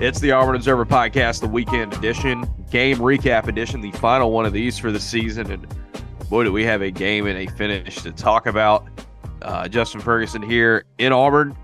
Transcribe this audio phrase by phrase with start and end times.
[0.00, 4.52] It's the Auburn Observer Podcast, the weekend edition, game recap edition, the final one of
[4.52, 5.50] these for the season.
[5.50, 5.66] And
[6.30, 8.86] boy, do we have a game and a finish to talk about.
[9.42, 11.56] Uh, Justin Ferguson here in Auburn.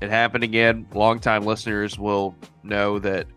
[0.00, 0.88] It happened again.
[0.92, 3.28] Longtime listeners will know that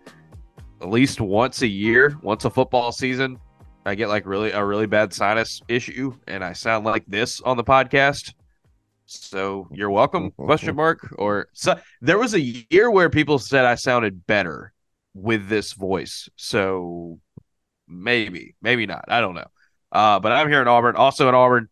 [0.82, 3.40] at least once a year, once a football season,
[3.86, 7.56] I get like really a really bad sinus issue, and I sound like this on
[7.56, 8.34] the podcast.
[9.12, 10.32] So you're welcome?
[10.32, 11.14] question mark.
[11.18, 14.72] Or so there was a year where people said I sounded better
[15.14, 16.30] with this voice.
[16.38, 17.20] So
[17.88, 19.06] maybe, maybe not.
[19.10, 19.48] I don't know.
[19.92, 21.68] Uh, but I'm here in Auburn, also in Auburn.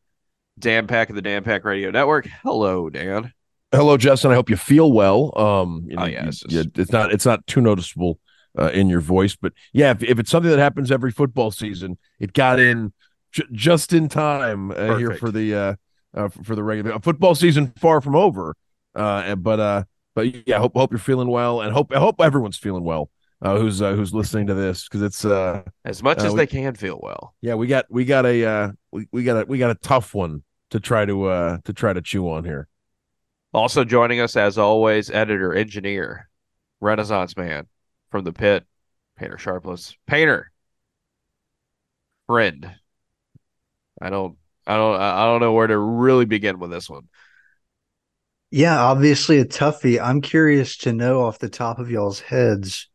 [0.57, 2.27] Dan Pack of the Dan Pack Radio Network.
[2.44, 3.31] Hello, Dan.
[3.71, 4.31] Hello, Justin.
[4.31, 5.31] I hope you feel well.
[5.39, 6.78] Um, you know, oh yeah, it's, just...
[6.78, 8.19] it's not it's not too noticeable
[8.58, 11.97] uh, in your voice, but yeah, if, if it's something that happens every football season,
[12.19, 12.91] it got in
[13.31, 15.78] j- just in time uh, here for the
[16.13, 18.55] uh, for, for, the regular football season far from over.
[18.95, 19.83] Uh, but uh,
[20.16, 23.09] but yeah, hope hope you're feeling well, and hope I hope everyone's feeling well.
[23.41, 26.39] Uh, who's uh, who's listening to this because it's uh, as much uh, as we,
[26.39, 27.35] they can feel well.
[27.39, 30.13] Yeah, we got we got a uh, we, we got a we got a tough
[30.13, 32.67] one to try to uh to try to chew on here.
[33.53, 36.29] Also joining us as always, editor, engineer,
[36.81, 37.67] Renaissance man
[38.11, 38.66] from the pit,
[39.17, 39.95] Painter Sharpless.
[40.05, 40.51] Painter,
[42.27, 42.69] friend.
[44.01, 44.38] I don't
[44.70, 47.09] I don't I don't know where to really begin with this one.
[48.52, 50.00] Yeah, obviously a toughie.
[50.02, 52.88] I'm curious to know off the top of y'all's heads,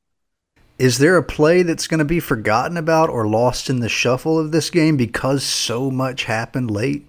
[0.79, 4.39] is there a play that's going to be forgotten about or lost in the shuffle
[4.39, 7.07] of this game because so much happened late?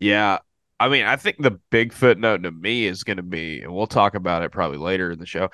[0.00, 0.38] Yeah,
[0.80, 3.86] I mean, I think the big footnote to me is going to be, and we'll
[3.88, 5.50] talk about it probably later in the show.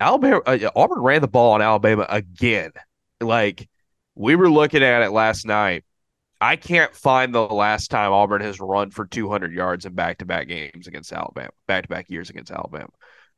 [0.00, 2.72] Alabama, uh, Auburn ran the ball on Alabama again.
[3.20, 3.68] Like
[4.14, 5.84] we were looking at it last night.
[6.40, 10.86] I can't find the last time Auburn has run for 200 yards in back-to-back games
[10.86, 12.90] against Alabama, back-to-back years against Alabama.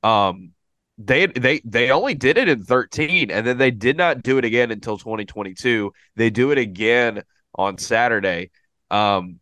[0.03, 0.53] Um,
[0.99, 4.45] they they they only did it in 13, and then they did not do it
[4.45, 5.93] again until 2022.
[6.17, 7.23] They do it again
[7.55, 8.51] on Saturday.
[8.91, 9.39] Um,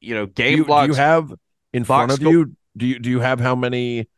[0.00, 0.86] you know, game do you, blocks.
[0.86, 1.32] Do you have
[1.72, 2.54] in front of you?
[2.76, 4.08] Do you do you have how many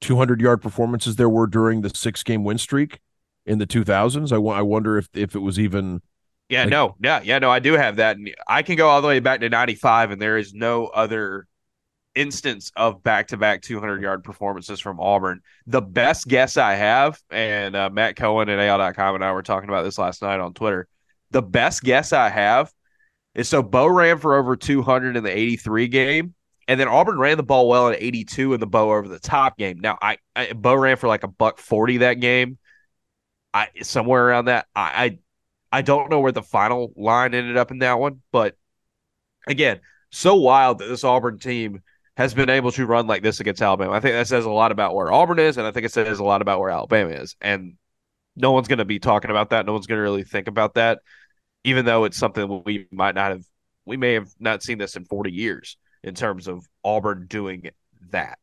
[0.00, 2.98] 200 yard performances there were during the six game win streak
[3.44, 4.32] in the 2000s?
[4.32, 6.02] I, I wonder if if it was even
[6.48, 8.16] yeah, like, no, yeah, yeah, no, I do have that.
[8.16, 11.46] And I can go all the way back to 95, and there is no other
[12.14, 15.42] instance of back to back 200 yard performances from Auburn.
[15.66, 19.68] The best guess I have, and uh, Matt Cohen at AL.com and I were talking
[19.68, 20.88] about this last night on Twitter.
[21.30, 22.72] The best guess I have
[23.34, 26.34] is so Bo ran for over 200 in the 83 game,
[26.68, 29.58] and then Auburn ran the ball well in 82 in the Bo over the top
[29.58, 29.80] game.
[29.80, 32.58] Now, I, I Bo ran for like a buck 40 that game.
[33.52, 34.66] I somewhere around that.
[34.74, 35.18] I, I
[35.72, 38.56] I don't know where the final line ended up in that one, but
[39.46, 41.82] again, so wild that this Auburn team
[42.16, 43.92] has been able to run like this against Alabama.
[43.92, 46.18] I think that says a lot about where Auburn is, and I think it says
[46.18, 47.36] a lot about where Alabama is.
[47.40, 47.74] And
[48.36, 49.66] no one's going to be talking about that.
[49.66, 51.00] No one's going to really think about that,
[51.64, 53.44] even though it's something we might not have,
[53.84, 57.70] we may have not seen this in 40 years in terms of Auburn doing
[58.10, 58.38] that.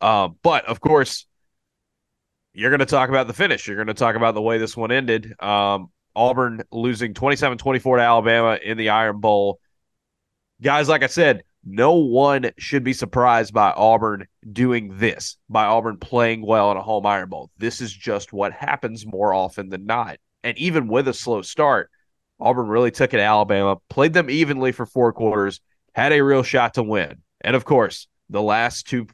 [0.00, 1.26] Um, but of course,
[2.52, 3.66] you're going to talk about the finish.
[3.66, 5.34] You're going to talk about the way this one ended.
[5.42, 9.58] Um, Auburn losing 27 24 to Alabama in the Iron Bowl.
[10.62, 15.98] Guys, like I said, no one should be surprised by Auburn doing this, by Auburn
[15.98, 17.50] playing well in a home Iron Bowl.
[17.58, 20.18] This is just what happens more often than not.
[20.42, 21.90] And even with a slow start,
[22.38, 25.60] Auburn really took it to Alabama, played them evenly for four quarters,
[25.94, 27.22] had a real shot to win.
[27.40, 29.06] And of course, the last two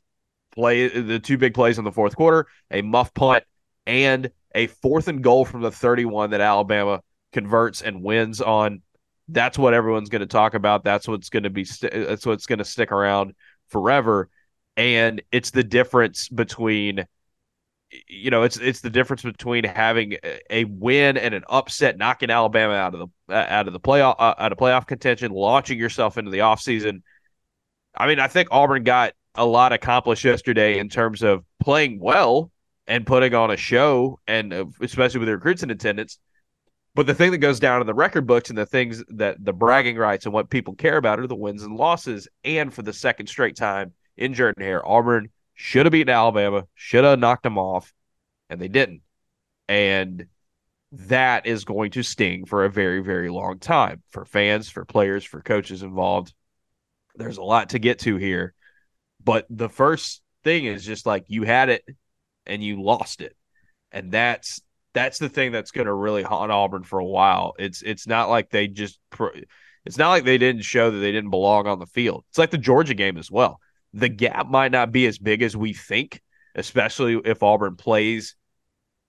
[0.53, 3.45] play the two big plays in the fourth quarter, a muff punt
[3.87, 7.03] and a fourth and goal from the 31 that Alabama
[7.33, 8.83] converts and wins on.
[9.29, 10.83] That's what everyone's going to talk about.
[10.83, 11.65] That's what's going to be.
[11.65, 13.35] St- that's what's going to stick around
[13.69, 14.29] forever.
[14.77, 17.05] And it's the difference between,
[18.09, 20.17] you know, it's it's the difference between having
[20.49, 24.35] a win and an upset, knocking Alabama out of the out of the playoff uh,
[24.37, 27.03] out of playoff contention, launching yourself into the offseason.
[27.97, 32.51] I mean, I think Auburn got a lot accomplished yesterday in terms of playing well
[32.91, 36.19] and putting on a show, and uh, especially with the recruits in attendance.
[36.97, 39.53] But the thing that goes down in the record books and the things that the
[39.53, 42.27] bragging rights and what people care about are the wins and losses.
[42.43, 47.05] And for the second straight time in Jordan Hare, Auburn should have beaten Alabama, should
[47.05, 47.95] have knocked them off,
[48.51, 49.03] and they didn't.
[49.69, 50.27] And
[50.91, 55.25] that is going to sting for a very, very long time for fans, for players,
[55.25, 56.35] for coaches involved.
[57.15, 58.53] There's a lot to get to here.
[59.23, 61.85] But the first thing is just like you had it
[62.51, 63.37] and you lost it.
[63.93, 64.61] And that's
[64.93, 67.55] that's the thing that's going to really haunt Auburn for a while.
[67.59, 68.99] It's it's not like they just
[69.85, 72.25] it's not like they didn't show that they didn't belong on the field.
[72.29, 73.61] It's like the Georgia game as well.
[73.93, 76.21] The gap might not be as big as we think,
[76.55, 78.37] especially if Auburn plays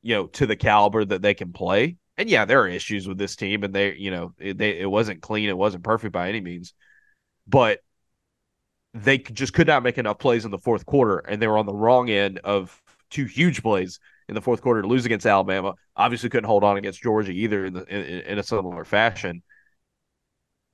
[0.01, 1.97] you know, to the caliber that they can play.
[2.17, 4.89] And yeah, there are issues with this team, and they, you know, it, they it
[4.89, 6.73] wasn't clean, it wasn't perfect by any means,
[7.47, 7.79] but
[8.93, 11.65] they just could not make enough plays in the fourth quarter, and they were on
[11.65, 12.79] the wrong end of
[13.11, 15.75] two huge plays in the fourth quarter to lose against Alabama.
[15.95, 19.43] Obviously, couldn't hold on against Georgia either in the in, in a similar fashion.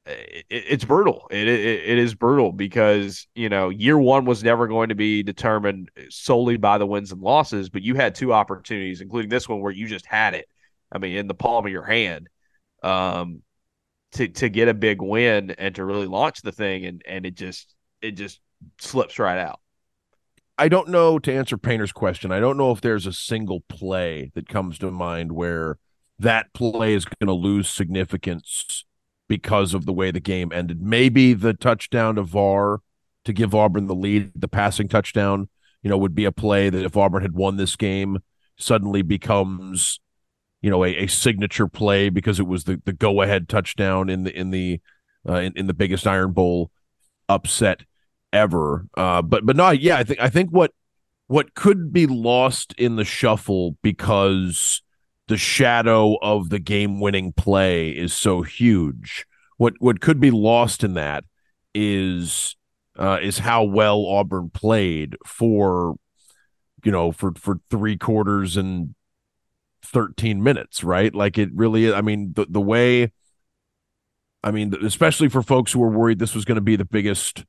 [0.05, 1.27] It, it's brutal.
[1.31, 5.23] It, it it is brutal because you know year one was never going to be
[5.23, 9.59] determined solely by the wins and losses, but you had two opportunities, including this one
[9.59, 10.47] where you just had it.
[10.91, 12.29] I mean, in the palm of your hand,
[12.83, 13.41] um,
[14.13, 17.35] to to get a big win and to really launch the thing, and and it
[17.35, 18.39] just it just
[18.79, 19.59] slips right out.
[20.57, 22.31] I don't know to answer Painter's question.
[22.31, 25.77] I don't know if there's a single play that comes to mind where
[26.17, 28.83] that play is going to lose significance
[29.27, 30.81] because of the way the game ended.
[30.81, 32.79] Maybe the touchdown to VAR
[33.25, 35.49] to give Auburn the lead, the passing touchdown,
[35.83, 38.19] you know, would be a play that if Auburn had won this game,
[38.57, 39.99] suddenly becomes,
[40.61, 44.23] you know, a, a signature play because it was the, the go ahead touchdown in
[44.23, 44.81] the in the
[45.27, 46.71] uh, in, in the biggest Iron Bowl
[47.29, 47.81] upset
[48.37, 48.87] ever.
[48.95, 50.71] Uh, but but no, yeah, I think I think what
[51.27, 54.81] what could be lost in the shuffle because
[55.27, 59.25] the shadow of the game winning play is so huge.
[59.57, 61.25] What what could be lost in that
[61.73, 62.55] is
[62.97, 65.95] uh, is how well Auburn played for
[66.83, 68.95] you know for for three quarters and
[69.83, 71.13] 13 minutes, right?
[71.13, 71.93] Like it really.
[71.93, 73.11] I mean, the the way
[74.43, 77.43] I mean, especially for folks who were worried this was going to be the biggest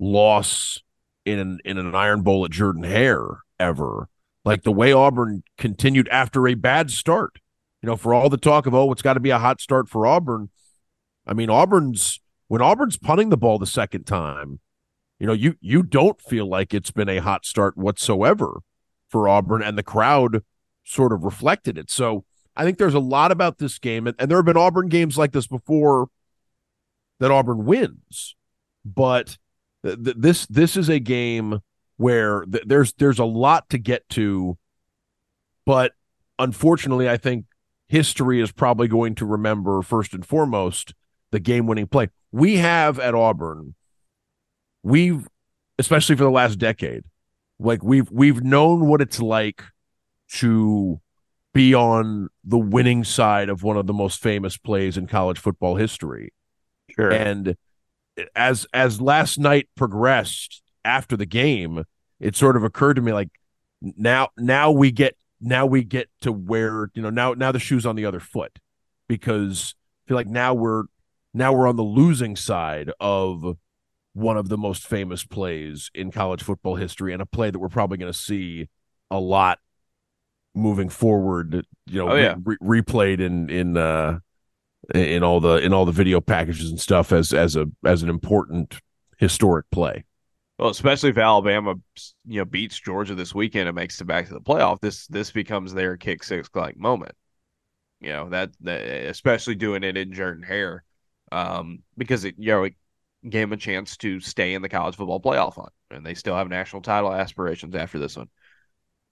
[0.00, 0.82] loss
[1.24, 4.08] in an, in an Iron Bowl at Jordan Hare ever.
[4.44, 7.38] Like the way Auburn continued after a bad start.
[7.82, 9.88] You know, for all the talk of oh, it's got to be a hot start
[9.88, 10.48] for Auburn.
[11.26, 14.60] I mean, Auburn's when Auburn's punting the ball the second time,
[15.18, 18.60] you know, you you don't feel like it's been a hot start whatsoever
[19.08, 20.42] for Auburn, and the crowd
[20.84, 21.90] sort of reflected it.
[21.90, 22.24] So
[22.56, 25.16] I think there's a lot about this game, and, and there have been Auburn games
[25.16, 26.08] like this before
[27.18, 28.34] that Auburn wins,
[28.84, 29.38] but
[29.84, 31.60] th- this this is a game
[31.96, 34.58] where th- there's there's a lot to get to,
[35.66, 35.92] but
[36.38, 37.46] unfortunately, I think
[37.88, 40.94] history is probably going to remember first and foremost
[41.30, 42.08] the game winning play.
[42.32, 43.74] We have at Auburn,
[44.82, 45.28] we've
[45.78, 47.04] especially for the last decade,
[47.58, 49.62] like we've we've known what it's like
[50.34, 51.00] to
[51.52, 55.76] be on the winning side of one of the most famous plays in college football
[55.76, 56.32] history.
[56.88, 57.10] Sure.
[57.10, 57.56] And
[58.34, 61.84] as as last night progressed after the game,
[62.18, 63.30] it sort of occurred to me like
[63.82, 67.86] now now we get now we get to where you know now now the shoe's
[67.86, 68.58] on the other foot
[69.08, 69.74] because
[70.04, 70.84] I feel like now we're
[71.32, 73.56] now we're on the losing side of
[74.12, 77.68] one of the most famous plays in college football history and a play that we're
[77.68, 78.68] probably going to see
[79.10, 79.58] a lot
[80.54, 82.34] moving forward you know oh, yeah.
[82.44, 84.18] re- replayed in in uh
[84.94, 88.08] in all the in all the video packages and stuff as as a as an
[88.08, 88.80] important
[89.18, 90.04] historic play.
[90.58, 91.76] Well, especially if Alabama,
[92.26, 95.30] you know, beats Georgia this weekend and makes it back to the playoff, this this
[95.30, 97.12] becomes their kick six like moment.
[98.00, 100.84] You know that, that especially doing it in Jordan Hare,
[101.32, 102.74] um, because it you know it
[103.28, 106.34] gave them a chance to stay in the college football playoff hunt, and they still
[106.34, 108.28] have national title aspirations after this one.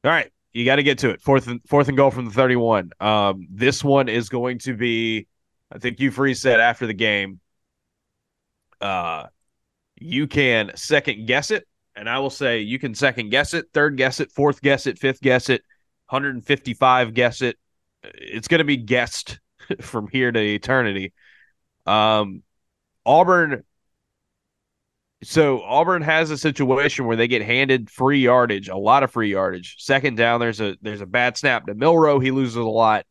[0.05, 1.21] All right, you got to get to it.
[1.21, 2.91] Fourth and fourth and goal from the thirty-one.
[3.01, 5.27] Um, this one is going to be
[5.71, 7.41] I think Hugh Freeze said after the game,
[8.81, 9.27] uh,
[9.97, 13.97] you can second guess it, and I will say you can second guess it, third
[13.97, 15.63] guess it, fourth guess it, fifth guess it,
[16.09, 17.57] 155 guess it.
[18.03, 19.41] It's going to be guessed
[19.81, 21.13] from here to eternity.
[21.87, 22.43] Um,
[23.05, 23.65] Auburn.
[25.25, 29.33] So Auburn has a situation where they get handed free yardage, a lot of free
[29.33, 29.75] yardage.
[29.79, 32.21] Second down, there's a there's a bad snap to Milroe.
[32.21, 33.05] He loses a lot.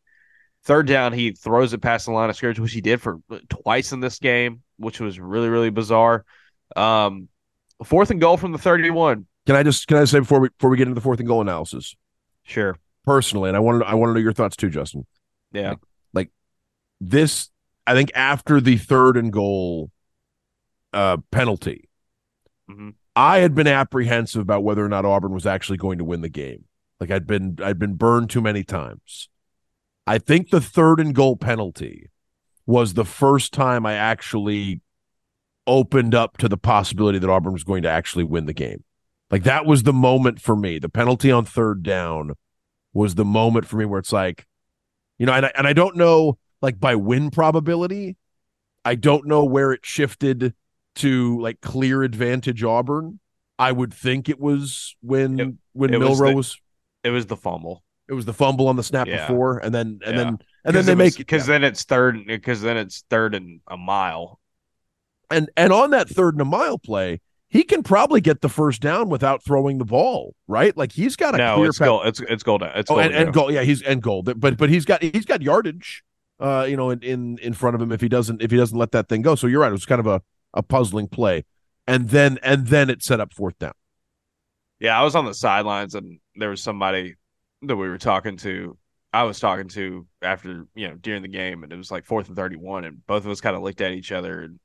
[0.68, 3.92] Third down, he throws it past the line of scrimmage, which he did for twice
[3.92, 6.26] in this game, which was really, really bizarre.
[6.76, 7.30] Um,
[7.82, 9.26] fourth and goal from the 31.
[9.46, 11.26] Can I just can I say before we before we get into the fourth and
[11.26, 11.96] goal analysis?
[12.42, 12.76] Sure.
[13.06, 15.06] Personally, and I wanted I want to know your thoughts too, Justin.
[15.52, 15.70] Yeah.
[15.70, 15.78] Like,
[16.12, 16.30] like
[17.00, 17.48] this,
[17.86, 19.90] I think after the third and goal
[20.92, 21.88] uh penalty,
[22.70, 22.90] mm-hmm.
[23.16, 26.28] I had been apprehensive about whether or not Auburn was actually going to win the
[26.28, 26.66] game.
[27.00, 29.30] Like I'd been I'd been burned too many times.
[30.08, 32.08] I think the third and goal penalty
[32.64, 34.80] was the first time I actually
[35.66, 38.84] opened up to the possibility that Auburn was going to actually win the game.
[39.30, 40.78] Like that was the moment for me.
[40.78, 42.32] The penalty on third down
[42.94, 44.46] was the moment for me where it's like,
[45.18, 48.16] you know, and I, and I don't know like by win probability,
[48.86, 50.54] I don't know where it shifted
[50.94, 53.20] to like clear advantage Auburn.
[53.58, 56.60] I would think it was when it, when it Milroe was, the, was
[57.04, 57.82] it was the fumble.
[58.08, 59.26] It was the fumble on the snap yeah.
[59.26, 60.24] before, and then and yeah.
[60.24, 61.54] then and then they was, make because yeah.
[61.54, 64.40] then it's third because then it's third and a mile,
[65.30, 68.80] and and on that third and a mile play, he can probably get the first
[68.80, 70.76] down without throwing the ball, right?
[70.76, 71.86] Like he's got a no, clear it's path.
[71.86, 72.02] goal.
[72.02, 72.62] It's it's goal.
[72.62, 73.52] It's oh, goal and, and goal.
[73.52, 74.22] Yeah, he's and goal.
[74.22, 76.02] But but he's got he's got yardage,
[76.40, 78.76] uh, you know, in, in in front of him if he doesn't if he doesn't
[78.76, 79.34] let that thing go.
[79.34, 79.70] So you're right.
[79.70, 80.22] It was kind of a
[80.54, 81.44] a puzzling play,
[81.86, 83.72] and then and then it set up fourth down.
[84.80, 87.16] Yeah, I was on the sidelines and there was somebody
[87.62, 88.76] that we were talking to.
[89.12, 92.28] I was talking to after you know during the game, and it was like fourth
[92.28, 94.60] and thirty-one, and both of us kind of looked at each other, and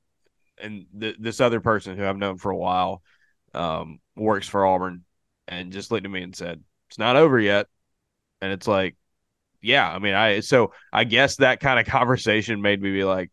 [0.61, 3.01] and th- this other person who I've known for a while
[3.53, 5.05] um, works for Auburn,
[5.47, 7.67] and just looked at me and said, "It's not over yet,"
[8.41, 8.95] and it's like,
[9.61, 13.31] yeah, I mean, I so I guess that kind of conversation made me be like,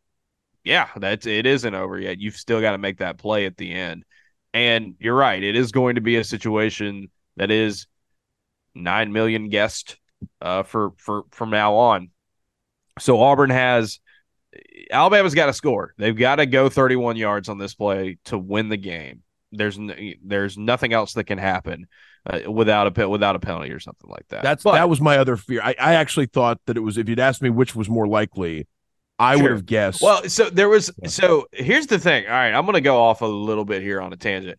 [0.64, 2.20] yeah, that's it isn't over yet.
[2.20, 4.04] You've still got to make that play at the end.
[4.52, 7.86] And you're right, it is going to be a situation that is
[8.74, 9.96] nine million guessed
[10.40, 12.10] uh, for for from now on.
[12.98, 14.00] So Auburn has
[14.90, 15.94] Alabama's got to score.
[15.96, 19.22] They've got to go 31 yards on this play to win the game.
[19.52, 19.78] There's
[20.24, 21.88] there's nothing else that can happen
[22.26, 24.42] uh, without a without a penalty or something like that.
[24.42, 25.60] That's but, that was my other fear.
[25.62, 28.68] I, I actually thought that it was if you'd asked me which was more likely,
[29.18, 29.42] I sure.
[29.42, 30.02] would have guessed.
[30.02, 30.92] Well, so there was.
[31.06, 32.26] So here's the thing.
[32.26, 34.58] All right, I'm going to go off a little bit here on a tangent.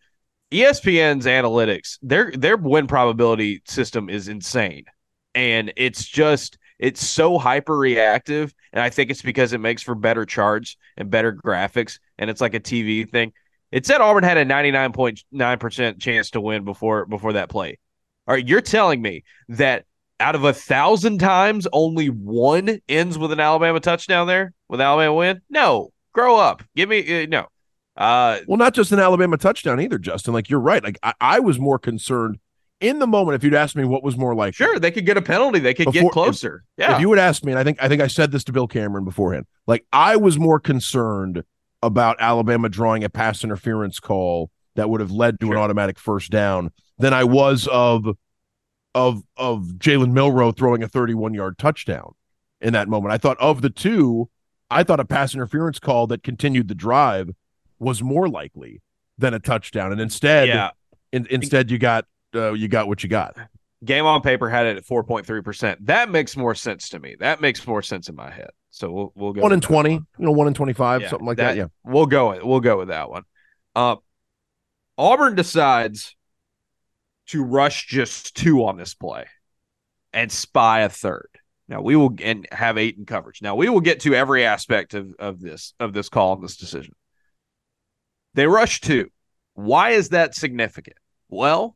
[0.51, 4.85] ESPN's analytics, their their win probability system is insane,
[5.33, 9.95] and it's just it's so hyper reactive, and I think it's because it makes for
[9.95, 13.31] better charts and better graphics, and it's like a TV thing.
[13.71, 17.79] It said Auburn had a 99.9 percent chance to win before before that play.
[18.27, 19.85] All right, you're telling me that
[20.19, 25.13] out of a thousand times, only one ends with an Alabama touchdown there with Alabama
[25.13, 25.41] win?
[25.49, 26.61] No, grow up.
[26.75, 27.47] Give me uh, no.
[28.01, 30.33] Uh, well, not just an Alabama touchdown either, Justin.
[30.33, 30.83] Like you're right.
[30.83, 32.39] Like I, I, was more concerned
[32.79, 33.35] in the moment.
[33.35, 35.59] If you'd asked me what was more like, sure, they could get a penalty.
[35.59, 36.63] They could before, get closer.
[36.77, 36.95] If, yeah.
[36.95, 38.65] If you would ask me, and I think I think I said this to Bill
[38.65, 39.45] Cameron beforehand.
[39.67, 41.43] Like I was more concerned
[41.83, 45.55] about Alabama drawing a pass interference call that would have led to sure.
[45.55, 48.17] an automatic first down than I was of
[48.95, 52.13] of of Jalen Milroe throwing a 31 yard touchdown
[52.61, 53.13] in that moment.
[53.13, 54.27] I thought of the two,
[54.71, 57.29] I thought a pass interference call that continued the drive
[57.81, 58.81] was more likely
[59.17, 60.69] than a touchdown, and instead, yeah.
[61.11, 63.35] In, instead you got uh, you got what you got.
[63.83, 65.85] Game on paper had it at 4.3 percent.
[65.87, 67.15] That makes more sense to me.
[67.19, 68.51] That makes more sense in my head.
[68.69, 71.37] So we'll we'll go one in 20, you know, one in 25, yeah, something like
[71.37, 71.57] that, that.
[71.57, 72.39] Yeah, we'll go.
[72.45, 73.23] We'll go with that one.
[73.75, 73.95] Uh,
[74.97, 76.15] Auburn decides
[77.27, 79.25] to rush just two on this play
[80.13, 81.27] and spy a third.
[81.67, 83.41] Now we will and have eight in coverage.
[83.41, 86.57] Now we will get to every aspect of, of this of this call and this
[86.57, 86.93] decision.
[88.33, 89.09] They rush two.
[89.53, 90.97] Why is that significant?
[91.29, 91.75] Well,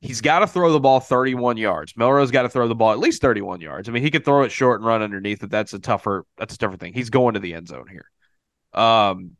[0.00, 1.96] he's got to throw the ball 31 yards.
[1.96, 3.88] Milroe's got to throw the ball at least 31 yards.
[3.88, 5.50] I mean, he could throw it short and run underneath it.
[5.50, 6.92] That's a tougher that's a tougher thing.
[6.92, 8.10] He's going to the end zone here.
[8.72, 9.36] Um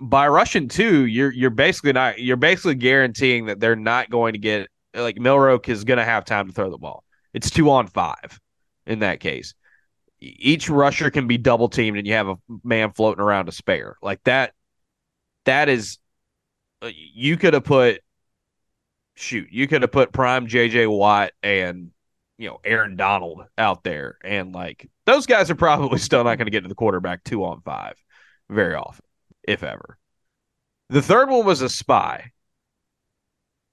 [0.00, 4.38] by rushing two, you're you're basically not you're basically guaranteeing that they're not going to
[4.38, 7.04] get like Milroe is going to have time to throw the ball.
[7.32, 8.40] It's two on five
[8.86, 9.54] in that case.
[10.24, 13.96] Each rusher can be double teamed, and you have a man floating around to spare
[14.02, 14.52] like that.
[15.46, 15.98] That is,
[16.80, 18.02] uh, you could have put
[19.16, 21.90] shoot, you could have put prime JJ Watt and
[22.38, 26.46] you know Aaron Donald out there, and like those guys are probably still not going
[26.46, 27.94] to get to the quarterback two on five
[28.48, 29.04] very often
[29.42, 29.98] if ever.
[30.88, 32.30] The third one was a spy.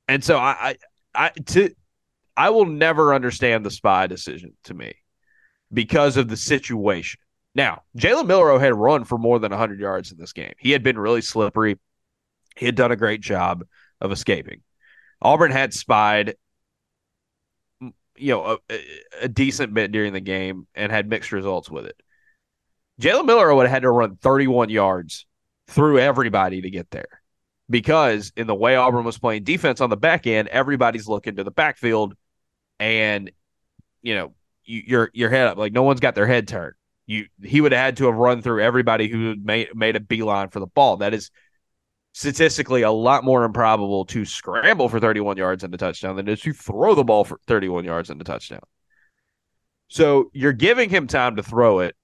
[0.08, 0.75] And so I,
[1.13, 1.70] I, I to
[2.36, 4.96] I will never understand the spy decision to me
[5.72, 7.20] because of the situation.
[7.56, 10.54] Now, Jalen Milroe had run for more than 100 yards in this game.
[10.60, 11.78] He had been really slippery.
[12.56, 13.66] He had done a great job
[14.02, 14.62] of escaping.
[15.22, 16.36] Auburn had spied,
[17.82, 18.84] you know, a,
[19.22, 22.00] a decent bit during the game and had mixed results with it.
[23.02, 25.26] Jalen Milroe would have had to run 31 yards
[25.68, 27.22] through everybody to get there.
[27.70, 31.44] Because in the way Auburn was playing defense on the back end, everybody's looking to
[31.44, 32.16] the backfield,
[32.80, 33.32] and
[34.02, 34.34] you know
[34.70, 36.76] you, your your head up like no one's got their head turned.
[37.08, 40.50] You he would have had to have run through everybody who made made a beeline
[40.50, 40.98] for the ball.
[40.98, 41.32] That is
[42.14, 46.34] statistically a lot more improbable to scramble for 31 yards and a touchdown than it
[46.34, 48.62] is to throw the ball for 31 yards and a touchdown.
[49.88, 51.96] So you're giving him time to throw it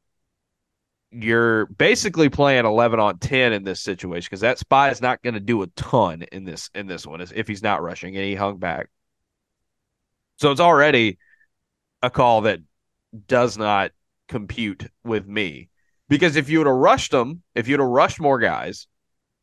[1.11, 5.33] you're basically playing 11 on 10 in this situation because that spy is not going
[5.33, 8.35] to do a ton in this in this one if he's not rushing and he
[8.35, 8.89] hung back
[10.35, 11.17] so it's already
[12.05, 12.59] a call that
[13.27, 13.91] does not
[14.27, 15.69] compute with me
[16.09, 18.87] because if you would have rushed him if you'd have rushed more guys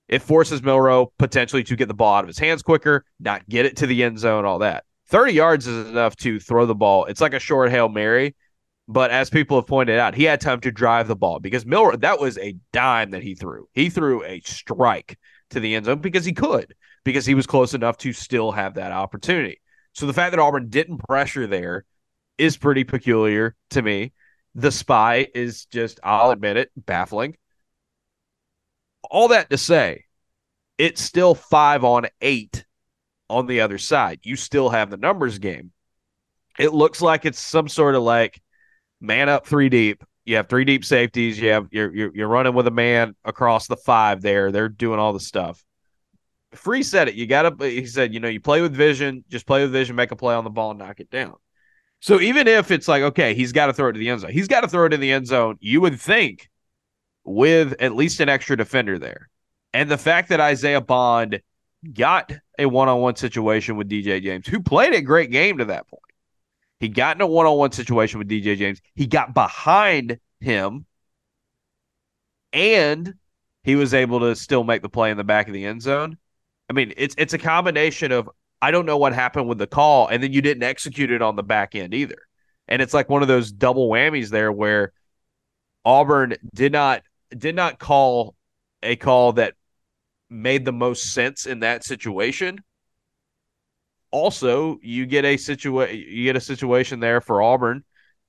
[0.08, 3.64] it forces milroe potentially to get the ball out of his hands quicker not get
[3.64, 7.04] it to the end zone all that 30 yards is enough to throw the ball.
[7.04, 8.34] It's like a short Hail Mary.
[8.88, 11.96] But as people have pointed out, he had time to drive the ball because Milroe,
[11.96, 13.68] that was a dime that he threw.
[13.74, 15.18] He threw a strike
[15.50, 18.74] to the end zone because he could, because he was close enough to still have
[18.74, 19.60] that opportunity.
[19.92, 21.84] So the fact that Auburn didn't pressure there
[22.38, 24.12] is pretty peculiar to me.
[24.54, 27.36] The spy is just, I'll admit it, baffling.
[29.10, 30.04] All that to say,
[30.78, 32.64] it's still five on eight
[33.28, 34.20] on the other side.
[34.22, 35.72] You still have the numbers game.
[36.58, 38.40] It looks like it's some sort of like
[39.00, 40.04] man up three deep.
[40.24, 41.38] You have three deep safeties.
[41.38, 44.52] You have you're you're, you're running with a man across the five there.
[44.52, 45.64] They're doing all the stuff.
[46.52, 47.14] Freeze said it.
[47.14, 47.64] You got to.
[47.68, 49.24] He said, you know, you play with vision.
[49.28, 49.96] Just play with vision.
[49.96, 51.34] Make a play on the ball knock it down.
[52.02, 54.32] So even if it's like, okay, he's got to throw it to the end zone.
[54.32, 55.56] He's got to throw it in the end zone.
[55.60, 56.50] You would think
[57.24, 59.28] with at least an extra defender there,
[59.72, 61.40] and the fact that Isaiah Bond
[61.94, 66.02] got a one-on-one situation with DJ James, who played a great game to that point.
[66.80, 68.82] He got in a one-on-one situation with DJ James.
[68.96, 70.86] He got behind him,
[72.52, 73.14] and
[73.62, 76.18] he was able to still make the play in the back of the end zone.
[76.68, 78.28] I mean, it's it's a combination of
[78.62, 81.36] I don't know what happened with the call, and then you didn't execute it on
[81.36, 82.18] the back end either.
[82.68, 84.92] And it's like one of those double whammies there where
[85.84, 87.02] Auburn did not
[87.36, 88.34] did not call
[88.82, 89.54] a call that
[90.30, 92.58] made the most sense in that situation
[94.12, 97.82] also you get a situation you get a situation there for Auburn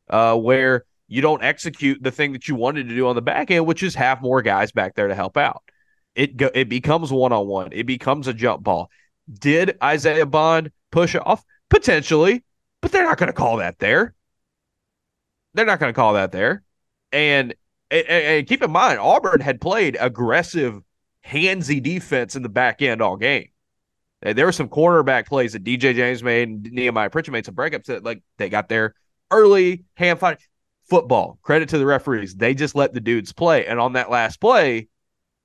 [0.09, 3.51] uh, where you don't execute the thing that you wanted to do on the back
[3.51, 5.61] end, which is have more guys back there to help out.
[6.15, 7.69] It go, it becomes one on one.
[7.71, 8.89] It becomes a jump ball.
[9.31, 12.43] Did Isaiah Bond push off potentially,
[12.81, 14.13] but they're not going to call that there.
[15.53, 16.63] They're not going to call that there.
[17.11, 17.53] And,
[17.91, 20.81] and, and keep in mind, Auburn had played aggressive,
[21.25, 23.49] handsy defense in the back end all game.
[24.21, 27.85] There were some cornerback plays that DJ James made and Nehemiah Pritchett made some breakups
[27.85, 28.95] that like they got there
[29.31, 30.39] early, hand fight
[30.85, 31.39] football.
[31.41, 32.35] Credit to the referees.
[32.35, 33.65] They just let the dudes play.
[33.65, 34.87] And on that last play,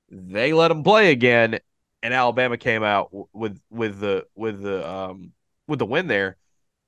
[0.09, 1.59] they let them play again.
[2.01, 5.33] And Alabama came out with with the with the um
[5.67, 6.37] with the win there.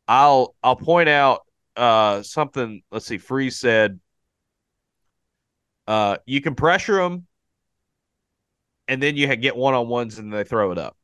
[0.08, 1.42] I'll I'll point out
[1.76, 2.82] uh something.
[2.92, 3.18] Let's see.
[3.18, 4.00] Freeze said,
[5.88, 7.28] uh, you can pressure them,
[8.88, 10.96] and then you get one on ones, and they throw it up.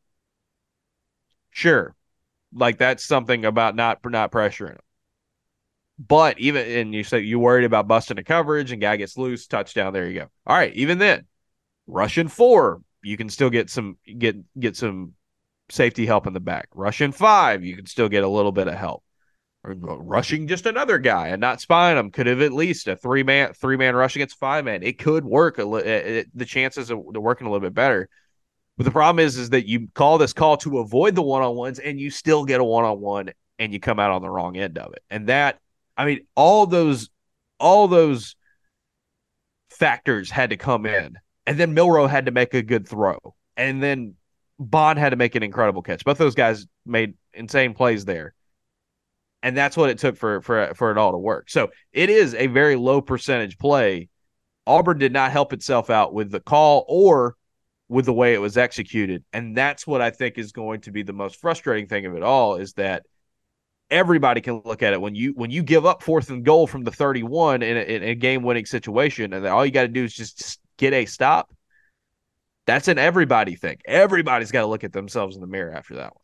[1.50, 1.96] Sure.
[2.54, 4.80] Like that's something about not not pressuring them.
[6.00, 9.48] But even and you say you worried about busting a coverage and guy gets loose,
[9.48, 10.28] touchdown, there you go.
[10.46, 11.26] All right, even then,
[11.88, 15.14] rushing four, you can still get some get get some
[15.70, 16.68] safety help in the back.
[16.74, 19.04] Rushing five, you can still get a little bit of help.
[19.64, 22.96] Or uh, rushing just another guy and not spying him could have at least a
[22.96, 24.84] three man three man rush against five man.
[24.84, 25.58] It could work.
[25.58, 28.10] Li- it, the chances of working a little bit better.
[28.78, 31.56] But the problem is, is that you call this call to avoid the one on
[31.56, 34.30] ones, and you still get a one on one, and you come out on the
[34.30, 35.02] wrong end of it.
[35.10, 35.58] And that,
[35.98, 37.10] I mean, all those,
[37.60, 38.36] all those
[39.72, 41.16] factors had to come in,
[41.48, 43.18] and then Milroe had to make a good throw,
[43.56, 44.16] and then
[44.60, 46.04] Bond had to make an incredible catch.
[46.04, 48.34] Both those guys made insane plays there.
[49.44, 51.50] And that's what it took for for for it all to work.
[51.50, 54.10] So it is a very low percentage play.
[54.66, 57.36] Auburn did not help itself out with the call or
[57.88, 59.24] with the way it was executed.
[59.32, 62.24] And that's what I think is going to be the most frustrating thing of it
[62.24, 63.04] all is that
[63.90, 66.84] everybody can look at it when you when you give up fourth and goal from
[66.84, 70.04] the 31 in a, in a game winning situation and all you got to do
[70.04, 71.54] is just get a stop.
[72.66, 73.78] That's an everybody thing.
[73.86, 76.24] Everybody's got to look at themselves in the mirror after that one.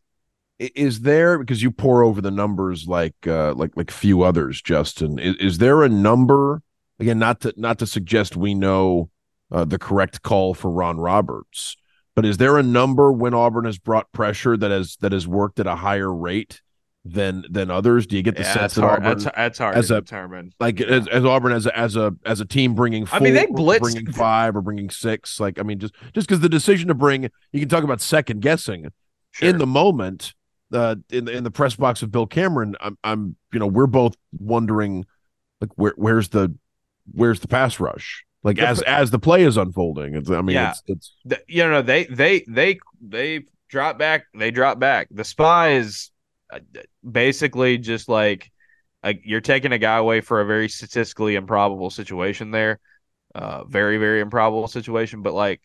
[0.58, 5.18] Is there because you pore over the numbers like uh like like few others, Justin?
[5.18, 6.62] Is, is there a number
[7.00, 7.18] again?
[7.18, 9.10] Not to not to suggest we know
[9.50, 11.76] uh, the correct call for Ron Roberts.
[12.14, 15.58] But is there a number when Auburn has brought pressure that has that has worked
[15.58, 16.62] at a higher rate
[17.04, 18.06] than than others?
[18.06, 19.04] Do you get the yeah, sense that hard.
[19.04, 20.52] Auburn that's, that's hard as to a, determine?
[20.60, 20.86] Like yeah.
[20.86, 23.46] as, as, Auburn as a, as a as a team bringing four, I mean they
[23.46, 25.40] blitzed bringing five or bringing six.
[25.40, 28.40] Like I mean just just because the decision to bring you can talk about second
[28.40, 28.90] guessing
[29.32, 29.48] sure.
[29.48, 30.34] in the moment.
[30.72, 33.86] Uh, in the in the press box of Bill Cameron, I'm I'm you know we're
[33.86, 35.06] both wondering
[35.60, 36.52] like where where's the
[37.12, 40.14] where's the pass rush like as as the play is unfolding.
[40.14, 40.70] It's I mean yeah.
[40.70, 45.08] it's, it's the, you know they they they they drop back they drop back.
[45.10, 45.84] The uh,
[47.08, 48.50] basically just like
[49.22, 52.80] you're taking a guy away for a very statistically improbable situation there.
[53.34, 55.60] Uh, very very improbable situation, but like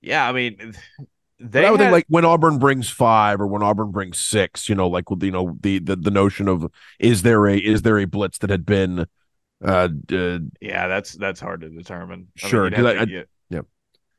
[0.00, 0.74] yeah, I mean
[1.40, 4.68] they I would had, think like when Auburn brings five or when Auburn brings six,
[4.68, 7.98] you know, like you know the, the the notion of is there a is there
[7.98, 9.06] a blitz that had been
[9.64, 9.88] uh,
[10.60, 12.28] yeah, that's that's hard to determine.
[12.36, 13.24] Sure, I mean, I.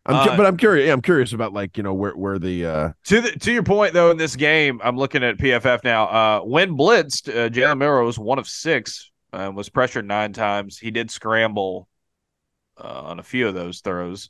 [0.06, 0.92] I'm, uh, but I'm curious.
[0.92, 2.90] I'm curious about like you know where where the uh...
[3.06, 4.82] to the to your point though in this game.
[4.84, 6.06] I'm looking at PFF now.
[6.08, 9.12] Uh, when blitzed, uh, Jalen Milroe was one of six.
[9.32, 10.78] Uh, was pressured nine times.
[10.78, 11.88] He did scramble
[12.78, 14.30] uh, on a few of those throws.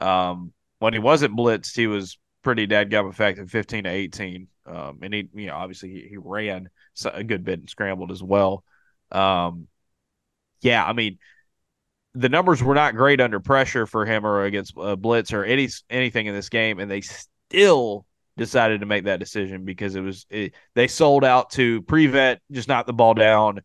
[0.00, 4.48] Um, when he wasn't blitzed, he was pretty dead gum effective, 15 to 18.
[4.64, 6.70] Um, and he, you know, obviously he, he ran
[7.04, 8.64] a good bit and scrambled as well.
[9.12, 9.68] Um,
[10.60, 11.18] yeah, I mean,
[12.18, 15.68] the numbers were not great under pressure for him or against uh, blitz or any
[15.88, 18.04] anything in this game, and they still
[18.36, 22.68] decided to make that decision because it was it, they sold out to pre-vet, just
[22.68, 23.60] knock the ball down.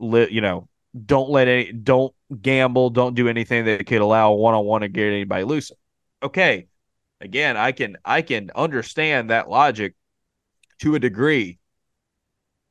[0.00, 0.68] Li, you know,
[1.04, 4.88] don't let any, don't gamble, don't do anything that could allow one on one to
[4.88, 5.70] get anybody loose.
[6.22, 6.66] Okay,
[7.20, 9.94] again, I can I can understand that logic
[10.80, 11.60] to a degree.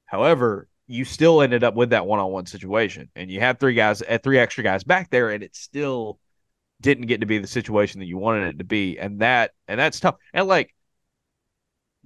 [0.05, 4.09] However, you still ended up with that one-on-one situation and you had three guys at
[4.09, 6.19] eh, three extra guys back there and it still
[6.81, 9.79] didn't get to be the situation that you wanted it to be and that and
[9.79, 10.75] that's tough and like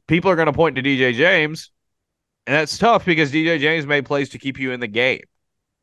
[0.08, 1.72] people are going to point to DJ James
[2.48, 5.22] and that's tough because DJ James made plays to keep you in the game.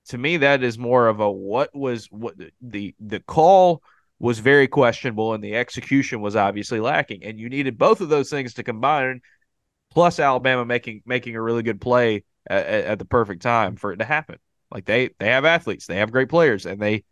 [0.08, 3.82] To me that is more of a what was what the the call
[4.18, 8.30] was very questionable and the execution was obviously lacking and you needed both of those
[8.30, 9.20] things to combine
[9.90, 13.98] plus Alabama making making a really good play at, at, the perfect time for it
[13.98, 14.38] to happen.
[14.70, 17.04] Like they they have athletes, they have great players, and they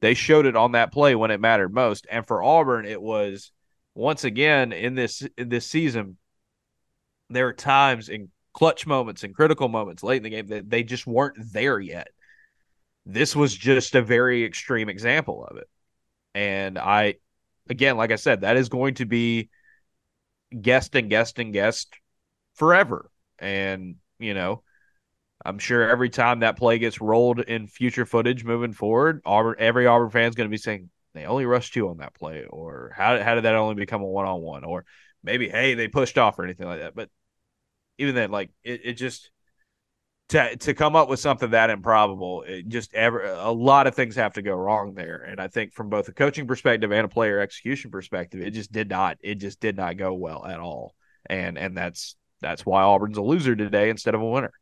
[0.00, 2.06] they showed it on that play when it mattered most.
[2.10, 3.52] And for Auburn, it was
[3.94, 6.18] once again in this in this season.
[7.30, 10.82] There are times in clutch moments and critical moments late in the game that they
[10.82, 12.08] just weren't there yet.
[13.04, 15.68] This was just a very extreme example of it.
[16.34, 17.14] And I,
[17.68, 19.50] again, like I said, that is going to be
[20.58, 21.94] guessed and guessed and guessed
[22.54, 23.10] forever.
[23.38, 24.62] And, you know,
[25.46, 29.86] I'm sure every time that play gets rolled in future footage moving forward, Auburn, every
[29.86, 32.92] Auburn fan is going to be saying they only rushed two on that play, or
[32.96, 34.84] how how did that only become a one on one, or
[35.22, 36.96] maybe hey they pushed off or anything like that.
[36.96, 37.10] But
[37.98, 39.30] even then, like it, it just
[40.30, 44.16] to to come up with something that improbable, it just ever a lot of things
[44.16, 45.22] have to go wrong there.
[45.22, 48.72] And I think from both a coaching perspective and a player execution perspective, it just
[48.72, 50.96] did not it just did not go well at all.
[51.30, 54.52] And and that's that's why Auburn's a loser today instead of a winner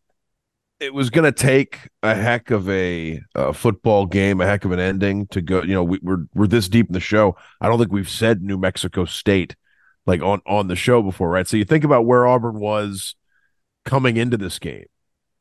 [0.85, 4.73] it was going to take a heck of a, a, football game, a heck of
[4.73, 5.63] an ending to go.
[5.63, 7.37] You know, we, we're we're this deep in the show.
[7.61, 9.57] I don't think we've said New Mexico State
[10.07, 11.49] like on on the show before, right?
[11.49, 13.15] So you think about where Auburn was
[13.87, 14.85] coming into this game,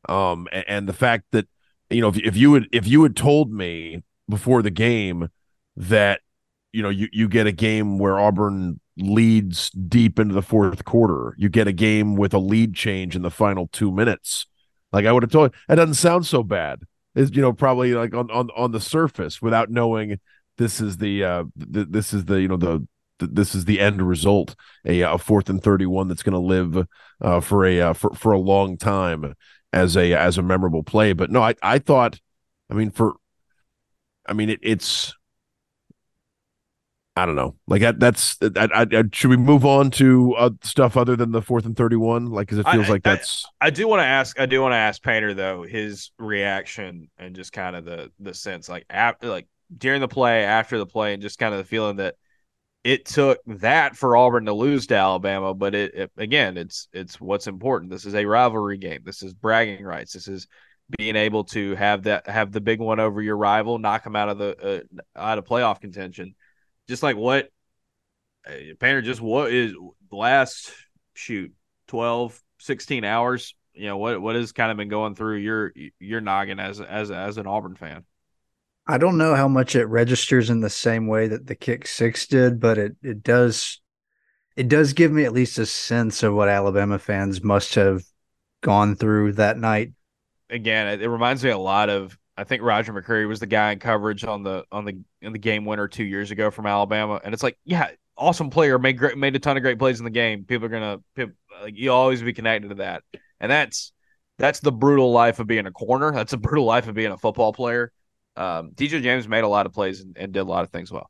[0.07, 1.47] um, and, and the fact that
[1.89, 5.27] you know if if you had if you had told me before the game
[5.75, 6.21] that
[6.71, 11.35] you know you you get a game where Auburn leads deep into the fourth quarter,
[11.37, 14.45] you get a game with a lead change in the final two minutes
[14.93, 16.83] like I would have told that doesn't sound so bad.
[17.15, 20.19] Is you know probably like on on on the surface without knowing
[20.57, 22.87] this is the uh th- this is the you know the
[23.19, 26.87] this is the end result a, a fourth and 31 that's going to live
[27.21, 29.35] uh, for a uh, for, for a long time
[29.71, 32.19] as a as a memorable play but no i i thought
[32.69, 33.13] i mean for
[34.27, 35.13] i mean it, it's
[37.15, 37.55] I don't know.
[37.67, 38.37] Like that, that's.
[38.41, 41.77] I, I, I, should we move on to uh, stuff other than the fourth and
[41.77, 42.27] thirty-one?
[42.27, 43.45] Like, because it feels like that's.
[43.61, 44.39] I, do want to ask.
[44.39, 48.33] I do want to ask Painter though his reaction and just kind of the the
[48.33, 49.47] sense like after like
[49.77, 52.15] during the play, after the play, and just kind of the feeling that
[52.83, 55.53] it took that for Auburn to lose to Alabama.
[55.53, 57.91] But it, it again, it's it's what's important.
[57.91, 59.01] This is a rivalry game.
[59.05, 60.13] This is bragging rights.
[60.13, 60.47] This is
[60.97, 64.29] being able to have that have the big one over your rival, knock them out
[64.29, 64.83] of the
[65.15, 66.33] uh, out of playoff contention
[66.87, 67.49] just like what
[68.47, 70.71] uh, Painter just what is the last
[71.13, 71.53] shoot
[71.87, 76.21] 12 16 hours you know what what has kind of been going through your your
[76.21, 78.05] noggin as as as an Auburn fan?
[78.85, 82.27] I don't know how much it registers in the same way that the kick six
[82.27, 83.81] did but it it does
[84.55, 88.03] it does give me at least a sense of what Alabama fans must have
[88.61, 89.93] gone through that night.
[90.49, 93.71] Again it, it reminds me a lot of I think Roger McCreary was the guy
[93.71, 97.21] in coverage on the on the in the game winner two years ago from Alabama,
[97.23, 100.05] and it's like, yeah, awesome player, made great, made a ton of great plays in
[100.05, 100.43] the game.
[100.43, 103.03] People are gonna, people, like, you always be connected to that,
[103.39, 103.91] and that's
[104.39, 106.11] that's the brutal life of being a corner.
[106.11, 107.91] That's the brutal life of being a football player.
[108.35, 110.91] Um, DJ James made a lot of plays and, and did a lot of things
[110.91, 111.09] well.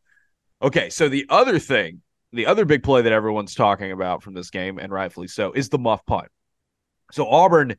[0.62, 2.02] Okay, so the other thing,
[2.34, 5.70] the other big play that everyone's talking about from this game, and rightfully so, is
[5.70, 6.28] the muff punt.
[7.12, 7.76] So Auburn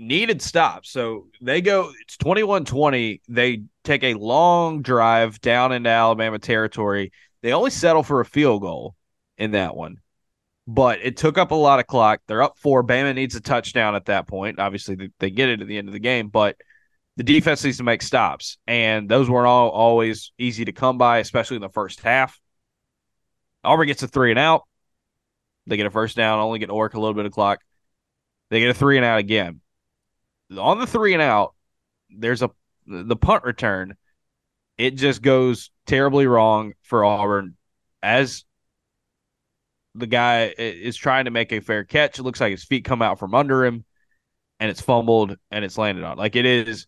[0.00, 0.90] needed stops.
[0.90, 3.20] So they go, it's 21 20.
[3.28, 7.12] They take a long drive down into Alabama territory.
[7.42, 8.94] They only settle for a field goal
[9.38, 9.98] in that one,
[10.66, 12.20] but it took up a lot of clock.
[12.26, 12.82] They're up four.
[12.82, 14.58] Bama needs a touchdown at that point.
[14.58, 16.56] Obviously, they get it at the end of the game, but
[17.16, 21.18] the defense needs to make stops, and those weren't all always easy to come by,
[21.18, 22.38] especially in the first half.
[23.64, 24.62] Auburn gets a three and out.
[25.66, 27.60] They get a first down, only get to work a little bit of clock.
[28.50, 29.60] They get a three and out again.
[30.56, 31.54] On the three and out,
[32.10, 32.50] there's a
[32.86, 33.96] the punt return.
[34.78, 37.56] It just goes terribly wrong for Auburn
[38.02, 38.44] as
[39.94, 42.18] the guy is trying to make a fair catch.
[42.18, 43.84] It looks like his feet come out from under him
[44.60, 46.18] and it's fumbled and it's landed on.
[46.18, 46.86] Like it is,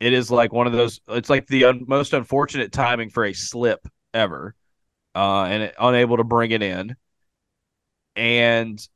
[0.00, 1.00] it is like one of those.
[1.08, 4.54] It's like the un, most unfortunate timing for a slip ever,
[5.14, 6.96] uh, and it, unable to bring it in.
[8.16, 8.86] And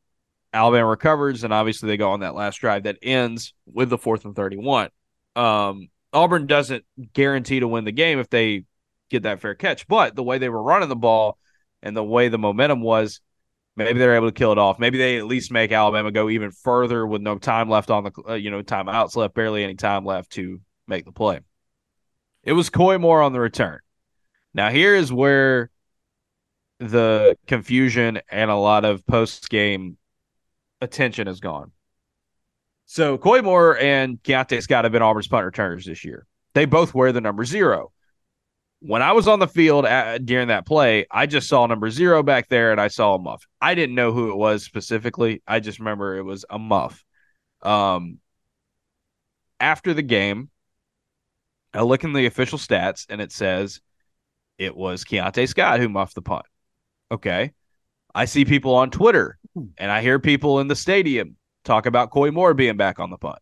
[0.53, 4.25] Alabama recovers, and obviously they go on that last drive that ends with the fourth
[4.25, 4.89] and thirty-one.
[5.37, 8.65] Um, Auburn doesn't guarantee to win the game if they
[9.11, 11.39] get that fair catch, but the way they were running the ball
[11.83, 13.21] and the way the momentum was,
[13.77, 14.79] maybe they're able to kill it off.
[14.79, 18.13] Maybe they at least make Alabama go even further with no time left on the
[18.29, 21.41] uh, you know timeouts left, barely any time left to make the play.
[22.43, 23.81] It was Koy Moore on the return.
[24.55, 25.71] Now here is where
[26.81, 29.99] the confusion and a lot of post game
[30.81, 31.73] attention is gone.
[32.87, 36.27] So Koy Moore and Keionte Scott have been Auburn's punt returners this year.
[36.55, 37.93] They both wear the number zero
[38.81, 42.23] when I was on the field at, during that play, I just saw number zero
[42.23, 43.47] back there and I saw a muff.
[43.61, 45.43] I didn't know who it was specifically.
[45.47, 47.05] I just remember it was a muff.
[47.63, 48.19] Um,
[49.59, 50.51] after the game,
[51.75, 53.81] I look in the official stats and it says
[54.59, 56.47] it was Keionte Scott who muffed the punt.
[57.11, 57.53] Okay.
[58.19, 59.39] I see people on Twitter
[59.79, 63.17] and I hear people in the stadium talk about Koy Moore being back on the
[63.17, 63.39] punt.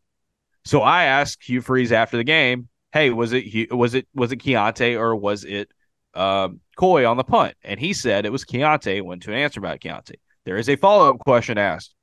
[0.66, 4.36] So I asked Hugh Freeze after the game, hey, was it was it was it
[4.36, 5.70] Keionte or was it
[6.12, 7.54] um, Koy on the punt?
[7.64, 9.00] And he said it was Keionte.
[9.00, 10.16] Went to an answer about Keionte.
[10.44, 11.94] There is a follow up question asked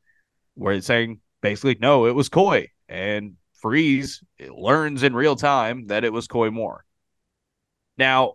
[0.56, 6.04] where it's saying basically no, it was Koy, and Freeze learns in real time that
[6.04, 6.86] it was Koy Moore.
[8.00, 8.34] Now,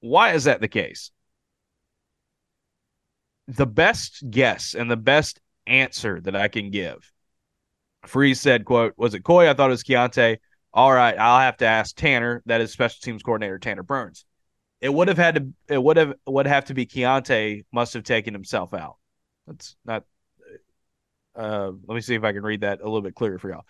[0.00, 1.10] why is that the case?
[3.48, 7.12] The best guess and the best answer that I can give.
[8.04, 9.48] Freeze said, quote, was it Koy?
[9.48, 10.38] I thought it was Keionte
[10.76, 14.26] all right, I'll have to ask Tanner, that is special teams coordinator Tanner Burns.
[14.82, 18.04] It would have had to it would have would have to be Keionte must have
[18.04, 18.98] taken himself out.
[19.46, 20.04] That's not
[21.34, 23.64] uh let me see if I can read that a little bit clearer for y'all.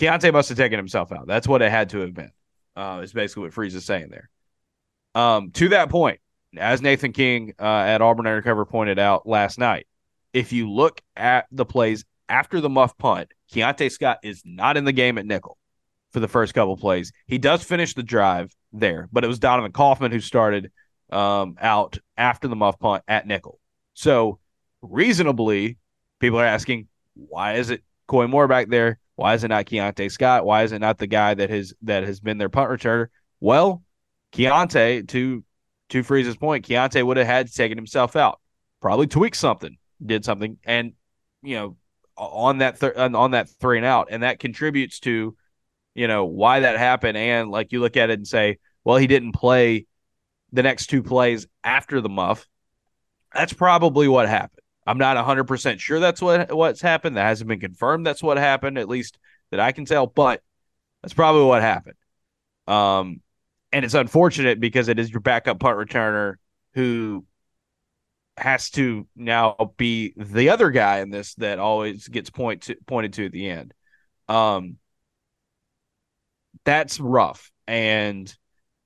[0.00, 1.28] Keionte must have taken himself out.
[1.28, 2.32] That's what it had to have been.
[2.74, 4.28] Uh is basically what Freeze is saying there.
[5.14, 6.18] Um to that point,
[6.56, 9.86] as Nathan King uh, at Auburn Undercover pointed out last night,
[10.32, 14.84] if you look at the plays after the muff punt, Keionte Scott is not in
[14.84, 15.58] the game at nickel
[16.12, 17.12] for the first couple plays.
[17.26, 20.70] He does finish the drive there, but it was Donovan Kaufman who started
[21.10, 23.58] um, out after the muff punt at nickel.
[23.94, 24.38] So
[24.82, 25.78] reasonably,
[26.20, 28.98] people are asking, why is it Koy Moore back there?
[29.16, 30.44] Why is it not Keionte Scott?
[30.44, 33.08] Why is it not the guy that has that has been their punt returner?
[33.40, 33.82] Well,
[34.32, 35.44] Keionte, to
[35.90, 38.40] to Freeze's point, Keionte would have had taken himself out,
[38.80, 40.92] probably tweaked something, did something, and
[41.42, 41.76] you know
[42.16, 45.36] on that th- on that three and out, and that contributes to
[45.94, 47.16] you know, why that happened.
[47.16, 49.86] And like you look at it and say, well, he didn't play
[50.52, 52.46] the next two plays after the muff.
[53.34, 54.60] That's probably what happened.
[54.86, 57.16] I'm not 100% sure that's what what's happened.
[57.16, 59.18] That hasn't been confirmed that's what happened, at least
[59.50, 60.42] that I can tell, but
[61.02, 61.96] that's probably what happened.
[62.66, 63.20] Um,
[63.72, 66.34] and it's unfortunate because it is your backup punt returner
[66.74, 67.24] who
[68.36, 73.12] has to now be the other guy in this that always gets point to, pointed
[73.14, 73.74] to at the end.
[74.28, 74.76] Um,
[76.64, 77.50] that's rough.
[77.66, 78.34] And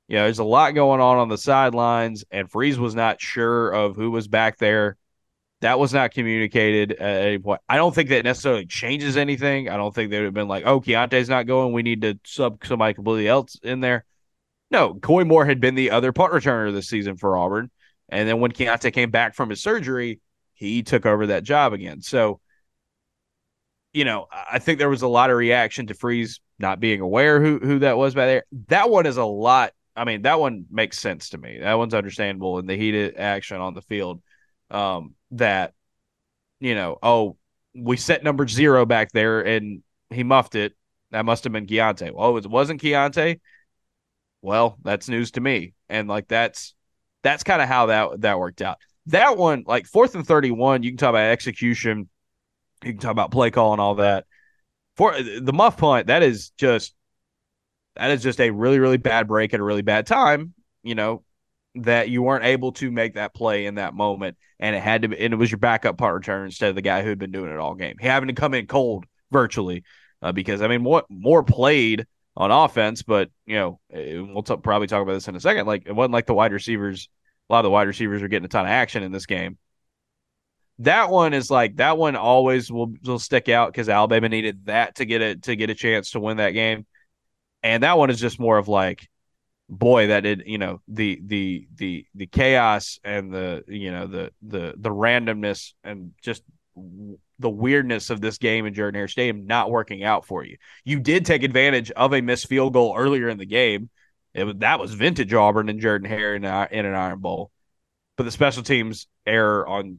[0.08, 3.70] you know, there's a lot going on on the sidelines, and Freeze was not sure
[3.70, 4.98] of who was back there.
[5.62, 7.62] That was not communicated at any point.
[7.70, 9.70] I don't think that necessarily changes anything.
[9.70, 11.72] I don't think they would have been like, "Oh, Keionte's not going.
[11.72, 14.04] We need to sub somebody completely else in there."
[14.70, 17.70] No, Koy Moore had been the other punt returner this season for Auburn,
[18.08, 20.20] and then when Keionte came back from his surgery,
[20.54, 22.00] he took over that job again.
[22.00, 22.40] So,
[23.92, 27.40] you know, I think there was a lot of reaction to Freeze not being aware
[27.40, 28.44] who who that was by there.
[28.68, 29.72] That one is a lot.
[29.96, 31.58] I mean, that one makes sense to me.
[31.60, 34.22] That one's understandable in the heated action on the field.
[34.70, 35.74] Um, that
[36.60, 37.36] you know, oh,
[37.74, 40.74] we set number zero back there and he muffed it.
[41.10, 42.12] That must have been Keionte.
[42.12, 43.40] Well, it wasn't Keionte.
[44.44, 45.72] Well, that's news to me.
[45.88, 46.74] And like that's
[47.22, 48.76] that's kind of how that that worked out.
[49.06, 52.08] That one, like fourth and thirty one, you can talk about execution,
[52.84, 54.26] you can talk about play call and all that
[54.96, 56.94] for the muff punt, that is just
[57.96, 60.52] that is just a really really bad break at a really bad time.
[60.82, 61.24] You know
[61.76, 65.08] that you weren't able to make that play in that moment, and it had to
[65.08, 67.32] be, and it was your backup punt return instead of the guy who had been
[67.32, 69.84] doing it all game, having to come in cold virtually.
[70.22, 74.56] Uh, because I mean, what more played on offense, but you know, eh, we'll t-
[74.56, 75.66] probably talk about this in a second.
[75.66, 77.08] Like it wasn't like the wide receivers.
[77.48, 79.58] A lot of the wide receivers are getting a ton of action in this game.
[80.80, 84.96] That one is like that one always will will stick out because Alabama needed that
[84.96, 86.86] to get it to get a chance to win that game,
[87.62, 89.06] and that one is just more of like,
[89.68, 94.32] boy, that did you know the the the the chaos and the you know the
[94.42, 96.42] the the randomness and just
[97.38, 100.56] the weirdness of this game in Jordan Hare Stadium not working out for you.
[100.84, 103.90] You did take advantage of a missed field goal earlier in the game.
[104.34, 107.50] It that was vintage Auburn and Jordan Hare in, uh, in an Iron Bowl.
[108.16, 109.98] But the special teams error on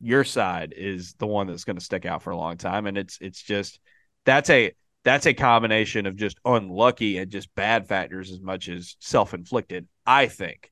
[0.00, 2.98] your side is the one that's going to stick out for a long time, and
[2.98, 3.78] it's it's just
[4.24, 4.72] that's a
[5.04, 9.86] that's a combination of just unlucky and just bad factors as much as self inflicted.
[10.06, 10.71] I think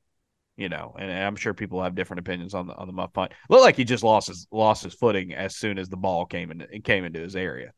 [0.60, 3.14] you know, and, and, I'm sure people have different opinions on the on the muff
[3.14, 3.32] punt.
[3.48, 6.50] Looked like he just lost his lost his footing as soon as the ball came
[6.50, 7.72] in it came into his area.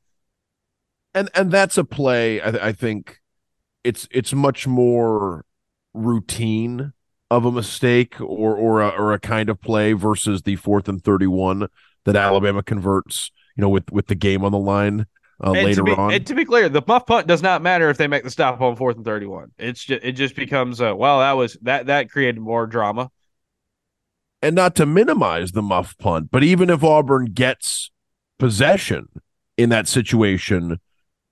[1.15, 2.41] And and that's a play.
[2.41, 3.21] I, I think
[3.85, 5.45] it's it's much more
[5.95, 6.93] routine
[7.31, 11.05] of a mistake or or a, or a kind of play versus the fourth and
[11.05, 11.69] thirty one
[12.05, 13.31] that Alabama converts.
[13.57, 15.07] You know, with with the game on the line
[15.43, 16.13] uh, later be, on.
[16.13, 18.61] And to be clear, the muff punt does not matter if they make the stop
[18.61, 19.53] on fourth and thirty-one.
[19.59, 23.11] It's just it just becomes a well that was that that created more drama.
[24.41, 27.91] And not to minimize the muff punt, but even if Auburn gets
[28.39, 29.09] possession
[29.57, 30.81] in that situation,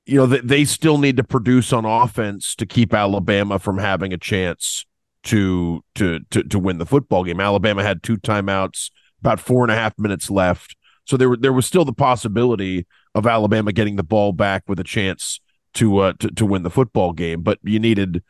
[0.07, 4.13] you know they, they still need to produce on offense to keep Alabama from having
[4.13, 4.87] a chance
[5.25, 7.41] to to to to win the football game.
[7.41, 10.77] Alabama had two timeouts, about four and a half minutes left.
[11.07, 14.85] So there there was still the possibility of Alabama getting the ball back with a
[14.85, 15.41] chance
[15.75, 17.43] to uh, to, to win the football game.
[17.43, 18.23] But you needed,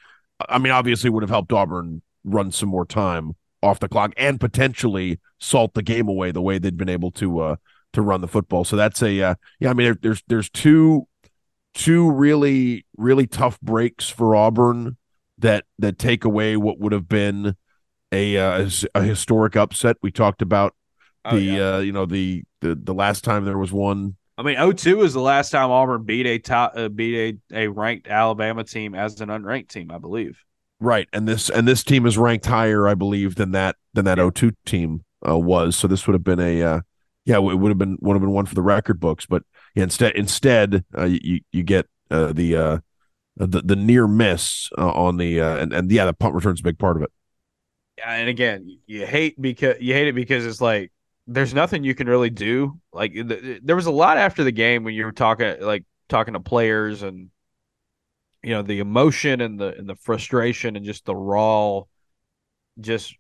[0.49, 4.41] I mean, obviously would have helped Auburn run some more time off the clock and
[4.41, 7.57] potentially salt the game away the way they'd been able to uh,
[7.93, 8.65] to run the football.
[8.65, 9.71] So that's a uh, yeah.
[9.71, 11.07] I mean, there, there's there's two
[11.75, 14.97] two really really tough breaks for Auburn
[15.39, 17.57] that that take away what would have been
[18.13, 19.97] a uh, a historic upset.
[20.03, 20.75] We talked about
[21.25, 21.75] oh, the yeah.
[21.75, 25.13] uh, you know the, the the last time there was one I mean, 02 is
[25.13, 29.21] the last time Auburn beat a top uh, beat a, a ranked Alabama team as
[29.21, 30.43] an unranked team, I believe.
[30.81, 34.19] Right, and this and this team is ranked higher, I believe, than that than that
[34.35, 35.77] 02 team uh, was.
[35.77, 36.81] So this would have been a uh,
[37.27, 39.27] yeah, it would have been would have been one for the record books.
[39.27, 39.43] But
[39.75, 42.79] yeah, instead instead uh, you you get uh, the uh,
[43.37, 46.79] the the near miss on the and and yeah, the punt return is a big
[46.79, 47.13] part of it.
[47.99, 50.93] Yeah, and again, you hate because you hate it because it's like
[51.31, 52.81] there's nothing you can really do.
[52.93, 56.35] Like th- there was a lot after the game when you were talking like talking
[56.35, 57.31] to players and
[58.43, 61.83] you know the emotion and the and the frustration and just the raw
[62.81, 63.15] just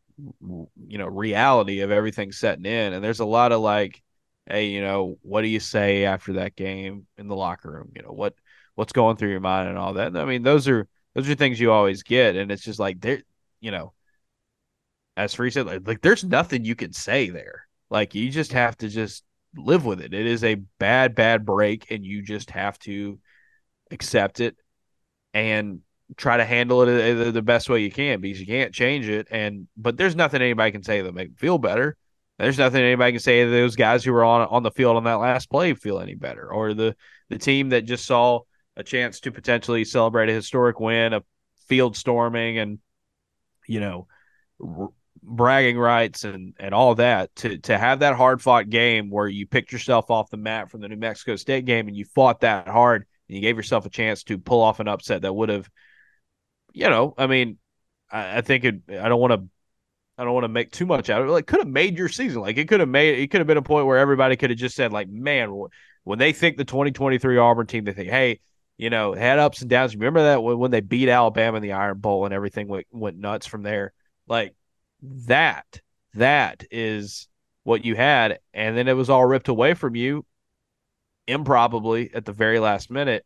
[0.88, 2.92] you know reality of everything setting in.
[2.92, 4.02] And there's a lot of like
[4.46, 7.92] hey you know what do you say after that game in the locker room?
[7.94, 8.34] You know what
[8.74, 10.08] what's going through your mind and all that?
[10.08, 12.34] And i mean those are those are things you always get.
[12.34, 13.22] And it's just like there
[13.60, 13.92] you know
[15.16, 18.76] as Freeze said like, like there's nothing you can say there like you just have
[18.78, 19.24] to just
[19.56, 20.14] live with it.
[20.14, 23.18] It is a bad, bad break, and you just have to
[23.90, 24.56] accept it
[25.34, 25.80] and
[26.16, 29.28] try to handle it the best way you can because you can't change it.
[29.30, 31.96] And but there's nothing anybody can say that make feel better.
[32.38, 35.04] There's nothing anybody can say that those guys who were on on the field on
[35.04, 36.96] that last play feel any better, or the
[37.28, 38.40] the team that just saw
[38.76, 41.22] a chance to potentially celebrate a historic win, a
[41.68, 42.78] field storming, and
[43.66, 44.08] you know
[45.22, 49.46] bragging rights and and all that to to have that hard fought game where you
[49.46, 52.68] picked yourself off the mat from the New Mexico State game and you fought that
[52.68, 55.68] hard and you gave yourself a chance to pull off an upset that would have
[56.72, 57.58] you know I mean
[58.10, 59.48] I, I think it I don't want to
[60.16, 61.30] I don't want to make too much out of it.
[61.30, 62.42] Like could have made your season.
[62.42, 64.58] Like it could have made it could have been a point where everybody could have
[64.58, 65.50] just said like man
[66.04, 68.40] when they think the 2023 Auburn team they think hey
[68.76, 69.94] you know had ups and downs.
[69.94, 73.18] Remember that when, when they beat Alabama in the Iron Bowl and everything went, went
[73.18, 73.92] nuts from there?
[74.26, 74.54] Like
[75.02, 75.80] that
[76.14, 77.28] that is
[77.62, 78.38] what you had.
[78.52, 80.24] And then it was all ripped away from you
[81.26, 83.24] improbably at the very last minute.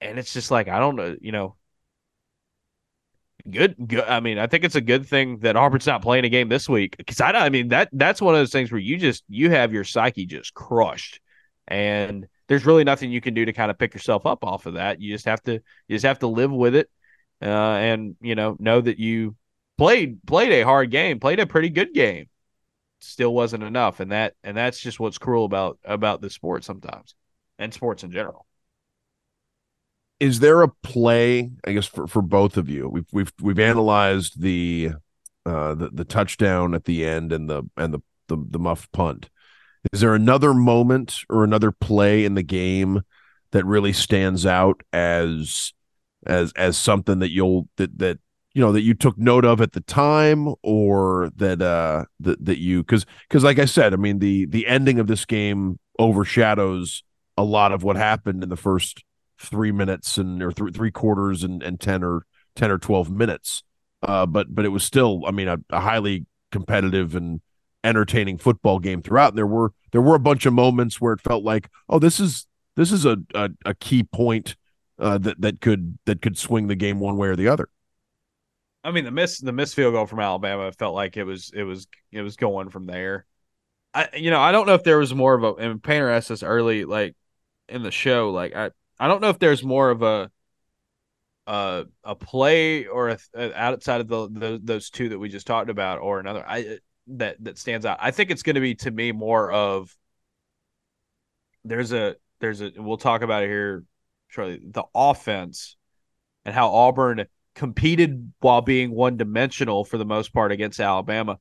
[0.00, 1.56] And it's just like i don't know you know.
[3.48, 6.28] Good good i mean i think it's a good thing that auburn's not playing a
[6.28, 6.96] game this week.
[6.96, 9.72] Because I, I mean that that's one of those things where you just you have
[9.72, 11.20] your psyche just crushed.
[11.68, 14.74] And there's really nothing you can do to kind of pick yourself up off of
[14.74, 15.00] that.
[15.00, 16.90] You just have to you just have to live with it
[17.42, 19.36] uh, and you know know that you
[19.78, 22.28] played played a hard game, played a pretty good game.
[23.00, 27.14] Still wasn't enough, and that and that's just what's cruel about about the sport sometimes,
[27.58, 28.46] and sports in general.
[30.18, 31.50] Is there a play?
[31.66, 34.92] I guess for, for both of you, we've we've we've analyzed the
[35.44, 39.28] uh, the the touchdown at the end and the and the the, the muff punt.
[39.92, 43.02] Is there another moment or another play in the game
[43.52, 45.72] that really stands out as
[46.26, 48.18] as as something that you'll that that
[48.56, 52.58] you know that you took note of at the time or that uh that that
[52.58, 57.02] you because because like I said, I mean the the ending of this game overshadows
[57.36, 59.04] a lot of what happened in the first
[59.38, 63.62] three minutes and or th- three quarters and, and 10 or 10 or 12 minutes.
[64.02, 67.42] Uh, but but it was still i mean a, a, highly competitive and
[67.84, 69.32] entertaining football game throughout.
[69.32, 72.18] And there were there were a bunch of moments where it felt like oh this
[72.18, 74.56] is this is a a, a key point
[74.98, 77.68] uh, that that could that could swing the game one way or the other
[78.86, 81.64] i mean the miss the miss field goal from alabama felt like it was it
[81.64, 83.26] was it was going from there
[83.92, 86.30] i you know i don't know if there was more of a and painter asked
[86.30, 87.14] us early like
[87.68, 90.30] in the show like i I don't know if there's more of a
[91.46, 95.46] uh, a play or a, a outside of the, the, those two that we just
[95.46, 96.78] talked about or another I
[97.08, 97.98] that that stands out.
[98.00, 99.94] I think it's going to be to me more of
[101.64, 103.84] there's a there's a we'll talk about it here
[104.28, 105.76] shortly the offense
[106.44, 107.26] and how Auburn
[107.56, 111.38] competed while being one dimensional for the most part against Alabama.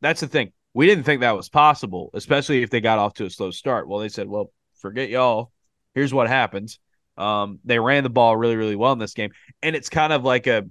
[0.00, 0.52] That's the thing.
[0.74, 3.86] We didn't think that was possible, especially if they got off to a slow start.
[3.86, 5.52] Well, they said, "Well, forget y'all
[5.94, 6.78] here's what happens.
[7.16, 9.30] Um, they ran the ball really, really well in this game,
[9.62, 10.64] and it's kind of like a,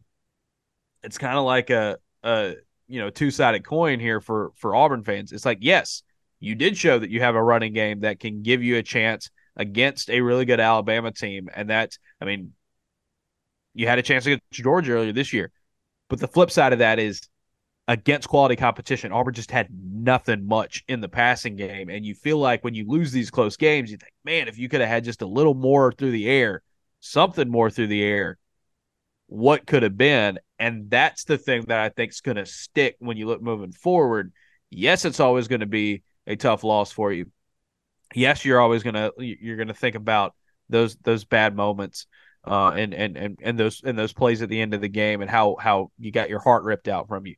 [1.04, 2.56] it's kind of like a, a
[2.88, 5.32] you know two sided coin here for for Auburn fans.
[5.32, 6.04] It's like yes,
[6.40, 9.30] you did show that you have a running game that can give you a chance
[9.56, 12.54] against a really good Alabama team, and that's I mean,
[13.74, 15.52] you had a chance against Georgia earlier this year,
[16.10, 17.22] but the flip side of that is
[17.88, 19.12] against quality competition.
[19.12, 21.90] Auburn just had nothing much in the passing game.
[21.90, 24.70] And you feel like when you lose these close games, you think, man, if you
[24.70, 26.62] could have had just a little more through the air,
[27.00, 28.38] something more through the air,
[29.28, 30.40] what could have been?
[30.60, 33.72] And that's the thing that I think is going to stick when you look moving
[33.72, 34.32] forward.
[34.70, 37.32] Yes, it's always going to be a tough loss for you.
[38.14, 40.36] Yes, you're always going to you're going to think about
[40.70, 42.08] those those bad moments
[42.46, 45.22] uh, and, and and and those and those plays at the end of the game
[45.22, 47.36] and how how you got your heart ripped out from you.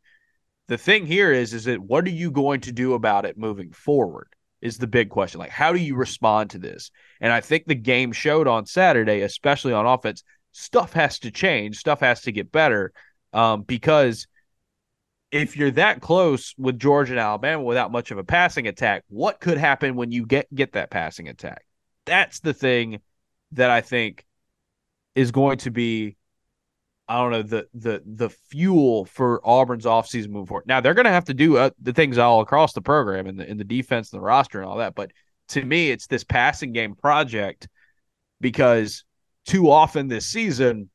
[0.67, 3.71] The thing here is is that what are you going to do about it moving
[3.71, 4.29] forward
[4.61, 5.39] is the big question.
[5.39, 6.89] Like how do you respond to this?
[7.19, 10.23] And i think the game showed on saturday especially on offense
[10.53, 11.77] stuff has to change.
[11.77, 12.93] Stuff has to get better
[13.33, 14.27] um, because
[15.31, 19.39] if you're that close with georgia and alabama without much of a passing attack what
[19.39, 21.65] could happen when you get get that passing attack?
[22.05, 23.01] That's the thing
[23.51, 24.25] that i think
[25.16, 26.18] is going to be
[27.07, 30.66] I don't know the the the fuel for Auburn's offseason move forward.
[30.68, 33.39] Now they're going to have to do uh, the things all across the program and
[33.39, 34.95] the in the defense and the roster and all that.
[34.95, 35.11] But
[35.49, 37.68] to me, it's this passing game project
[38.39, 39.03] because
[39.45, 40.89] too often this season,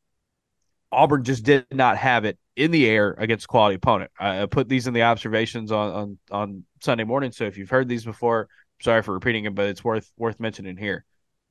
[0.91, 4.11] Auburn just did not have it in the air against quality opponent.
[4.19, 7.33] I put these in the observations on on on Sunday morning.
[7.33, 8.49] So if you've heard these before,
[8.81, 11.05] sorry for repeating them, but it's worth worth mentioning here.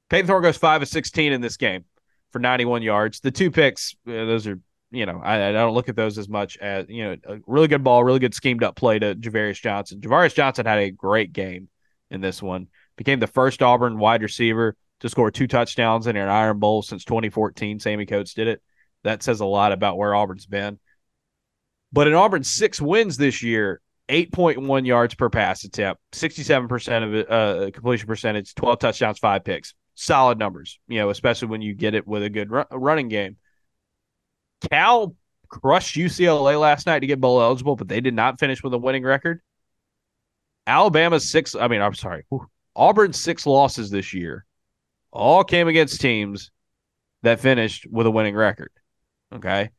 [0.10, 1.86] Payton Thorne goes five of sixteen in this game
[2.32, 3.20] for 91 yards.
[3.20, 4.60] The two picks, uh, those are,
[4.92, 7.68] you know, I, I, don't look at those as much as, you know, a really
[7.68, 10.00] good ball, really good schemed up play to Ja'Varrius Johnson.
[10.02, 11.70] Ja'Varrius Johnson had a great game
[12.10, 16.30] in this one, became the first Auburn wide receiver to score two touchdowns in an
[16.30, 17.80] Iron Bowl since 2014.
[17.80, 18.62] Sammy Coates did it.
[19.04, 20.80] That says a lot about where Auburn's been.
[21.92, 27.72] But in Auburn's six wins this year, 8.1 yards per pass attempt, 67% of uh,
[27.72, 32.08] completion percentage, 12 touchdowns, five picks solid numbers, you know, especially when you get it
[32.08, 33.36] with a good running game.
[34.70, 35.16] Cal
[35.50, 38.78] crushed UCLA last night to get bowl eligible, but they did not finish with a
[38.78, 39.42] winning record.
[40.68, 42.26] Alabama's six, I mean, I'm sorry,
[42.76, 44.46] Auburn's six losses this year
[45.12, 46.52] all came against teams
[47.24, 48.72] that finished with a winning record.
[49.34, 49.72] Okay.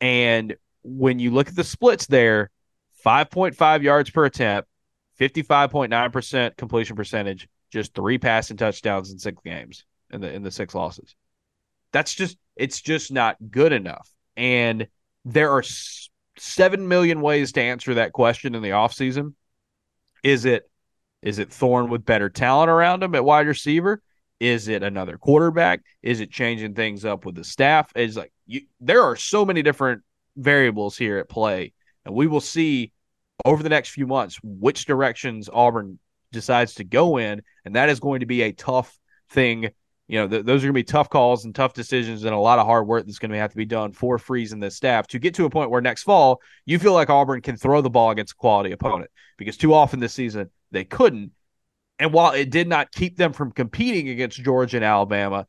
[0.00, 2.50] And when you look at the splits there,
[3.04, 4.68] 5.5 yards per attempt,
[5.20, 10.74] 55.9% completion percentage, just three passing touchdowns in six games in the in the six
[10.74, 11.14] losses.
[11.92, 14.10] That's just it's just not good enough.
[14.36, 14.88] And
[15.24, 19.34] there are s- 7 million ways to answer that question in the offseason.
[20.22, 20.68] Is it
[21.22, 24.00] is it Thorne with better talent around him at wide receiver?
[24.40, 25.80] Is it another quarterback?
[26.02, 27.90] Is it changing things up with the staff?
[27.96, 30.02] Is like you, there are so many different
[30.36, 31.72] variables here at play,
[32.04, 32.92] and we will see
[33.44, 35.98] over the next few months which directions Auburn
[36.32, 38.98] decides to go in, and that is going to be a tough
[39.30, 39.70] thing.
[40.08, 42.38] You know, th- those are going to be tough calls and tough decisions, and a
[42.38, 44.70] lot of hard work that's going to have to be done for Freeze and the
[44.70, 47.80] staff to get to a point where next fall you feel like Auburn can throw
[47.80, 51.32] the ball against a quality opponent because too often this season they couldn't.
[51.98, 55.46] And while it did not keep them from competing against Georgia and Alabama,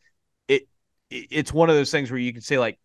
[0.48, 0.68] it,
[1.10, 2.80] it it's one of those things where you can say like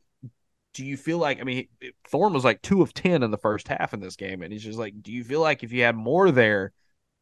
[0.74, 1.68] do you feel like I mean
[2.08, 4.64] Thorne was like two of ten in the first half in this game, and he's
[4.64, 6.72] just like, do you feel like if you had more there,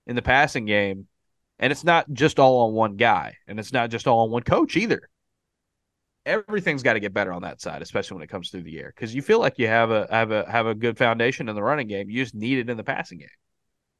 [0.07, 1.09] in the passing game.
[1.59, 4.43] And it's not just all on one guy, and it's not just all on one
[4.43, 5.09] coach either.
[6.25, 8.93] everything's got to get better on that side, especially when it comes through the air,
[8.95, 11.63] because you feel like you have a have a have a good foundation in the
[11.63, 12.09] running game.
[12.11, 13.29] You just need it in the passing game.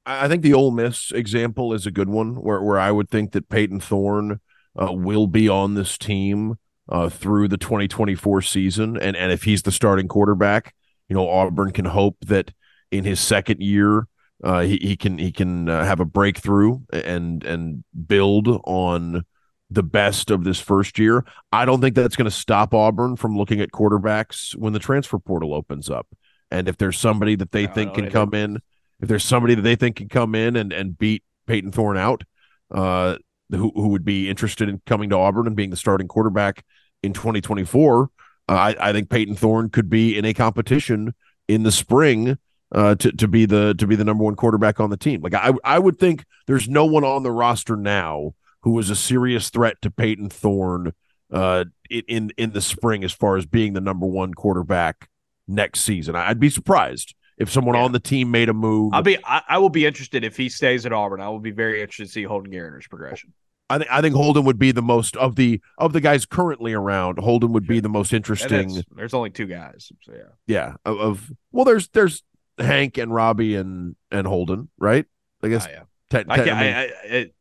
[0.05, 3.33] I think the Ole Miss example is a good one, where where I would think
[3.33, 4.41] that Payton Thorne
[4.81, 6.57] uh, will be on this team
[6.89, 10.75] uh, through the 2024 season, and and if he's the starting quarterback,
[11.09, 12.53] you know Auburn can hope that
[12.91, 14.07] in his second year.
[14.43, 19.25] Uh, he, he can he can uh, have a breakthrough and and build on
[19.71, 21.25] the best of this first year.
[21.51, 25.19] I don't think that's going to stop Auburn from looking at quarterbacks when the transfer
[25.19, 26.07] portal opens up.
[26.51, 28.59] And if there's somebody that they think can come in,
[29.01, 32.23] if there's somebody that they think can come in and, and beat Payton Thorne out,
[32.71, 33.17] uh,
[33.51, 36.65] who, who would be interested in coming to Auburn and being the starting quarterback
[37.03, 38.11] in 2024,
[38.49, 41.15] uh, I, I think Payton Thorne could be in a competition
[41.49, 42.39] in the spring
[42.75, 45.21] uh, to to be the to be the number one quarterback on the team.
[45.21, 48.97] Like I I would think there's no one on the roster now who is a
[48.97, 50.93] serious threat to Payton Thorne
[51.31, 55.09] uh, in in the spring as far as being the number one quarterback
[55.47, 56.17] next season.
[56.17, 57.83] I'd be surprised if someone yeah.
[57.83, 58.95] on the team made a move.
[58.95, 61.21] I'll be I, I, will be interested if he stays at Auburn.
[61.21, 63.33] I will be very interested to see Holden Geriner's progression.
[63.69, 66.73] I think I think Holden would be the most of the of the guys currently
[66.73, 67.19] around.
[67.19, 68.83] Holden would be the most interesting.
[68.95, 70.23] There's only two guys, so yeah.
[70.47, 72.23] Yeah, of, of, well, there's there's
[72.59, 75.07] Hank and Robbie and and Holden, right?
[75.43, 75.67] I guess.
[75.67, 75.83] Oh, yeah.
[76.11, 77.35] Te- te- I, I, mean, I, it,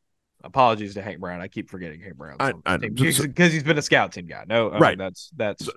[0.44, 1.42] Apologies to Hank Brown.
[1.42, 2.38] I keep forgetting Hank Brown
[2.80, 4.44] because he's been a scout team guy.
[4.48, 4.98] No, right.
[4.98, 5.70] Mean, that's that's.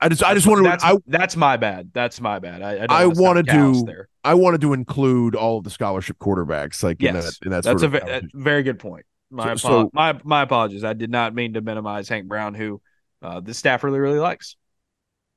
[0.00, 1.90] I just I just wanted that's, I, that's my bad.
[1.92, 2.62] That's my bad.
[2.62, 4.08] I I, I wanted to there.
[4.24, 7.64] I wanted to include all of the scholarship quarterbacks like yes, in that, in that
[7.64, 9.06] that's a ve- very good point.
[9.30, 10.84] My, so, so, my my apologies.
[10.84, 12.80] I did not mean to minimize Hank Brown, who
[13.22, 14.56] uh, the staff really really likes.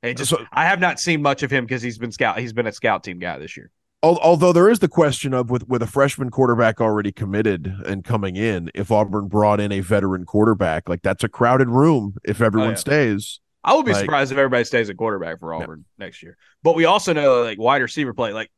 [0.02, 2.38] Hey, just so, I have not seen much of him because he's been scout.
[2.38, 3.70] He's been a scout team guy this year
[4.02, 8.36] although there is the question of with with a freshman quarterback already committed and coming
[8.36, 12.46] in, if Auburn brought in a veteran quarterback, like that's a crowded room if oh,
[12.46, 12.76] everyone oh, yeah.
[12.76, 13.40] stays.
[13.62, 16.04] I would be like, surprised if everybody stays at quarterback for Auburn yeah.
[16.04, 16.36] next year.
[16.62, 18.50] But we also know like wide receiver play, like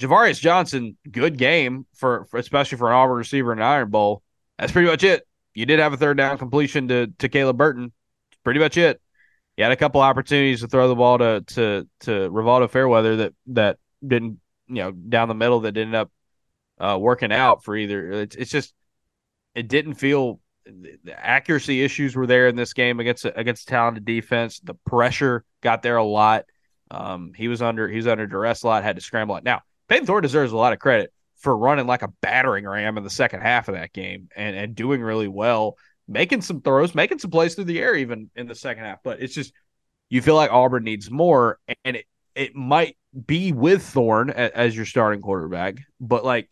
[0.00, 4.22] Ja'Varrius Johnson, good game for, for especially for an Auburn receiver in an Iron Bowl.
[4.58, 5.26] That's pretty much it.
[5.54, 7.92] You did have a third down completion to to Caleb Burton.
[8.44, 9.00] Pretty much it.
[9.60, 13.34] You had a couple opportunities to throw the ball to to to Rivaldo Fairweather that
[13.48, 16.10] that didn't you know down the middle that ended up
[16.78, 18.10] uh, working out for either.
[18.10, 18.72] It's, it's just
[19.54, 24.60] it didn't feel the accuracy issues were there in this game against against talented defense.
[24.60, 26.46] The pressure got there a lot.
[26.90, 28.82] Um, he was under he was under duress a lot.
[28.82, 29.44] Had to scramble it.
[29.44, 33.04] Now Payton Thorne deserves a lot of credit for running like a battering ram in
[33.04, 35.76] the second half of that game and and doing really well,
[36.10, 38.98] making some throws, making some plays through the air even in the second half.
[39.02, 39.52] But it's just
[40.10, 42.96] you feel like Auburn needs more, and it it might
[43.26, 46.48] be with Thorne as your starting quarterback, but like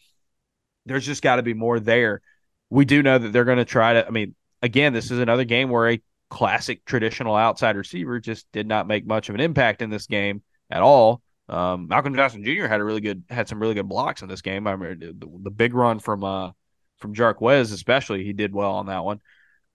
[0.87, 2.23] there's just got to be more there.
[2.71, 4.07] We do know that they're going to try to.
[4.07, 8.67] I mean, again, this is another game where a classic traditional outside receiver just did
[8.67, 11.23] not make much of an impact in this game at all.
[11.49, 12.67] Um, Malcolm Johnson Jr.
[12.67, 14.67] had a really good had some really good blocks in this game.
[14.67, 16.53] I remember the, the big run from uh
[16.99, 19.21] from Jarquez, especially he did well on that one.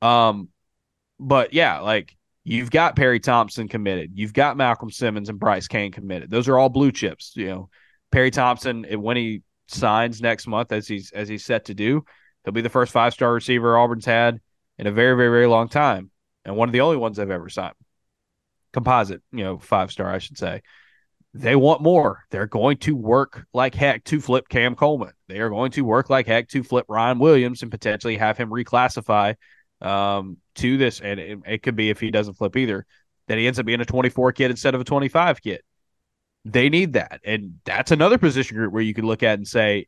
[0.04, 0.50] Um,
[1.20, 4.12] but yeah, like You've got Perry Thompson committed.
[4.16, 6.30] You've got Malcolm Simmons and Bryce Cain committed.
[6.30, 7.32] Those are all blue chips.
[7.36, 7.70] You know,
[8.12, 12.04] Perry Thompson when he signs next month, as he's as he's set to do,
[12.44, 14.42] he'll be the first five star receiver Auburn's had
[14.78, 16.12] in a very very very long time,
[16.44, 17.76] and one of the only ones they've ever signed.
[18.74, 20.62] Composite, you know, five star, I should say.
[21.36, 22.26] They want more.
[22.30, 25.14] They're going to work like heck to flip Cam Coleman.
[25.30, 28.50] They are going to work like heck to flip Ryan Williams and potentially have him
[28.50, 29.36] reclassify
[29.84, 32.86] um, to this, and it, it, could be if he doesn't flip either,
[33.28, 35.62] that he ends up being a 24 kid instead of a 25 kid.
[36.46, 39.88] They need that, and that's another position group where you could look at and say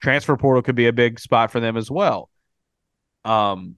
[0.00, 2.30] transfer portal could be a big spot for them as well.
[3.24, 3.76] Um,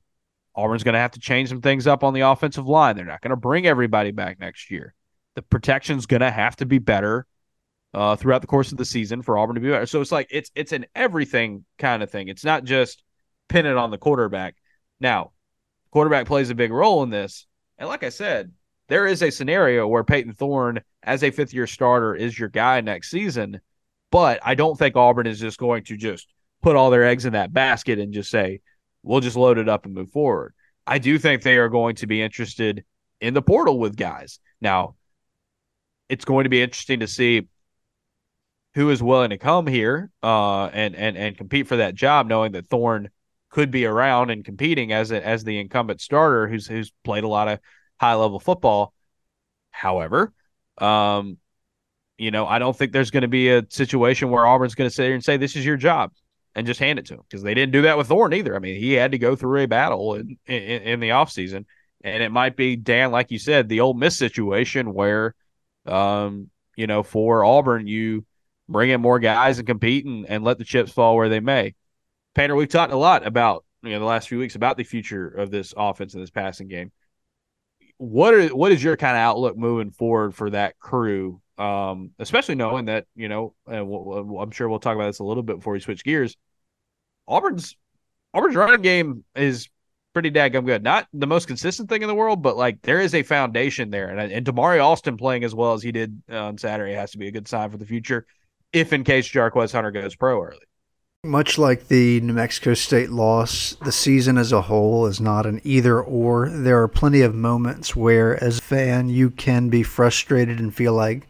[0.55, 2.97] Auburn's going to have to change some things up on the offensive line.
[2.97, 4.95] They're not going to bring everybody back next year.
[5.37, 7.27] The protection's going to have to be better
[7.95, 9.87] uh, throughout the course of the season for Auburn to be better.
[9.87, 12.29] So it's like it's it's an everything kind of thing.
[12.29, 13.03] It's not just
[13.49, 14.57] pin it on the quarterback.
[15.01, 15.33] Now,
[15.91, 17.47] quarterback plays a big role in this.
[17.79, 18.53] And like I said,
[18.89, 22.81] there is a scenario where Payton Thorne, as a fifth year starter, is your guy
[22.81, 23.61] next season.
[24.11, 26.27] But I don't think Auburn is just going to just
[26.63, 28.61] put all their eggs in that basket and just say,
[29.03, 30.55] we'll just load it up and move forward.
[30.87, 32.85] I do think they are going to be interested
[33.21, 34.41] in the portal with guys.
[34.61, 34.95] Now,
[36.09, 37.47] it's going to be interesting to see
[38.75, 42.53] who is willing to come here uh, and and and compete for that job, knowing
[42.53, 43.11] that Thorne
[43.51, 47.29] could be around and competing as a, as the incumbent starter who's who's played a
[47.29, 47.61] lot of
[47.99, 48.93] high level football.
[49.71, 50.33] However,
[50.79, 51.39] um,
[52.17, 54.95] you know, I don't think there's going to be a situation where Auburn's going to
[54.95, 56.13] sit here and say this is your job
[56.55, 58.57] and just hand it to him because they didn't do that with Thorne either.
[58.57, 61.65] I mean, he had to go through a battle in in, in the offseason.
[62.03, 65.35] And it might be Dan, like you said, the Ole Miss situation where,
[65.85, 68.25] um, you know, for Auburn, you
[68.69, 71.75] bring in more guys and compete and, and let the chips fall where they may.
[72.39, 75.27] Painter, we've talked a lot about you know the last few weeks about the future
[75.27, 76.93] of this offense and this passing game.
[77.97, 81.41] What are what is your kind of outlook moving forward for that crew?
[81.59, 83.93] Um, especially knowing that you know, and
[84.39, 86.37] I'm sure we'll talk about this a little bit before we switch gears.
[87.27, 87.77] Auburn's
[88.33, 89.69] Auburn's running game is
[90.13, 90.85] pretty daggum good.
[90.85, 94.11] Not the most consistent thing in the world, but like there is a foundation there.
[94.11, 97.27] And and Damari Alston playing as well as he did on Saturday has to be
[97.27, 98.27] a good sign for the future.
[98.73, 100.68] If in case Jarquez Hunter goes pro early.
[101.25, 105.61] Much like the New Mexico State loss, the season as a whole is not an
[105.65, 106.49] either or.
[106.49, 110.93] There are plenty of moments where, as a fan, you can be frustrated and feel
[110.93, 111.27] like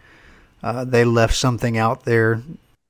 [0.62, 2.42] uh, they left something out there.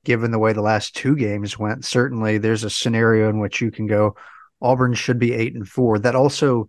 [0.05, 3.71] Given the way the last two games went, certainly there's a scenario in which you
[3.71, 4.17] can go,
[4.61, 6.01] Auburn should be eight and four.
[6.01, 6.69] That also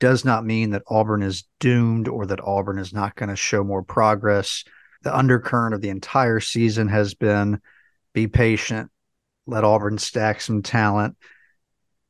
[0.00, 3.62] does not mean that Auburn is doomed or that Auburn is not going to show
[3.62, 4.64] more progress.
[5.02, 7.60] The undercurrent of the entire season has been
[8.14, 8.90] be patient,
[9.50, 11.16] let Auburn stack some talent,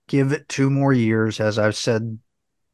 [0.07, 1.41] give it two more years.
[1.41, 2.18] As I've said,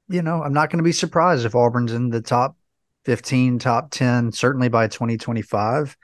[0.09, 2.57] you know, I'm not going to be surprised if Auburn's in the top
[3.05, 5.97] 15, top 10, certainly by 2025.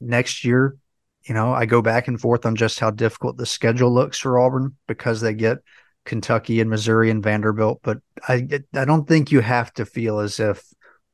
[0.00, 0.76] Next year,
[1.24, 4.38] you know, I go back and forth on just how difficult the schedule looks for
[4.38, 5.58] Auburn because they get
[6.04, 7.80] Kentucky and Missouri and Vanderbilt.
[7.82, 7.98] But
[8.28, 10.64] I, I don't think you have to feel as if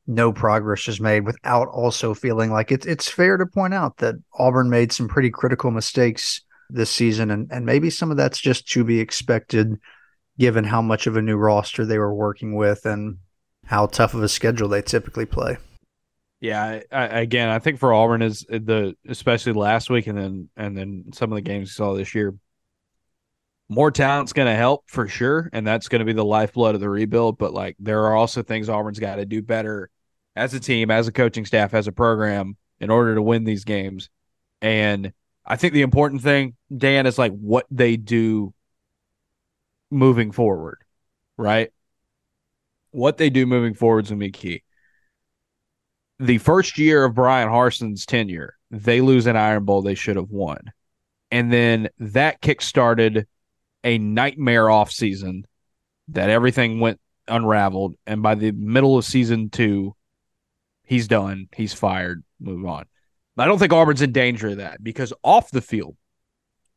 [0.07, 4.15] no progress is made without also feeling like it's it's fair to point out that
[4.33, 8.67] Auburn made some pretty critical mistakes this season, and and maybe some of that's just
[8.71, 9.79] to be expected,
[10.37, 13.17] given how much of a new roster they were working with and
[13.65, 15.57] how tough of a schedule they typically play.
[16.41, 20.77] Yeah, I, again, I think for Auburn is the especially last week and then and
[20.77, 22.35] then some of the games we saw this year.
[23.71, 26.81] More talent's going to help for sure, and that's going to be the lifeblood of
[26.81, 27.37] the rebuild.
[27.37, 29.91] But like, there are also things Auburn's got to do better
[30.35, 33.65] as a team, as a coaching staff, as a program in order to win these
[33.65, 34.09] games.
[34.61, 35.13] And
[35.49, 38.53] I think the important thing, Dan, is like what they do
[39.89, 40.77] moving forward,
[41.37, 41.71] right?
[42.91, 44.63] What they do moving forward is going to be key.
[46.19, 50.29] The first year of Bryan Harsin's tenure, they lose an Iron Bowl they should have
[50.29, 50.59] won.
[51.31, 53.27] And then that kick-started
[53.83, 55.43] a nightmare offseason
[56.09, 57.95] that everything went unraveled.
[58.05, 59.95] And by the middle of season two,
[60.83, 61.47] he's done.
[61.55, 62.23] He's fired.
[62.39, 62.85] Move on.
[63.41, 65.95] I don't think Auburn's in danger of that because off the field,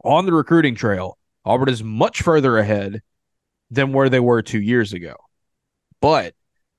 [0.05, 3.03] on the recruiting trail, Auburn is much further ahead
[3.71, 5.15] than where they were two years ago.
[6.01, 6.35] But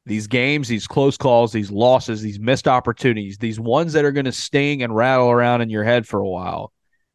[0.05, 4.25] these games, these close calls, these losses, these missed opportunities, these ones that are going
[4.25, 6.73] to sting and rattle around in your head for a while,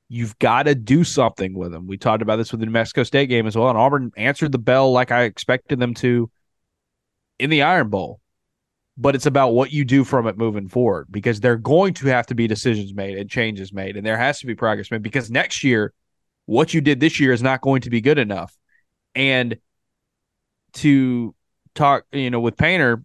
[0.08, 1.86] you've got to do something with them.
[1.86, 4.52] We talked about this with the New Mexico State game as well, and Auburn answered
[4.52, 6.30] the bell like I expected them to
[7.38, 8.20] in the Iron Bowl
[9.00, 12.26] but it's about what you do from it moving forward because they're going to have
[12.26, 15.30] to be decisions made and changes made and there has to be progress made because
[15.30, 15.94] next year
[16.46, 18.56] what you did this year is not going to be good enough.
[19.14, 19.58] And
[20.74, 21.34] to
[21.74, 23.04] talk you know with painter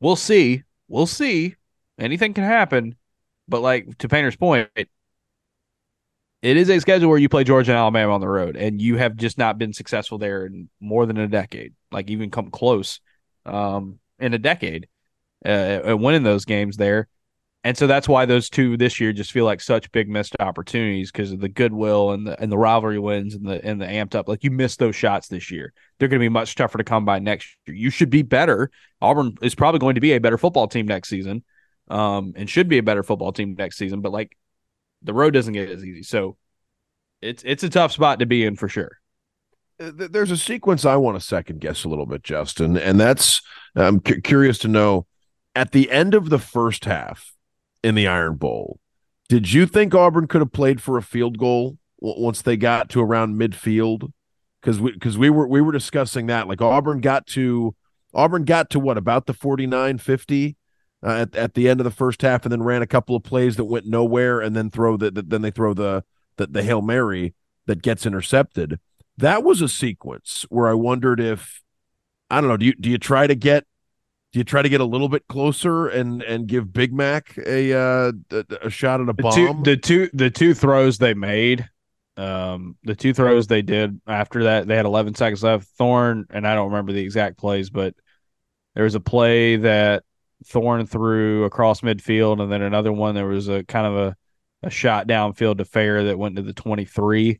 [0.00, 1.56] we'll see we'll see.
[1.98, 2.96] Anything can happen.
[3.48, 4.88] But like to painter's point it,
[6.42, 8.98] it is a schedule where you play Georgia and Alabama on the road, and you
[8.98, 13.00] have just not been successful there in more than a decade, like even come close.
[13.46, 14.88] Um, in a decade
[15.44, 17.08] uh, at winning those games there.
[17.64, 21.10] And so that's why those two this year just feel like such big missed opportunities
[21.10, 24.14] because of the goodwill and the and the rivalry wins and the and the amped
[24.14, 24.28] up.
[24.28, 25.72] Like you missed those shots this year.
[25.98, 27.74] They're going to be much tougher to come by next year.
[27.74, 28.70] You should be better.
[29.00, 31.42] Auburn is probably going to be a better football team next season,
[31.88, 34.02] um, and should be a better football team next season.
[34.02, 34.36] But like
[35.00, 36.36] the road doesn't get as easy, so
[37.22, 39.00] it's it's a tough spot to be in for sure.
[39.80, 43.42] Uh, there's a sequence I want to second guess a little bit, Justin, and that's
[43.74, 45.06] I'm cu- curious to know
[45.54, 47.34] at the end of the first half
[47.82, 48.78] in the Iron Bowl,
[49.28, 53.00] did you think Auburn could have played for a field goal once they got to
[53.00, 54.12] around midfield?
[54.60, 57.74] Because we because we were we were discussing that like Auburn got to
[58.14, 60.56] Auburn got to what about the 49 50
[61.02, 63.24] uh, at at the end of the first half and then ran a couple of
[63.24, 66.04] plays that went nowhere and then throw the, the then they throw the,
[66.36, 67.34] the the hail mary
[67.66, 68.78] that gets intercepted
[69.18, 71.62] that was a sequence where I wondered if
[72.30, 72.56] I don't know.
[72.56, 73.64] Do you do you try to get
[74.32, 77.72] do you try to get a little bit closer and and give Big Mac a
[77.72, 79.62] uh, a, a shot at a bomb?
[79.62, 81.68] The two, the two the two throws they made,
[82.16, 85.68] um, the two throws they did after that they had 11 seconds left.
[85.78, 87.94] Thorne and I don't remember the exact plays, but
[88.74, 90.02] there was a play that
[90.46, 94.16] Thorne threw across midfield, and then another one there was a kind of a
[94.64, 97.38] a shot downfield to Fair that went to the 23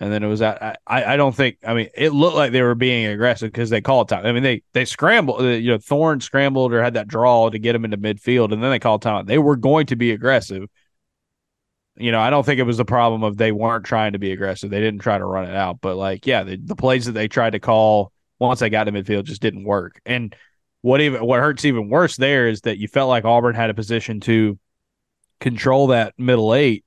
[0.00, 2.74] and then it was I, I don't think I mean it looked like they were
[2.74, 4.24] being aggressive because they called time.
[4.24, 7.58] I mean they they scrambled uh, you know Thorne scrambled or had that draw to
[7.58, 9.26] get him into midfield and then they called time.
[9.26, 10.64] They were going to be aggressive.
[11.96, 14.32] You know I don't think it was the problem of they weren't trying to be
[14.32, 14.70] aggressive.
[14.70, 17.28] They didn't try to run it out, but like yeah the, the plays that they
[17.28, 20.00] tried to call once they got to midfield just didn't work.
[20.06, 20.34] And
[20.82, 23.74] what even what hurts even worse there is that you felt like Auburn had a
[23.74, 24.58] position to
[25.40, 26.84] control that middle eight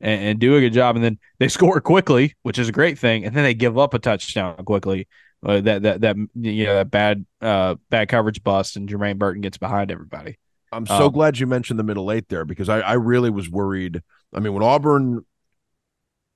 [0.00, 0.96] and, and do a good job.
[0.96, 3.24] And then they score quickly, which is a great thing.
[3.24, 5.08] And then they give up a touchdown quickly.
[5.44, 9.42] Uh, that that that you know that bad uh bad coverage bust and Jermaine Burton
[9.42, 10.38] gets behind everybody.
[10.72, 13.50] I'm so um, glad you mentioned the middle eight there because I, I really was
[13.50, 14.00] worried.
[14.32, 15.24] I mean, when Auburn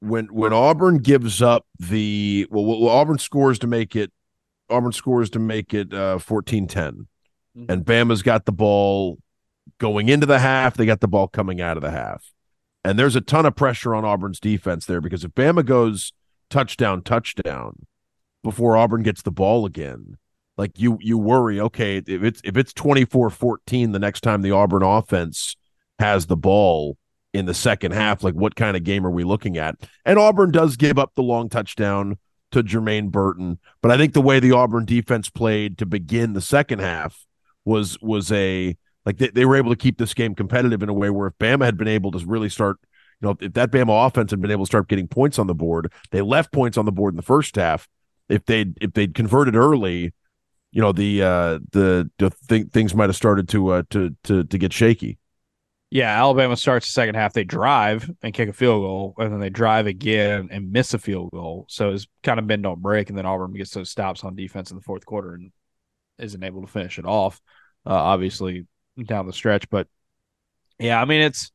[0.01, 4.13] when when Auburn gives up the well, well Auburn scores to make it
[4.69, 7.65] Auburn scores to make it uh 14-10 mm-hmm.
[7.69, 9.19] and Bama's got the ball
[9.79, 12.25] going into the half, they got the ball coming out of the half.
[12.89, 16.15] And there's a ton of pressure on Auburn's defense there because if Bama goes
[16.49, 17.85] touchdown, touchdown
[18.43, 20.17] before Auburn gets the ball again,
[20.57, 24.83] like you you worry, okay, if it's if it's 24-14 the next time the Auburn
[24.83, 25.55] offense
[25.99, 26.97] has the ball
[27.35, 29.75] in the second half, like what kind of game are we looking at?
[30.07, 32.17] And Auburn does give up the long touchdown
[32.53, 36.41] to Jermaine Burton, but I think the way the Auburn defense played to begin the
[36.41, 37.27] second half
[37.67, 38.79] was was a
[39.09, 41.39] like they, they were able to keep this game competitive in a way where if
[41.39, 42.77] Bama had been able to really start,
[43.23, 45.55] you know, if that Bama offense had been able to start getting points on the
[45.55, 47.89] board, they left points on the board in the first half.
[48.29, 50.13] If they'd if they'd converted early,
[50.73, 54.45] you know, the uh the, the th- things might have started to uh to to
[54.45, 55.17] to get shaky.
[55.89, 57.33] Yeah, Alabama starts the second half.
[57.33, 60.99] They drive and kick a field goal, and then they drive again and miss a
[60.99, 61.65] field goal.
[61.71, 64.71] So it's kind of bend don't break, and then Auburn gets those stops on defense
[64.71, 65.51] in the fourth quarter and
[66.19, 67.41] isn't able to finish it off.
[67.87, 68.67] Uh, obviously,
[69.07, 69.69] down the stretch.
[69.71, 69.89] But
[70.79, 71.53] yeah, I mean it's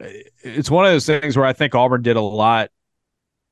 [0.00, 2.70] it's one of those things where I think Auburn did a lot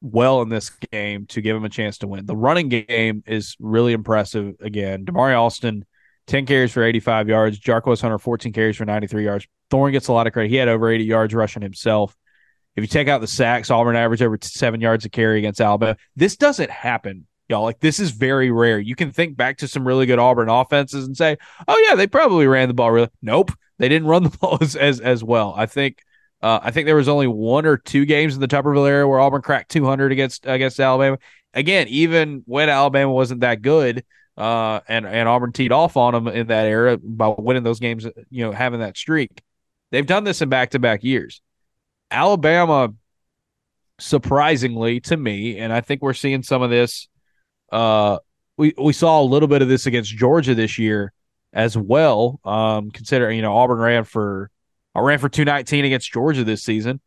[0.01, 2.27] well in this game to give him a chance to win.
[2.27, 4.55] The running game is really impressive.
[4.61, 5.85] Again, Damari Alston,
[6.27, 7.61] 10 carries for 85 yards.
[7.61, 9.47] Jarquez Hunter, 14 carries for 93 yards.
[9.71, 10.51] Thorne gets a lot of credit.
[10.51, 12.17] He had over 80 yards rushing himself.
[12.77, 15.97] If you take out the sacks, Auburn averaged over seven yards a carry against Alabama.
[16.15, 17.63] This doesn't happen y'all.
[17.63, 18.79] Like this is very rare.
[18.79, 21.37] You can think back to some really good Auburn offenses and say,
[21.67, 24.77] "Oh yeah, they probably ran the ball really." Nope, they didn't run the ball as
[24.77, 25.55] as, as well.
[25.57, 26.03] I think
[26.43, 29.21] uh, I think there was only one or two games in the Tuberville area where
[29.21, 31.19] Auburn cracked 200 against against Alabama.
[31.55, 34.05] Again, even when Alabama wasn't that good,
[34.37, 38.07] uh, and and Auburn teed off on them in that era by winning those games,
[38.31, 39.43] you know, having that streak.
[39.91, 41.41] They've done this in back to back years.
[42.11, 42.93] Alabama,
[43.99, 47.09] surprisingly to me, and I think we're seeing some of this
[47.71, 48.19] uh,
[48.57, 51.13] we we saw a little bit of this against Georgia this year
[51.53, 52.41] as well.
[52.45, 54.51] Um, considering you know Auburn ran for
[54.95, 57.01] I ran for two nineteen against Georgia this season.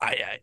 [0.00, 0.38] I, I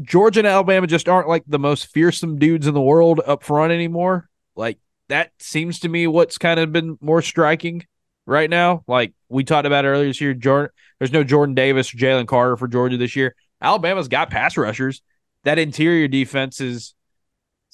[0.00, 3.72] Georgia and Alabama just aren't like the most fearsome dudes in the world up front
[3.72, 4.28] anymore.
[4.56, 7.86] Like that seems to me what's kind of been more striking
[8.26, 8.84] right now.
[8.86, 10.70] Like we talked about earlier this year, Jordan.
[10.98, 13.34] There's no Jordan Davis or Jalen Carter for Georgia this year.
[13.60, 15.02] Alabama's got pass rushers.
[15.44, 16.94] That interior defense is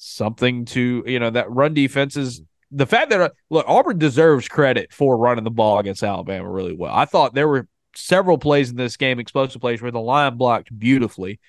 [0.01, 2.41] something to you know that run defense is
[2.71, 6.75] the fact that uh, look Auburn deserves credit for running the ball against Alabama really
[6.75, 6.93] well.
[6.93, 10.77] I thought there were several plays in this game, explosive plays where the line blocked
[10.77, 11.39] beautifully.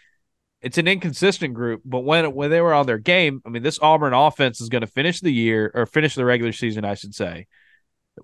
[0.60, 3.78] It's an inconsistent group, but when when they were on their game, I mean, this
[3.80, 7.14] Auburn offense is going to finish the year or finish the regular season, I should
[7.14, 7.46] say,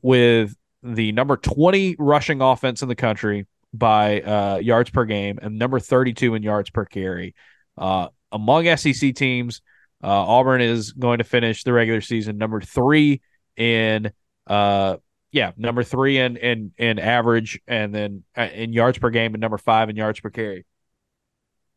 [0.02, 5.58] with the number twenty rushing offense in the country by uh, yards per game and
[5.58, 7.34] number thirty two in yards per carry.
[7.78, 9.62] Uh, among SEC teams,
[10.02, 13.20] uh, Auburn is going to finish the regular season number three
[13.56, 14.10] in
[14.46, 14.96] uh
[15.32, 19.40] yeah number three in in in average and then uh, in yards per game and
[19.40, 20.64] number five in yards per carry.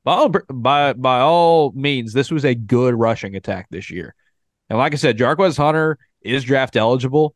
[0.03, 4.15] By all, by by all means, this was a good rushing attack this year,
[4.69, 7.35] and like I said, Jarquez Hunter is draft eligible.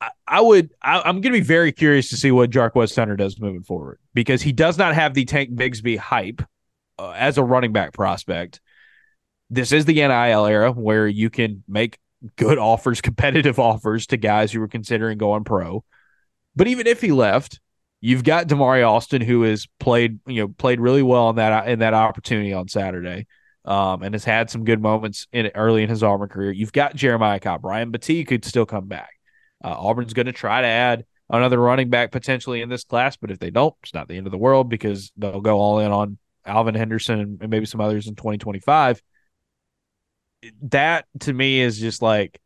[0.00, 0.70] I, I would.
[0.82, 3.98] I, am going to be very curious to see what Jarquez Hunter does moving forward
[4.12, 6.42] because he does not have the Tank Bigsby hype
[6.98, 8.60] uh, as a running back prospect
[9.50, 11.98] this is the NIL era where you can make
[12.36, 15.84] good offers, competitive offers to guys who were considering going pro.
[16.56, 17.60] But even if he left,
[18.00, 21.78] you've got Damari Alston who has played, you know, played really well in that in
[21.80, 23.26] that opportunity on Saturday.
[23.64, 26.50] Um, and has had some good moments in early in his Auburn career.
[26.50, 27.60] You've got Jeremiah Cobb.
[27.60, 29.10] Brian Battie could still come back.
[29.62, 33.30] Uh, Auburn's going to try to add another running back potentially in this class, but
[33.30, 35.92] if they don't, it's not the end of the world because they'll go all in
[35.92, 39.02] on Alvin Henderson and maybe some others in 2025
[40.62, 42.40] that to me is just like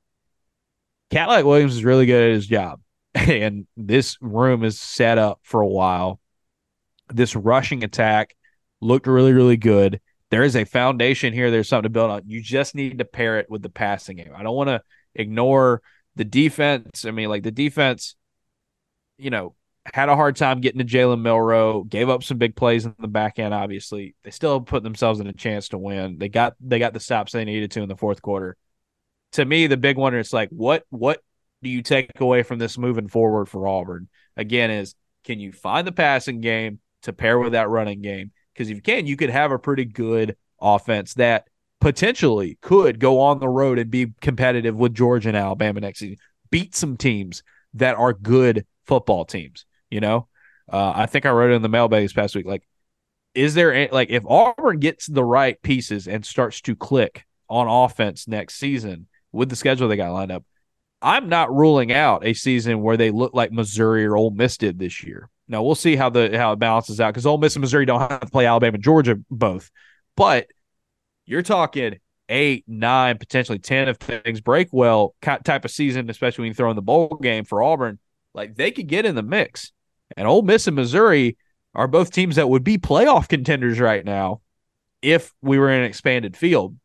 [1.10, 2.80] Cadillac Williams is really good at his job.
[3.14, 6.18] And this room is set up for a while.
[7.12, 8.34] This rushing attack
[8.80, 10.00] looked really, really good.
[10.30, 11.50] there is a foundation here.
[11.50, 12.22] There's something to build on.
[12.24, 14.32] You just need to pair it with the passing game.
[14.34, 14.80] I don't want to
[15.14, 15.82] ignore
[16.16, 17.04] the defense.
[17.04, 18.16] I mean, like the defense,
[19.18, 19.54] you know,
[19.92, 23.08] had a hard time getting to Jalen Milroe, gave up some big plays in the
[23.08, 23.52] back end.
[23.52, 26.18] Obviously, they still put themselves in a chance to win.
[26.18, 28.56] They got they got the stops they needed to in the fourth quarter.
[29.32, 31.20] To me, the big one is like, what what
[31.62, 34.08] do you take away from this moving forward for Auburn?
[34.36, 38.30] Again, is can you find the passing game to pair with that running game?
[38.52, 41.48] Because if you can, you could have a pretty good offense that
[41.80, 46.18] potentially could go on the road and be competitive with Georgia and Alabama next season,
[46.50, 47.42] beat some teams
[47.74, 49.64] that are good football teams.
[49.92, 50.28] You know,
[50.72, 52.46] uh, I think I wrote it in the mailbag this past week.
[52.46, 52.66] Like,
[53.34, 58.26] is there like if Auburn gets the right pieces and starts to click on offense
[58.26, 60.44] next season with the schedule they got lined up,
[61.02, 64.78] I'm not ruling out a season where they look like Missouri or Ole Miss did
[64.78, 65.28] this year.
[65.46, 68.00] Now we'll see how the how it balances out because Ole Miss and Missouri don't
[68.00, 69.70] have to play Alabama and Georgia both,
[70.16, 70.46] but
[71.26, 71.98] you're talking
[72.30, 76.70] eight, nine, potentially ten if things break well type of season, especially when you throw
[76.70, 77.98] in the bowl game for Auburn.
[78.32, 79.72] Like they could get in the mix,
[80.16, 81.36] and Ole Miss and Missouri
[81.74, 84.40] are both teams that would be playoff contenders right now
[85.00, 86.76] if we were in an expanded field.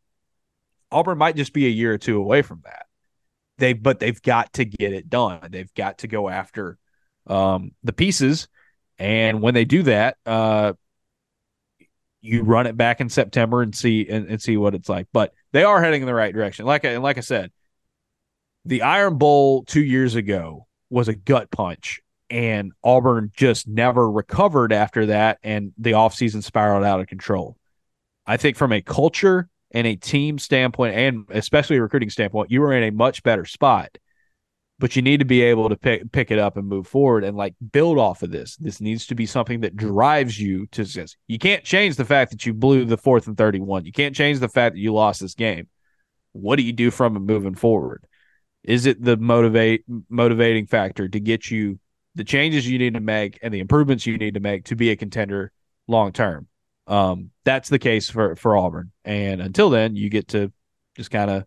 [0.90, 2.86] Auburn might just be a year or two away from that.
[3.58, 5.48] They but they've got to get it done.
[5.50, 6.78] They've got to go after
[7.26, 8.48] um, the pieces,
[8.98, 10.72] and when they do that, uh,
[12.20, 15.08] you run it back in September and see and, and see what it's like.
[15.12, 16.66] But they are heading in the right direction.
[16.66, 17.50] Like I, like I said,
[18.64, 22.00] the Iron Bowl two years ago was a gut punch,
[22.30, 27.56] and Auburn just never recovered after that, and the offseason spiraled out of control.
[28.26, 32.60] I think from a culture and a team standpoint, and especially a recruiting standpoint, you
[32.60, 33.96] were in a much better spot.
[34.80, 37.36] But you need to be able to pick pick it up and move forward and
[37.36, 38.54] like build off of this.
[38.56, 41.16] This needs to be something that drives you to success.
[41.26, 43.84] You can't change the fact that you blew the fourth and thirty one.
[43.84, 45.66] You can't change the fact that you lost this game.
[46.30, 48.04] What do you do from it moving forward?
[48.62, 51.80] Is it the motivate motivating factor to get you
[52.18, 54.90] the changes you need to make and the improvements you need to make to be
[54.90, 55.52] a contender
[55.86, 56.48] long term?
[56.88, 58.90] Um, that's the case for for Auburn.
[59.04, 60.52] And until then, you get to
[60.96, 61.44] just kind of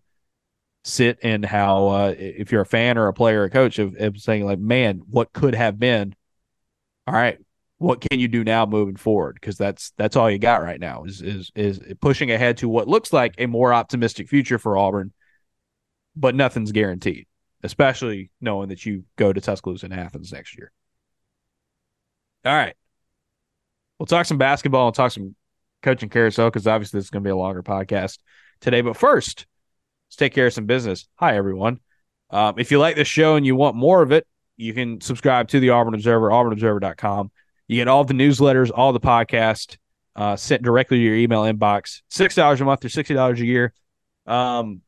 [0.86, 3.96] sit in how uh, if you're a fan or a player or a coach of,
[4.00, 6.16] of saying like, man, what could have been?
[7.06, 7.38] All right,
[7.78, 9.36] what can you do now moving forward?
[9.36, 12.88] Because that's that's all you got right now is is is pushing ahead to what
[12.88, 15.12] looks like a more optimistic future for Auburn,
[16.16, 17.28] but nothing's guaranteed,
[17.64, 20.72] especially knowing that you go to Tuscaloosa and Athens next year.
[22.44, 22.76] All right,
[24.02, 25.36] We'll talk some basketball and talk some
[25.84, 28.18] coaching carousel because obviously this is going to be a longer podcast
[28.60, 28.82] today.
[28.82, 29.46] But first,
[30.08, 31.08] let's take care of some business.
[31.18, 31.80] Hi, everyone.
[32.32, 34.26] Um, if you like this show and you want more of it,
[34.58, 37.30] you can subscribe to the Auburn Observer, auburnobserver.com.
[37.68, 39.78] You get all the newsletters, all the podcast
[40.16, 42.02] uh, sent directly to your email inbox.
[42.12, 43.72] $6 a month or $60 a year.
[44.26, 44.82] Um,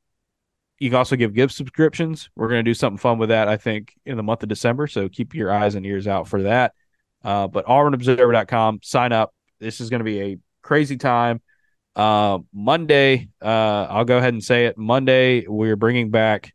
[0.83, 2.29] you can also give gift subscriptions.
[2.35, 4.85] We're going to do something fun with that, I think, in the month of December.
[4.87, 6.73] So keep your eyes and ears out for that.
[7.23, 9.33] Uh, but auburnobserver.com, sign up.
[9.61, 11.41] This is going to be a crazy time.
[11.95, 14.77] Uh, Monday, uh, I'll go ahead and say it.
[14.77, 16.53] Monday, we're bringing back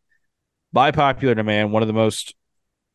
[0.74, 2.34] by popular demand one of the most.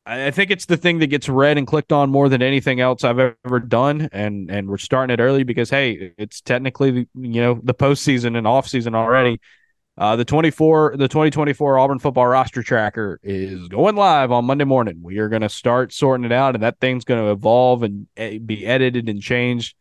[0.05, 3.03] I think it's the thing that gets read and clicked on more than anything else
[3.03, 7.59] I've ever done, and and we're starting it early because hey, it's technically you know
[7.63, 9.39] the postseason and off season already.
[9.95, 14.99] Uh, the 24, the 2024 Auburn football roster tracker is going live on Monday morning.
[15.03, 18.07] We are going to start sorting it out, and that thing's going to evolve and
[18.17, 19.75] eh, be edited and changed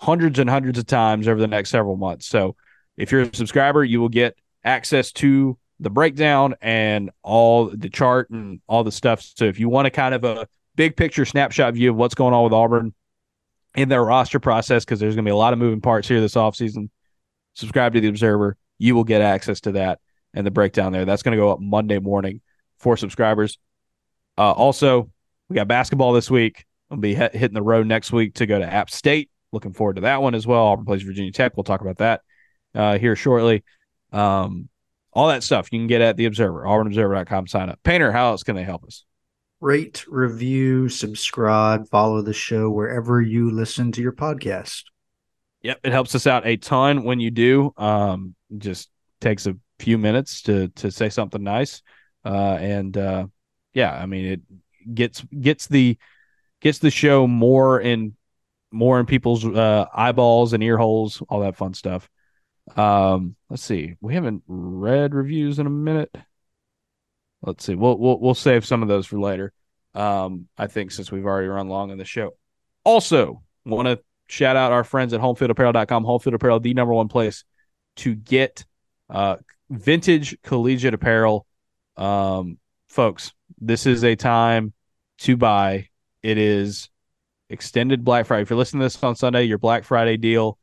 [0.00, 2.26] hundreds and hundreds of times over the next several months.
[2.26, 2.56] So,
[2.96, 4.34] if you're a subscriber, you will get
[4.64, 9.20] access to the breakdown and all the chart and all the stuff.
[9.20, 12.32] So, if you want a kind of a big picture snapshot view of what's going
[12.32, 12.94] on with Auburn
[13.74, 16.18] in their roster process, because there's going to be a lot of moving parts here
[16.22, 16.88] this offseason,
[17.52, 20.00] subscribe to the Observer you will get access to that
[20.32, 21.04] and the breakdown there.
[21.04, 22.40] That's going to go up Monday morning
[22.78, 23.58] for subscribers.
[24.38, 25.10] Uh, also,
[25.48, 26.64] we got basketball this week.
[26.90, 29.30] I'll be hitting the road next week to go to App State.
[29.52, 30.64] Looking forward to that one as well.
[30.66, 31.56] Auburn plays Virginia Tech.
[31.56, 32.22] We'll talk about that
[32.74, 33.64] uh, here shortly.
[34.12, 34.68] Um,
[35.12, 37.48] all that stuff you can get at the Observer, auburnobserver.com.
[37.48, 37.80] Sign up.
[37.82, 39.04] Painter, how else can they help us?
[39.60, 44.84] Rate, review, subscribe, follow the show wherever you listen to your podcast.
[45.62, 47.72] Yep, it helps us out a ton when you do.
[47.76, 48.90] Um, just
[49.20, 51.82] takes a few minutes to to say something nice,
[52.24, 53.26] uh, and uh,
[53.74, 54.40] yeah, I mean it
[54.94, 55.98] gets gets the
[56.60, 58.16] gets the show more in
[58.70, 62.08] more in people's uh, eyeballs and ear holes, all that fun stuff.
[62.76, 66.14] Um, let's see, we haven't read reviews in a minute.
[67.42, 69.52] Let's see, we'll we'll we'll save some of those for later.
[69.94, 72.32] Um, I think since we've already run long on the show.
[72.84, 74.00] Also, want to
[74.30, 76.04] shout out our friends at homefieldapparel.com.
[76.04, 77.44] Homefield Apparel, the number one place
[77.96, 78.64] to get
[79.08, 79.36] uh,
[79.68, 81.46] vintage collegiate apparel.
[81.96, 82.58] Um,
[82.88, 84.72] folks, this is a time
[85.18, 85.88] to buy.
[86.22, 86.88] It is
[87.48, 88.42] extended Black Friday.
[88.42, 90.58] If you're listening to this on Sunday, your Black Friday deal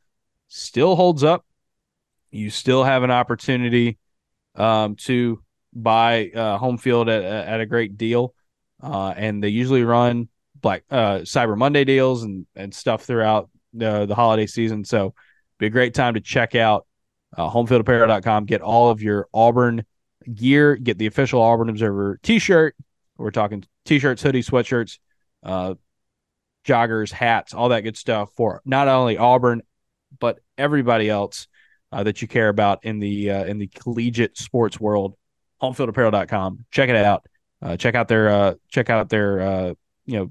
[0.48, 1.44] still holds up.
[2.30, 3.98] You still have an opportunity
[4.54, 5.42] um, to
[5.74, 8.34] buy uh, home field at, at a great deal.
[8.82, 10.28] Uh, and they usually run
[10.60, 14.84] Black uh, Cyber Monday deals and, and stuff throughout the, the holiday season.
[14.84, 15.14] So
[15.58, 16.86] be a great time to check out
[17.36, 18.46] uh, homefieldapparel.com.
[18.46, 19.84] Get all of your Auburn
[20.32, 20.76] gear.
[20.76, 22.74] Get the official Auburn Observer T-shirt.
[23.16, 24.98] We're talking T-shirts, hoodies, sweatshirts,
[25.42, 25.74] uh,
[26.64, 29.62] joggers, hats, all that good stuff for not only Auburn
[30.18, 31.48] but everybody else
[31.92, 35.14] uh, that you care about in the uh, in the collegiate sports world.
[35.62, 36.64] Homefieldapparel.com.
[36.70, 37.26] Check it out.
[37.60, 39.74] Uh, check out their uh, check out their uh,
[40.06, 40.30] you know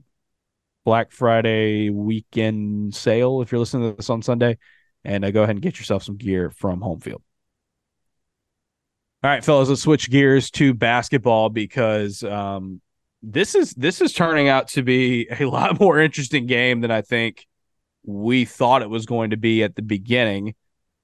[0.88, 4.58] Black Friday weekend sale if you're listening to this on Sunday,
[5.04, 7.22] and uh, go ahead and get yourself some gear from Home Field.
[9.22, 12.80] All right, fellas, let's switch gears to basketball because um,
[13.22, 17.02] this is this is turning out to be a lot more interesting game than I
[17.02, 17.46] think
[18.06, 20.56] we thought it was going to be at the beginning.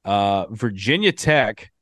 [0.05, 1.73] Uh, Virginia Tech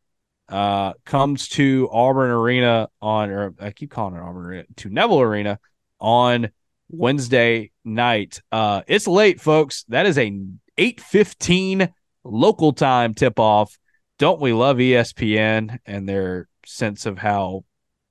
[0.49, 5.21] uh, comes to Auburn Arena on, or I keep calling it Auburn Arena, to Neville
[5.21, 5.59] Arena
[5.99, 6.49] on
[6.89, 8.41] Wednesday night.
[8.51, 9.83] Uh, it's late, folks.
[9.89, 10.31] That is a
[10.77, 11.91] 8:15
[12.23, 13.77] local time tip off.
[14.19, 17.65] Don't we love ESPN and their sense of how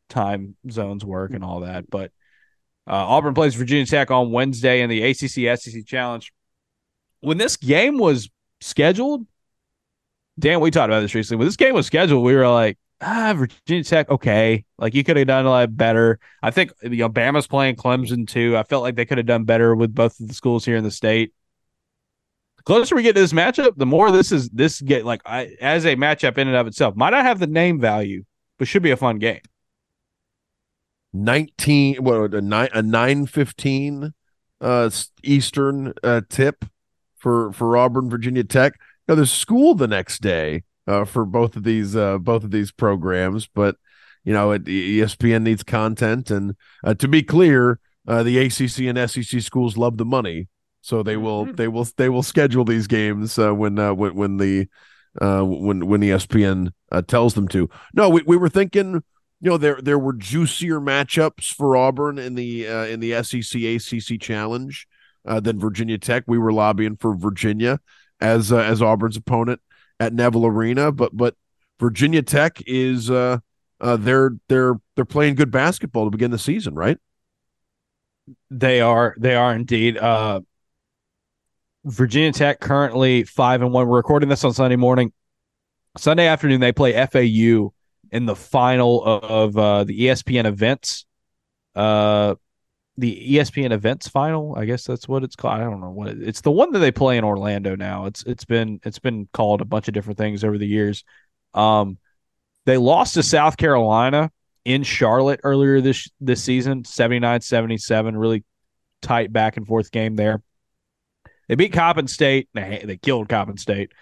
[0.09, 1.89] time zones work and all that?
[1.89, 2.13] But
[2.87, 6.33] uh, Auburn plays Virginia Tech on Wednesday in the ACC SEC Challenge.
[7.21, 9.27] When this game was scheduled,
[10.39, 11.39] Dan, we talked about this recently.
[11.39, 14.65] When this game was scheduled, we were like, ah, Virginia Tech, okay.
[14.79, 16.19] Like you could have done a lot better.
[16.43, 18.57] I think you know Bama's playing Clemson too.
[18.57, 20.85] I felt like they could have done better with both of the schools here in
[20.85, 21.33] the state.
[22.57, 25.57] The closer we get to this matchup, the more this is this get like I,
[25.61, 28.25] as a matchup in and of itself might not have the name value,
[28.59, 29.41] but should be a fun game.
[31.13, 34.13] 19 what a 9 a 915
[34.61, 34.91] uh
[35.25, 36.65] eastern uh tip
[37.17, 38.79] for for Auburn Virginia Tech.
[39.09, 42.73] Now there's school the next day uh, for both of these uh, both of these
[42.73, 43.47] programs.
[43.47, 43.77] But
[44.25, 46.55] you know, it, ESPN needs content, and
[46.85, 50.49] uh, to be clear, uh, the ACC and SEC schools love the money,
[50.81, 51.55] so they will mm-hmm.
[51.57, 54.69] they will they will schedule these games uh, when uh, when when the
[55.19, 56.73] when when ESPN
[57.07, 57.69] tells them to.
[57.95, 59.03] No, we we were thinking.
[59.43, 64.21] You know there there were juicier matchups for Auburn in the in the SEC ACC
[64.21, 64.87] challenge
[65.25, 66.25] than Virginia Tech.
[66.27, 67.81] We were lobbying for Virginia
[68.21, 69.63] as as Auburn's opponent
[70.01, 71.37] at Neville Arena, but but
[71.79, 73.39] Virginia Tech is uh,
[73.81, 76.99] uh, they're they're they're playing good basketball to begin the season, right?
[78.51, 79.99] They are they are indeed.
[79.99, 80.41] Uh,
[81.85, 83.87] Virginia Tech currently five and one.
[83.87, 85.13] We're recording this on Sunday morning.
[85.97, 87.73] Sunday afternoon they play FAU
[88.11, 91.07] in the final of, of uh, the ESPN events.
[91.75, 92.35] Uh,
[93.01, 94.55] the ESPN events final.
[94.57, 95.55] I guess that's what it's called.
[95.55, 98.05] I don't know what it, it's the one that they play in Orlando now.
[98.07, 101.03] It's it's been it's been called a bunch of different things over the years.
[101.55, 101.99] Um,
[102.67, 104.31] they lost to South Carolina
[104.65, 108.45] in Charlotte earlier this this season, 79-77, really
[109.01, 110.43] tight back and forth game there.
[111.49, 112.49] They beat Coppin State.
[112.55, 113.93] They, they killed Coppin State.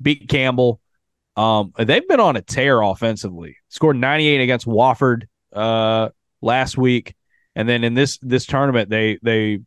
[0.00, 0.80] Beat Campbell.
[1.36, 3.56] Um, they've been on a tear offensively.
[3.68, 7.14] Scored 98 against Wofford uh, last week.
[7.56, 9.60] And then in this this tournament, they they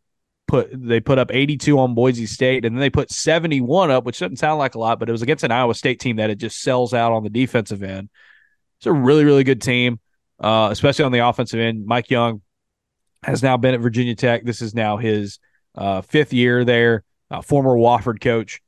[0.48, 4.20] put they put up 82 on Boise State, and then they put 71 up, which
[4.20, 6.38] doesn't sound like a lot, but it was against an Iowa State team that it
[6.38, 8.10] just sells out on the defensive end.
[8.80, 10.00] It's a really really good team,
[10.40, 11.86] uh, especially on the offensive end.
[11.86, 12.42] Mike Young
[13.24, 14.44] has now been at Virginia Tech.
[14.44, 15.40] This is now his
[15.76, 17.04] uh, fifth year there.
[17.30, 18.62] Uh, former Wofford coach.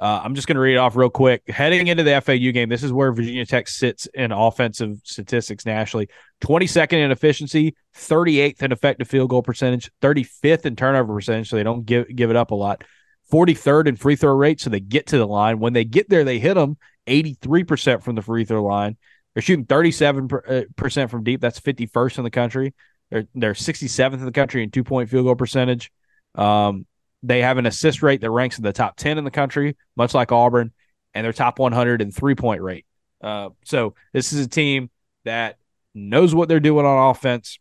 [0.00, 1.42] Uh, I'm just going to read it off real quick.
[1.46, 6.08] Heading into the FAU game, this is where Virginia Tech sits in offensive statistics nationally
[6.42, 11.62] 22nd in efficiency, 38th in effective field goal percentage, 35th in turnover percentage, so they
[11.62, 12.82] don't give, give it up a lot,
[13.30, 15.58] 43rd in free throw rate, so they get to the line.
[15.58, 18.96] When they get there, they hit them 83% from the free throw line.
[19.34, 21.42] They're shooting 37% uh, from deep.
[21.42, 22.74] That's 51st in the country.
[23.10, 25.92] They're, they're 67th in the country in two point field goal percentage.
[26.34, 26.86] Um,
[27.22, 30.14] they have an assist rate that ranks in the top 10 in the country, much
[30.14, 30.72] like Auburn,
[31.14, 32.86] and their top 100 in three point rate.
[33.20, 34.90] Uh, so this is a team
[35.24, 35.58] that
[35.94, 37.58] knows what they're doing on offense.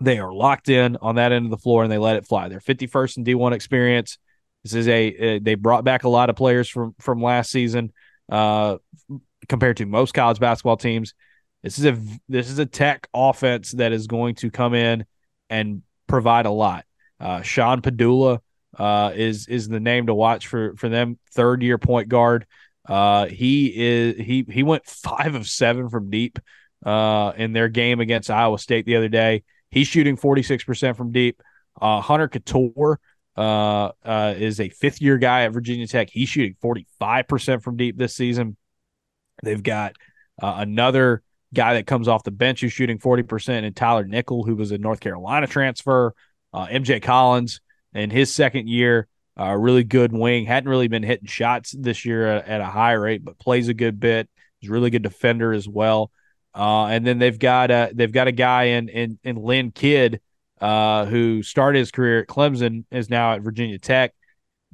[0.00, 2.48] They are locked in on that end of the floor and they let it fly.
[2.48, 4.18] They're 51st in D1 experience.
[4.64, 7.92] This is a, they brought back a lot of players from from last season
[8.30, 8.78] uh,
[9.48, 11.14] compared to most college basketball teams.
[11.62, 15.04] This is a this is a tech offense that is going to come in
[15.50, 16.84] and provide a lot.
[17.20, 18.40] Uh, Sean Pedulla
[18.78, 21.18] uh, is is the name to watch for for them.
[21.32, 22.46] Third year point guard.
[22.86, 26.38] Uh, he is he he went five of seven from deep
[26.84, 29.44] uh, in their game against Iowa State the other day.
[29.70, 31.42] He's shooting forty six percent from deep.
[31.80, 32.96] Uh, Hunter Cattoor
[33.36, 36.10] uh, uh, is a fifth year guy at Virginia Tech.
[36.10, 38.56] He's shooting forty five percent from deep this season.
[39.42, 39.96] They've got
[40.40, 41.22] uh, another
[41.52, 44.78] guy that comes off the bench who's shooting 40%, and Tyler Nickel, who was a
[44.78, 46.14] North Carolina transfer,
[46.52, 47.60] uh, MJ Collins
[47.94, 50.46] in his second year, a uh, really good wing.
[50.46, 53.74] Hadn't really been hitting shots this year at, at, a high rate, but plays a
[53.74, 54.28] good bit.
[54.60, 56.10] He's a really good defender as well.
[56.54, 60.20] Uh, and then they've got a they've got a guy in in, in Lynn Kidd
[60.60, 64.14] uh, who started his career at Clemson, is now at Virginia Tech.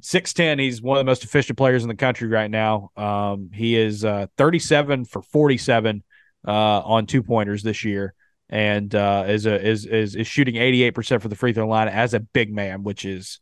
[0.01, 2.89] 6'10, he's one of the most efficient players in the country right now.
[2.97, 6.03] Um, he is uh, 37 for 47
[6.47, 8.13] uh, on two pointers this year,
[8.51, 11.67] and uh, is a is is is shooting eighty eight percent for the free throw
[11.67, 13.39] line as a big man, which is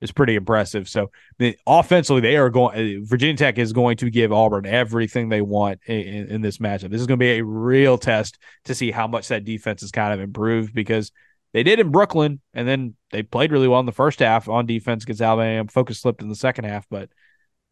[0.00, 0.88] is pretty impressive.
[0.88, 3.04] So the, offensively, they are going.
[3.04, 6.90] Virginia Tech is going to give Auburn everything they want in, in this matchup.
[6.90, 9.90] This is going to be a real test to see how much that defense has
[9.90, 11.10] kind of improved because
[11.52, 14.66] they did in Brooklyn, and then they played really well in the first half on
[14.66, 15.68] defense against Alabama.
[15.70, 17.08] Focus slipped in the second half, but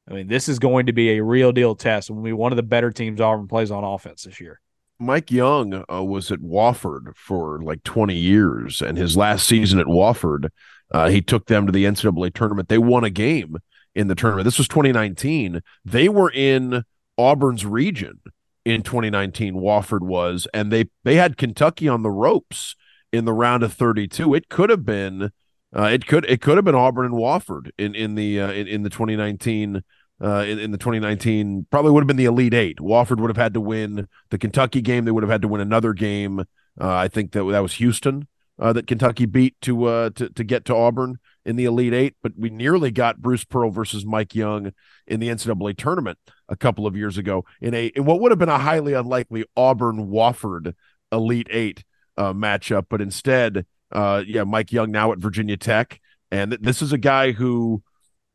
[0.09, 2.57] I mean, this is going to be a real deal test will be one of
[2.57, 4.61] the better teams Auburn plays on offense this year.
[5.05, 9.87] Mike Young uh, was at Wofford for like 20 years, and his last season at
[9.87, 10.49] Wofford,
[10.93, 12.69] uh, he took them to the NCAA tournament.
[12.69, 13.59] They won a game
[13.95, 14.45] in the tournament.
[14.45, 15.63] This was 2019.
[15.85, 16.85] They were in
[17.19, 18.21] Auburn's region
[18.65, 19.55] in 2019.
[19.55, 22.75] Wofford was, and they they had Kentucky on the ropes
[23.13, 24.35] in the round of 32.
[24.35, 25.31] It could have been
[25.77, 28.69] uh, it could it could have been Auburn and Wofford in in the uh, in,
[28.69, 29.83] in the 2019
[30.23, 32.79] uh, in, in, the 2019 probably would have been the Elite Eight.
[32.79, 35.05] Wofford would have had to win the Kentucky game.
[35.05, 36.41] They would have had to win another game.
[36.41, 40.45] Uh, I think that that was Houston uh, that Kentucky beat to uh, to to
[40.45, 42.15] get to Auburn in the Elite Eight.
[42.23, 44.73] But we nearly got Bruce Pearl versus Mike Young
[45.07, 48.39] in the NCAA tournament a couple of years ago in a in what would have
[48.39, 50.75] been a highly unlikely Auburn Wofford
[51.11, 51.85] Elite Eight
[52.19, 52.87] matchup.
[52.89, 56.01] But instead uh, yeah, Mike Young now at Virginia Tech,
[56.31, 57.83] and th- this is a guy who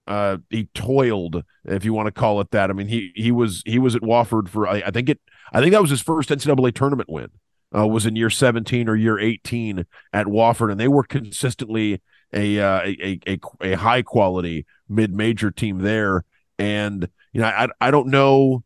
[0.10, 2.72] uh, he toiled, if you want to call it that.
[2.72, 5.22] I mean, he he was he was at Wofford for I, I think it
[5.54, 7.30] I think that was his first NCAA tournament win.
[7.74, 12.02] Uh, was in year 17 or year 18 at Wofford, and they were consistently
[12.34, 16.26] a uh, a, a a high quality mid major team there.
[16.58, 18.64] And you know, I I don't know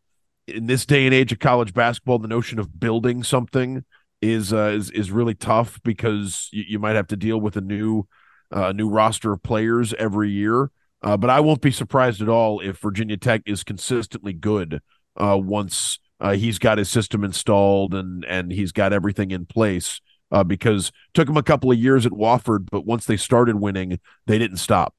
[0.47, 3.83] in this day and age of college basketball, the notion of building something
[4.21, 7.61] is uh, is is really tough because you, you might have to deal with a
[7.61, 8.07] new
[8.49, 10.71] uh, new roster of players every year.
[11.03, 14.81] Uh, but I won't be surprised at all if Virginia Tech is consistently good
[15.17, 19.99] uh, once uh, he's got his system installed and and he's got everything in place.
[20.31, 23.99] Uh, because took him a couple of years at Wofford, but once they started winning,
[24.25, 24.95] they didn't stop.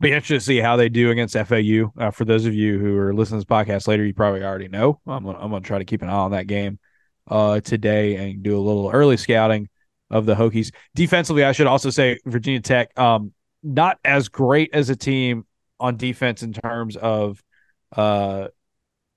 [0.00, 1.92] Be interested to see how they do against FAU.
[1.98, 4.68] Uh, for those of you who are listening to this podcast later, you probably already
[4.68, 5.00] know.
[5.06, 6.78] I'm gonna, I'm gonna try to keep an eye on that game
[7.26, 9.68] uh, today and do a little early scouting
[10.10, 10.72] of the Hokies.
[10.94, 13.32] Defensively, I should also say Virginia Tech, um,
[13.62, 15.46] not as great as a team
[15.80, 17.42] on defense in terms of,
[17.96, 18.48] uh,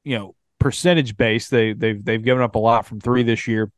[0.04, 1.50] you know, percentage base.
[1.50, 3.72] They they've they've given up a lot from three this year,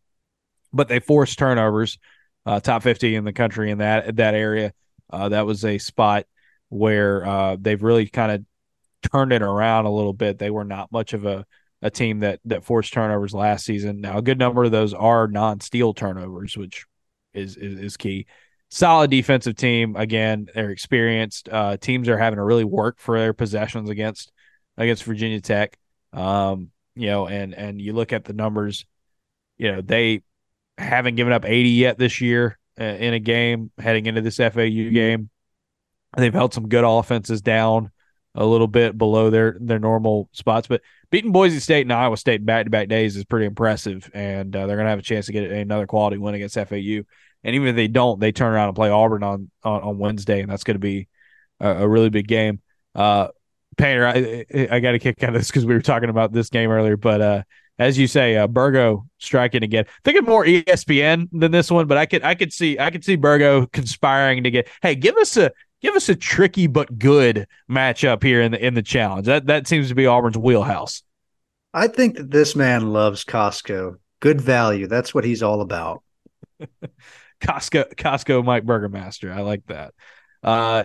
[0.72, 1.98] but they forced turnovers,
[2.46, 4.74] uh, top fifty in the country in that that area.
[5.10, 6.26] Uh, that was a spot
[6.70, 10.40] where uh, they've really kind of turned it around a little bit.
[10.40, 11.46] They were not much of a
[11.82, 14.02] a team that that forced turnovers last season.
[14.02, 16.86] Now, a good number of those are non-steal turnovers, which
[17.34, 18.26] is is, is key.
[18.74, 19.96] Solid defensive team.
[19.96, 21.48] Again, they're experienced.
[21.48, 24.32] Uh, teams are having to really work for their possessions against
[24.78, 25.78] against Virginia Tech.
[26.12, 28.84] Um, you know, and and you look at the numbers.
[29.60, 30.24] You know, they
[30.80, 34.90] haven't given up 80 yet this year uh, in a game heading into this FAU
[34.90, 35.30] game.
[36.18, 37.92] They've held some good offenses down
[38.34, 40.82] a little bit below their their normal spots, but
[41.12, 44.66] beating Boise State and Iowa State back to back days is pretty impressive, and uh,
[44.66, 47.04] they're going to have a chance to get another quality win against FAU.
[47.44, 50.42] And even if they don't, they turn around and play Auburn on on, on Wednesday,
[50.42, 51.08] and that's going to be
[51.60, 52.62] a, a, really big game.
[52.96, 53.30] Uh,
[53.78, 56.50] Painter, I, I got to kick out of this because we were talking about this
[56.50, 57.44] game earlier, but uh,
[57.80, 59.86] as you say, uh, Burgo striking again.
[60.04, 63.16] Thinking more ESPN than this one, but I could I could see I could see
[63.16, 64.70] Burgo conspiring to get.
[64.82, 65.52] Hey, give us a
[65.82, 69.26] give us a tricky but good matchup here in the in the challenge.
[69.26, 71.04] That that seems to be Auburn's wheelhouse.
[71.74, 73.96] I think that this man loves Costco.
[74.20, 74.88] Good value.
[74.88, 76.04] That's what he's all about.
[77.44, 79.32] Costco Costco Mike Burgermaster.
[79.34, 79.94] I like that.
[80.42, 80.84] Uh,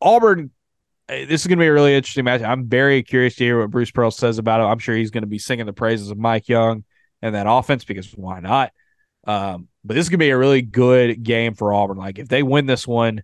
[0.00, 0.50] Auburn
[1.08, 2.42] eh, this is going to be a really interesting match.
[2.42, 4.64] I'm very curious to hear what Bruce Pearl says about it.
[4.64, 6.84] I'm sure he's going to be singing the praises of Mike Young
[7.22, 8.72] and that offense because why not?
[9.26, 11.98] Um, but this is going to be a really good game for Auburn.
[11.98, 13.22] Like if they win this one,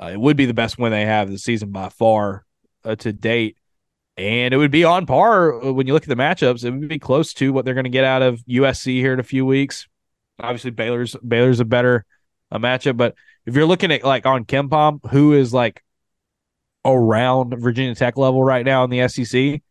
[0.00, 2.44] Uh, it would be the best win they have this season by far
[2.84, 3.56] uh, to date.
[4.16, 6.64] And it would be on par uh, when you look at the matchups.
[6.64, 9.20] It would be close to what they're going to get out of USC here in
[9.20, 9.88] a few weeks.
[10.40, 12.04] Obviously, Baylor's Baylor's a better
[12.50, 13.14] a matchup, but
[13.46, 15.82] if you're looking at like on KenPom, who is like
[16.84, 19.62] around Virginia Tech level right now in the SEC,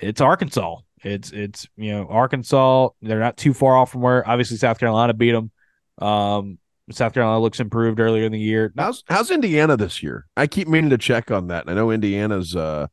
[0.00, 0.76] it's Arkansas.
[1.02, 2.88] It's it's you know Arkansas.
[3.02, 5.50] They're not too far off from where obviously South Carolina beat them.
[5.98, 6.58] Um,
[6.90, 8.72] South Carolina looks improved earlier in the year.
[8.76, 10.26] How's how's Indiana this year?
[10.36, 11.68] I keep meaning to check on that.
[11.68, 12.88] I know Indiana's uh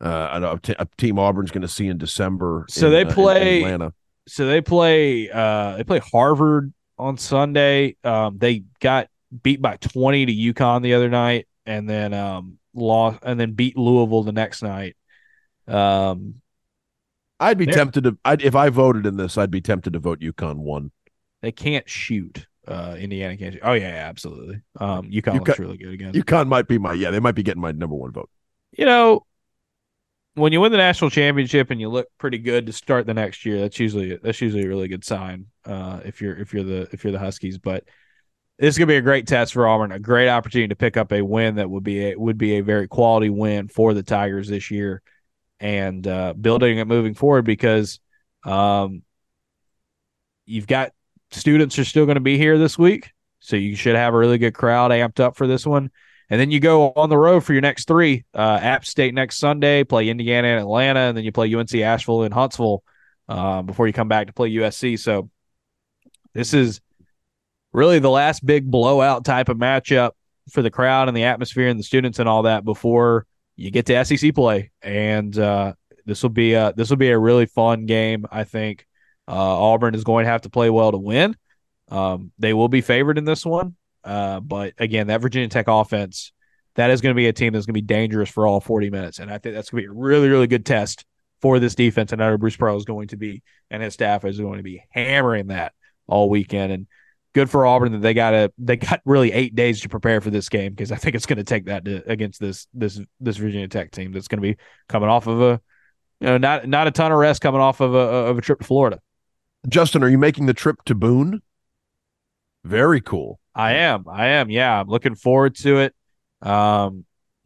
[0.00, 2.66] uh a, team Auburn's going to see in December.
[2.68, 3.94] So in, they play uh, Atlanta.
[4.28, 7.96] So they play uh they play Harvard on Sunday.
[8.04, 9.08] Um, they got
[9.42, 13.76] beat by twenty to UConn the other night, and then um lost and then beat
[13.76, 14.96] Louisville the next night.
[15.68, 16.36] Um,
[17.38, 18.18] I'd be tempted to.
[18.24, 20.90] I'd, if I voted in this, I'd be tempted to vote UConn one.
[21.42, 23.58] They can't shoot uh, Indiana can't.
[23.62, 24.60] Oh yeah, yeah absolutely.
[24.78, 26.12] Um, UConn, UConn looks really good again.
[26.12, 27.10] UConn might be my yeah.
[27.10, 28.30] They might be getting my number one vote.
[28.72, 29.24] You know,
[30.36, 33.46] when you win the national championship and you look pretty good to start the next
[33.46, 35.46] year, that's usually that's usually a really good sign.
[35.64, 37.84] Uh, if you're if you're the if you're the Huskies, but
[38.58, 41.10] this is gonna be a great test for Auburn, a great opportunity to pick up
[41.12, 44.48] a win that would be a would be a very quality win for the Tigers
[44.48, 45.00] this year,
[45.58, 47.98] and uh, building it moving forward because
[48.44, 49.02] um,
[50.44, 50.92] you've got
[51.30, 53.10] students are still going to be here this week.
[53.40, 55.90] So you should have a really good crowd amped up for this one.
[56.28, 58.24] And then you go on the road for your next three.
[58.34, 62.24] Uh, App State next Sunday, play Indiana and Atlanta, and then you play UNC Asheville
[62.24, 62.82] and Huntsville
[63.28, 64.98] uh, before you come back to play USC.
[64.98, 65.30] So
[66.34, 66.80] this is
[67.72, 70.12] really the last big blowout type of matchup
[70.50, 73.86] for the crowd and the atmosphere and the students and all that before you get
[73.86, 74.70] to SEC play.
[74.82, 75.74] And uh,
[76.04, 78.86] this will be a, this will be a really fun game, I think.
[79.28, 81.36] Uh, Auburn is going to have to play well to win.
[81.88, 83.76] Um, they will be favored in this one.
[84.06, 86.32] Uh, but again, that Virginia Tech offense,
[86.76, 88.90] that is going to be a team that's going to be dangerous for all 40
[88.90, 89.18] minutes.
[89.18, 91.04] And I think that's going to be a really, really good test
[91.42, 92.12] for this defense.
[92.12, 94.62] And I know Bruce Pearl is going to be, and his staff is going to
[94.62, 95.72] be hammering that
[96.06, 96.72] all weekend.
[96.72, 96.86] And
[97.36, 100.30] good for Auburn that they got a they got really eight days to prepare for
[100.30, 103.36] this game because I think it's going to take that to, against this this this
[103.36, 104.56] Virginia Tech team that's going to be
[104.88, 105.60] coming off of a
[106.20, 108.60] you know not not a ton of rest coming off of a of a trip
[108.60, 109.00] to Florida.
[109.68, 111.42] Justin, are you making the trip to Boone?
[112.66, 113.38] Very cool.
[113.54, 114.06] I am.
[114.08, 114.50] I am.
[114.50, 115.94] Yeah, I'm looking forward to it.
[116.42, 117.04] Um,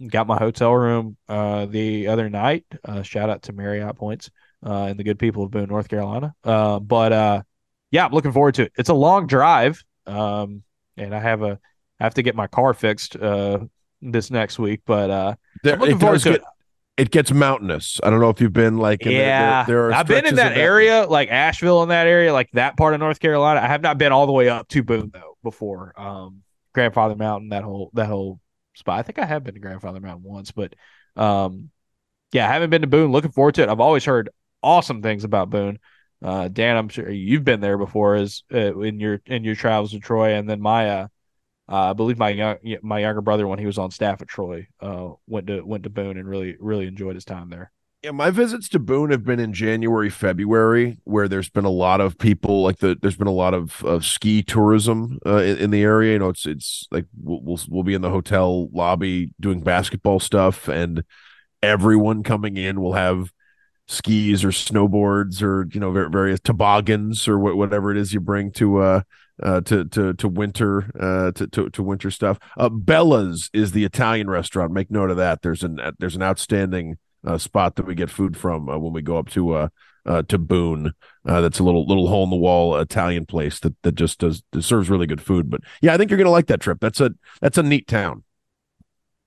[0.09, 2.65] got my hotel room uh, the other night.
[2.83, 4.31] Uh, shout out to Marriott Points
[4.65, 6.35] uh, and the good people of Boone, North Carolina.
[6.43, 7.43] Uh, but uh,
[7.91, 8.73] yeah, I'm looking forward to it.
[8.79, 10.63] It's a long drive, um,
[10.97, 11.59] and I have a
[12.01, 13.59] I have to get my car fixed uh,
[14.01, 14.81] this next week.
[14.87, 16.45] But uh, there, I'm looking forward to get, it
[17.01, 17.99] it gets mountainous.
[18.03, 19.65] I don't know if you've been like yeah.
[19.65, 22.77] There, there I've been in that, that area, like Asheville, in that area, like that
[22.77, 23.59] part of North Carolina.
[23.61, 25.99] I have not been all the way up to Boone though before.
[25.99, 26.43] Um,
[26.75, 28.39] Grandfather Mountain, that whole that whole
[28.75, 28.99] spot.
[28.99, 30.75] I think I have been to Grandfather Mountain once, but
[31.17, 31.71] um,
[32.33, 33.13] yeah, I haven't been to Boone.
[33.13, 33.71] Looking forward to it.
[33.71, 34.29] I've always heard
[34.63, 35.79] awesome things about Boone.
[36.23, 39.93] Uh, Dan, I'm sure you've been there before, as uh, in your in your travels
[39.93, 41.07] to Troy, and then my uh,
[41.75, 45.11] I believe my young my younger brother when he was on staff at Troy uh,
[45.27, 47.73] went to went to Boone and really really enjoyed his time there.
[48.03, 52.01] Yeah, my visits to Boone have been in January, February, where there's been a lot
[52.01, 55.71] of people like the there's been a lot of, of ski tourism uh, in, in,
[55.71, 56.15] the area.
[56.15, 60.19] You know, it's it's like we'll, we'll we'll be in the hotel lobby doing basketball
[60.19, 61.05] stuff, and
[61.63, 63.33] everyone coming in will have
[63.87, 68.79] skis or snowboards or you know various toboggans or whatever it is you bring to
[68.79, 69.03] uh
[69.43, 72.39] uh, to to to winter uh, to, to to winter stuff.
[72.57, 74.73] Uh, Bella's is the Italian restaurant.
[74.73, 75.43] Make note of that.
[75.43, 79.03] There's an there's an outstanding uh, spot that we get food from uh, when we
[79.03, 79.69] go up to uh,
[80.07, 80.93] uh to Boone.
[81.27, 84.43] Uh, that's a little little hole in the wall Italian place that that just does
[84.61, 85.51] serves really good food.
[85.51, 86.79] But yeah, I think you're gonna like that trip.
[86.81, 88.25] That's a that's a neat town.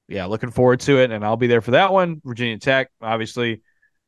[0.08, 2.22] Yeah, looking forward to it, and I'll be there for that one.
[2.24, 3.62] Virginia Tech, obviously.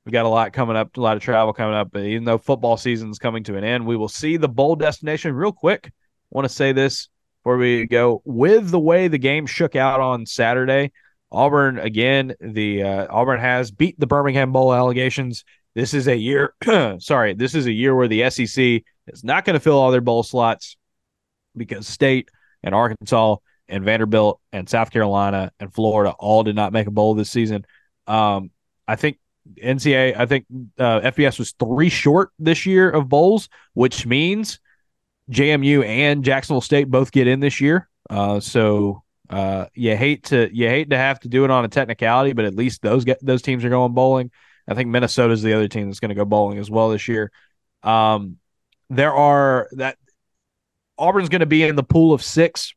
[0.06, 1.90] We got a lot coming up, a lot of travel coming up.
[1.92, 4.76] But even though football season is coming to an end, we will see the bowl
[4.76, 5.92] destination real quick.
[6.30, 7.10] Want to say this
[7.44, 8.22] before we go.
[8.26, 10.92] With the way the game shook out on Saturday,
[11.32, 15.44] Auburn again, the uh, Auburn has beat the Birmingham Bowl allegations.
[15.74, 16.54] This is a year,
[17.00, 20.02] sorry, this is a year where the SEC is not going to fill all their
[20.02, 20.78] bowl slots
[21.58, 22.30] because State
[22.64, 23.38] and Arkansas
[23.68, 27.66] and Vanderbilt and South Carolina and Florida all did not make a bowl this season.
[28.08, 28.52] Um,
[28.88, 29.18] I think
[29.62, 30.46] NCAA, I think
[30.80, 34.60] uh, FBS was three short this year of bowls, which means
[35.32, 37.90] JMU and Jacksonville State both get in this year.
[38.10, 41.68] Uh, so uh, you hate to you hate to have to do it on a
[41.68, 44.32] technicality, but at least those get, those teams are going bowling.
[44.68, 47.08] I think Minnesota is the other team that's going to go bowling as well this
[47.08, 47.32] year.
[47.84, 48.38] Um,
[48.90, 49.98] there are that
[50.98, 52.74] Auburn's going to be in the pool of six,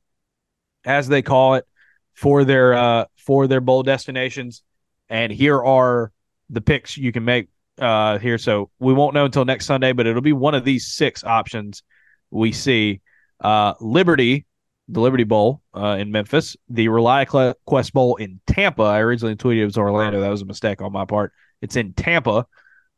[0.85, 1.67] as they call it.
[2.15, 4.63] for their uh, for their bowl destinations.
[5.09, 6.13] And here are
[6.51, 7.49] the picks you can make
[7.81, 8.39] uh, here.
[8.39, 11.83] So we won't know until next Sunday, but it'll be one of these six options
[12.31, 13.01] we see.
[13.41, 14.47] Uh, Liberty,
[14.89, 18.83] the Liberty Bowl uh, in Memphis, the ReliaQuest Bowl in Tampa.
[18.83, 20.21] I originally tweeted it was Orlando.
[20.21, 21.33] That was a mistake on my part.
[21.61, 22.47] It's in Tampa.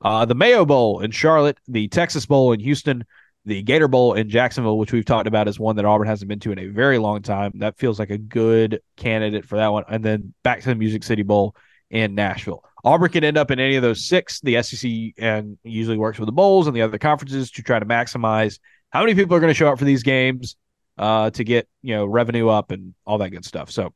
[0.03, 3.05] Uh, the Mayo Bowl in Charlotte, the Texas Bowl in Houston,
[3.45, 6.41] the Gator Bowl in Jacksonville, which we've talked about as one that Auburn hasn't been
[6.41, 7.53] to in a very long time.
[7.57, 9.85] That feels like a good candidate for that one.
[9.89, 11.55] And then back to the Music City Bowl
[11.91, 12.65] in Nashville.
[12.85, 14.41] Auburn can end up in any of those six.
[14.41, 17.87] The SEC and usually works with the bowls and the other conferences to try to
[17.87, 18.59] maximize
[18.91, 20.57] how many people are going to show up for these games
[20.99, 23.71] uh, to get you know revenue up and all that good stuff.
[23.71, 23.93] So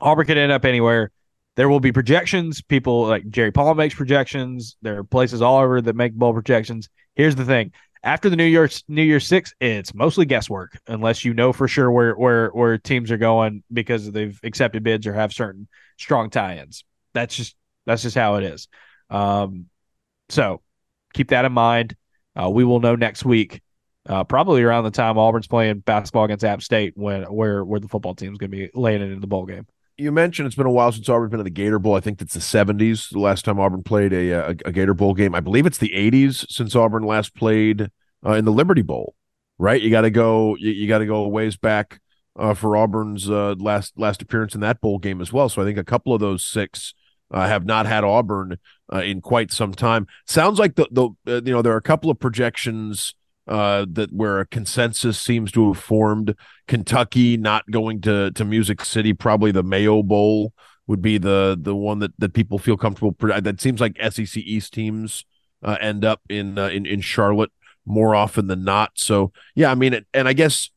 [0.00, 1.10] Auburn could end up anywhere.
[1.56, 2.62] There will be projections.
[2.62, 4.76] People like Jerry Palm makes projections.
[4.82, 6.88] There are places all over that make bowl projections.
[7.16, 7.72] Here's the thing:
[8.02, 11.90] after the New Year's New Year's Six, it's mostly guesswork unless you know for sure
[11.90, 15.68] where where where teams are going because they've accepted bids or have certain
[15.98, 16.84] strong tie-ins.
[17.12, 17.56] That's just
[17.88, 18.68] that's just how it is.
[19.10, 19.66] Um,
[20.28, 20.60] so
[21.14, 21.96] keep that in mind.
[22.40, 23.62] Uh, we will know next week,
[24.06, 27.88] uh, probably around the time Auburn's playing basketball against App State, when where where the
[27.88, 29.66] football team is going to be laying it in the bowl game.
[29.96, 31.96] You mentioned it's been a while since Auburn's been in the Gator Bowl.
[31.96, 35.14] I think it's the '70s, the last time Auburn played a, a, a Gator Bowl
[35.14, 35.34] game.
[35.34, 37.90] I believe it's the '80s since Auburn last played
[38.24, 39.14] uh, in the Liberty Bowl.
[39.58, 39.82] Right?
[39.82, 40.56] You got to go.
[40.56, 42.00] You, you got to go a ways back
[42.38, 45.48] uh, for Auburn's uh, last last appearance in that bowl game as well.
[45.48, 46.94] So I think a couple of those six
[47.30, 48.58] uh, have not had Auburn
[48.92, 50.06] uh, in quite some time.
[50.26, 53.14] Sounds like the the uh, you know there are a couple of projections
[53.46, 56.34] uh, that where a consensus seems to have formed.
[56.66, 60.52] Kentucky not going to to Music City, probably the Mayo Bowl
[60.86, 63.14] would be the the one that that people feel comfortable.
[63.20, 65.24] That seems like SEC East teams
[65.62, 67.52] uh, end up in uh, in in Charlotte
[67.84, 68.92] more often than not.
[68.96, 70.70] So yeah, I mean, and I guess.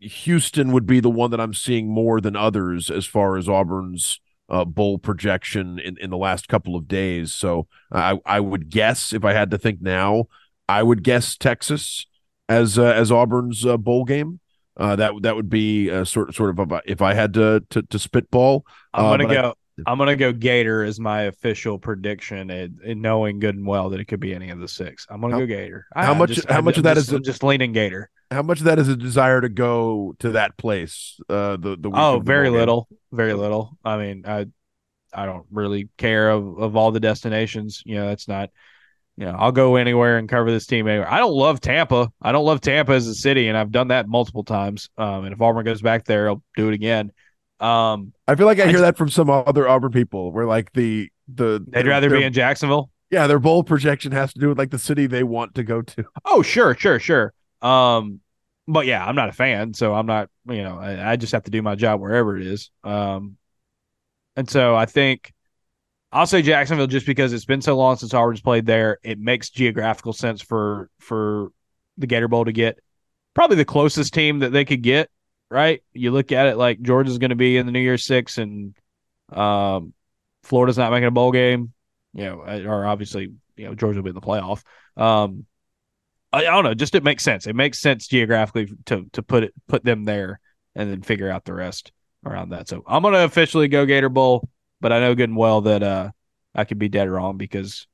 [0.00, 4.18] Houston would be the one that I'm seeing more than others as far as Auburn's
[4.48, 7.32] uh, bowl projection in, in the last couple of days.
[7.32, 10.26] So I I would guess if I had to think now,
[10.68, 12.06] I would guess Texas
[12.48, 14.40] as uh, as Auburn's uh, bowl game.
[14.76, 17.82] Uh, that that would be uh, sort sort of a, if I had to to,
[17.82, 18.66] to spitball.
[18.92, 19.54] I'm gonna uh, go.
[19.86, 23.90] I, am gonna go Gator as my official prediction, and, and, knowing good and well
[23.90, 25.06] that it could be any of the six.
[25.08, 25.86] I'm gonna how, go Gator.
[25.94, 26.30] How I, much?
[26.30, 28.10] Just, how I, much of that is just leaning Gator?
[28.34, 31.18] How much of that is a desire to go to that place?
[31.28, 33.78] Uh, the the oh, very little, very little.
[33.84, 34.46] I mean, I
[35.12, 37.82] I don't really care of of all the destinations.
[37.86, 38.50] You know, that's not.
[39.16, 41.08] You know, I'll go anywhere and cover this team anywhere.
[41.08, 42.10] I don't love Tampa.
[42.20, 44.90] I don't love Tampa as a city, and I've done that multiple times.
[44.98, 47.12] Um, and if Auburn goes back there, I'll do it again.
[47.60, 51.10] Um, I feel like I hear that from some other Auburn people, where like the
[51.32, 52.90] the they'd rather be in Jacksonville.
[53.10, 55.82] Yeah, their bowl projection has to do with like the city they want to go
[55.82, 56.04] to.
[56.24, 57.32] Oh, sure, sure, sure.
[57.62, 58.20] Um,
[58.66, 60.30] but yeah, I'm not a fan, so I'm not.
[60.48, 62.70] You know, I, I just have to do my job wherever it is.
[62.82, 63.36] Um,
[64.36, 65.32] and so I think
[66.12, 68.98] I'll say Jacksonville just because it's been so long since Auburn's played there.
[69.02, 71.48] It makes geographical sense for for
[71.98, 72.78] the Gator Bowl to get
[73.34, 75.10] probably the closest team that they could get.
[75.50, 75.82] Right?
[75.92, 78.74] You look at it like Georgia's going to be in the New Year's Six, and
[79.30, 79.92] um,
[80.42, 81.72] Florida's not making a bowl game.
[82.12, 82.36] You know,
[82.66, 84.62] or obviously, you know, Georgia will be in the playoff.
[84.96, 85.46] Um,
[86.34, 86.74] I, don't know.
[86.74, 87.46] Just it makes sense.
[87.46, 90.40] It makes sense geographically to to put it put them there
[90.74, 91.92] and then figure out the rest
[92.24, 92.68] around that.
[92.68, 94.48] So I'm gonna officially go Gator Bowl,
[94.80, 96.10] but I know good and well that uh
[96.54, 97.86] I could be dead wrong because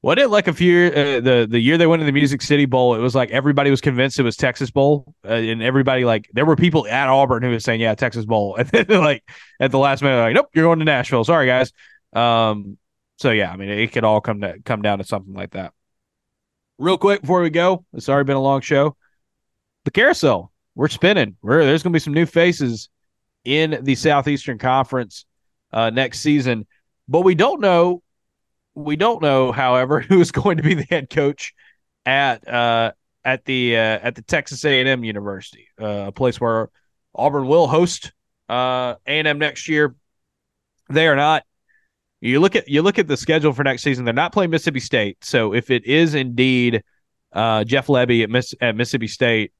[0.00, 2.66] what it like a few uh, the the year they went to the Music City
[2.66, 6.30] Bowl, it was like everybody was convinced it was Texas Bowl, uh, and everybody like
[6.32, 9.24] there were people at Auburn who was saying yeah Texas Bowl, and then like
[9.58, 11.72] at the last minute like nope you're going to Nashville, sorry guys.
[12.12, 12.78] Um,
[13.18, 15.72] so yeah, I mean it could all come to come down to something like that.
[16.78, 18.96] Real quick before we go, it's already been a long show.
[19.84, 21.36] The carousel, we're spinning.
[21.42, 22.88] We're, there's going to be some new faces
[23.44, 25.24] in the Southeastern Conference
[25.72, 26.66] uh, next season.
[27.08, 28.02] But we don't know.
[28.74, 31.52] We don't know, however, who is going to be the head coach
[32.06, 32.92] at uh,
[33.24, 36.70] at the uh, at the Texas A and M University, uh, a place where
[37.12, 38.12] Auburn will host
[38.48, 39.96] uh, A and M next year.
[40.88, 41.42] They are not.
[42.20, 44.04] You look at you look at the schedule for next season.
[44.04, 45.24] They're not playing Mississippi State.
[45.24, 46.82] So if it is indeed
[47.32, 49.52] uh, Jeff Lebby at, Miss, at Mississippi State,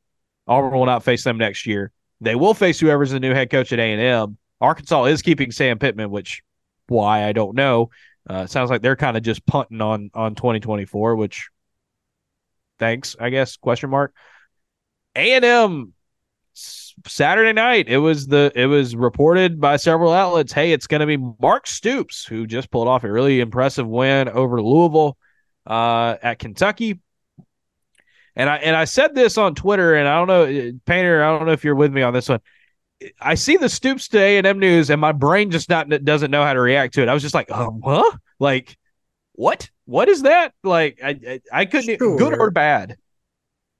[0.47, 1.93] Auburn will not face them next year.
[2.21, 4.39] They will face whoever's the new head coach at A and M.
[4.61, 6.43] Arkansas is keeping Sam Pittman, which
[6.89, 7.91] why I don't know.
[8.29, 11.51] Uh, sounds like they're kind of just punting on on 2024, which
[12.79, 13.57] thanks, I guess.
[13.57, 14.13] Question mark.
[15.15, 15.93] A and M
[17.07, 17.89] Saturday night.
[17.89, 20.53] It was the it was reported by several outlets.
[20.53, 24.29] Hey, it's going to be Mark Stoops who just pulled off a really impressive win
[24.29, 25.17] over Louisville
[25.67, 27.01] uh, at Kentucky.
[28.35, 31.23] And I and I said this on Twitter, and I don't know, Painter.
[31.25, 32.41] I don't know if you're with me on this one.
[33.21, 36.31] I see the Stoops to A and M news, and my brain just not doesn't
[36.31, 37.09] know how to react to it.
[37.09, 38.11] I was just like, um, huh?
[38.39, 38.77] Like,
[39.33, 39.71] what?
[39.87, 40.53] What is that?
[40.63, 42.17] Like, I I, I couldn't sure.
[42.17, 42.97] good or bad.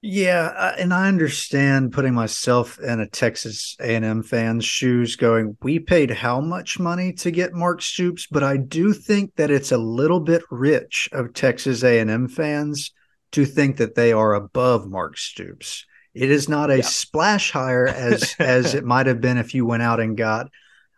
[0.01, 5.79] Yeah, uh, and I understand putting myself in a Texas A&M fan's shoes going, we
[5.79, 9.77] paid how much money to get Mark Stoops, but I do think that it's a
[9.77, 12.93] little bit rich of Texas A&M fans
[13.33, 15.85] to think that they are above Mark Stoops.
[16.13, 16.83] It is not a yeah.
[16.83, 20.49] splash hire as as it might have been if you went out and got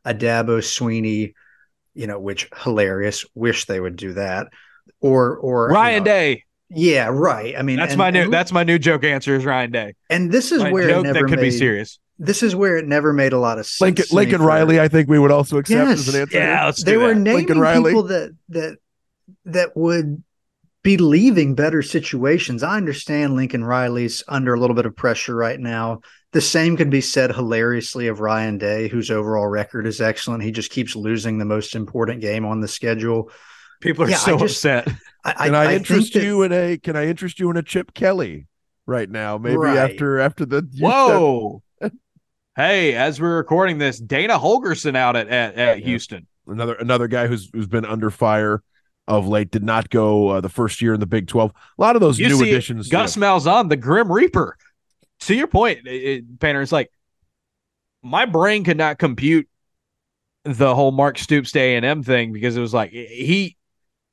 [0.05, 1.33] a Dabo Swinney,
[1.93, 3.25] you know, which hilarious.
[3.35, 4.47] Wish they would do that.
[4.99, 6.43] Or or Ryan you know, Day.
[6.73, 7.55] Yeah, right.
[7.57, 9.95] I mean, that's and, my new and, that's my new joke answer is Ryan Day.
[10.09, 11.99] And this is my where it never that could made, be serious.
[12.17, 13.81] This is where it never made a lot of sense.
[13.81, 16.37] Lincoln, Lincoln Riley, I think we would also accept yes, as an answer.
[16.37, 17.91] Yeah, they were naming Lincoln Riley.
[17.91, 18.77] people that that
[19.45, 20.23] that would
[20.83, 22.63] be leaving better situations.
[22.63, 26.01] I understand Lincoln Riley's under a little bit of pressure right now.
[26.31, 30.43] The same could be said hilariously of Ryan Day, whose overall record is excellent.
[30.43, 33.29] He just keeps losing the most important game on the schedule.
[33.81, 34.87] People are yeah, so just, upset.
[35.23, 37.63] I, can I, I interest that, you in a can I interest you in a
[37.63, 38.47] Chip Kelly
[38.85, 39.37] right now?
[39.37, 39.77] Maybe right.
[39.77, 41.61] after after the Whoa.
[42.55, 45.85] hey, as we're recording this, Dana Holgorsen out at, at, at yeah.
[45.85, 46.27] Houston.
[46.47, 48.63] Another another guy who's who's been under fire
[49.07, 49.51] of late.
[49.51, 51.51] Did not go uh, the first year in the Big Twelve.
[51.77, 52.87] A lot of those you new additions.
[52.87, 53.23] Gus yeah.
[53.23, 54.57] Malzahn, the Grim Reaper.
[55.21, 56.91] To your point, it, Painter, it's like
[58.01, 59.47] my brain could not compute
[60.43, 63.55] the whole Mark Stoops to A and M thing because it was like he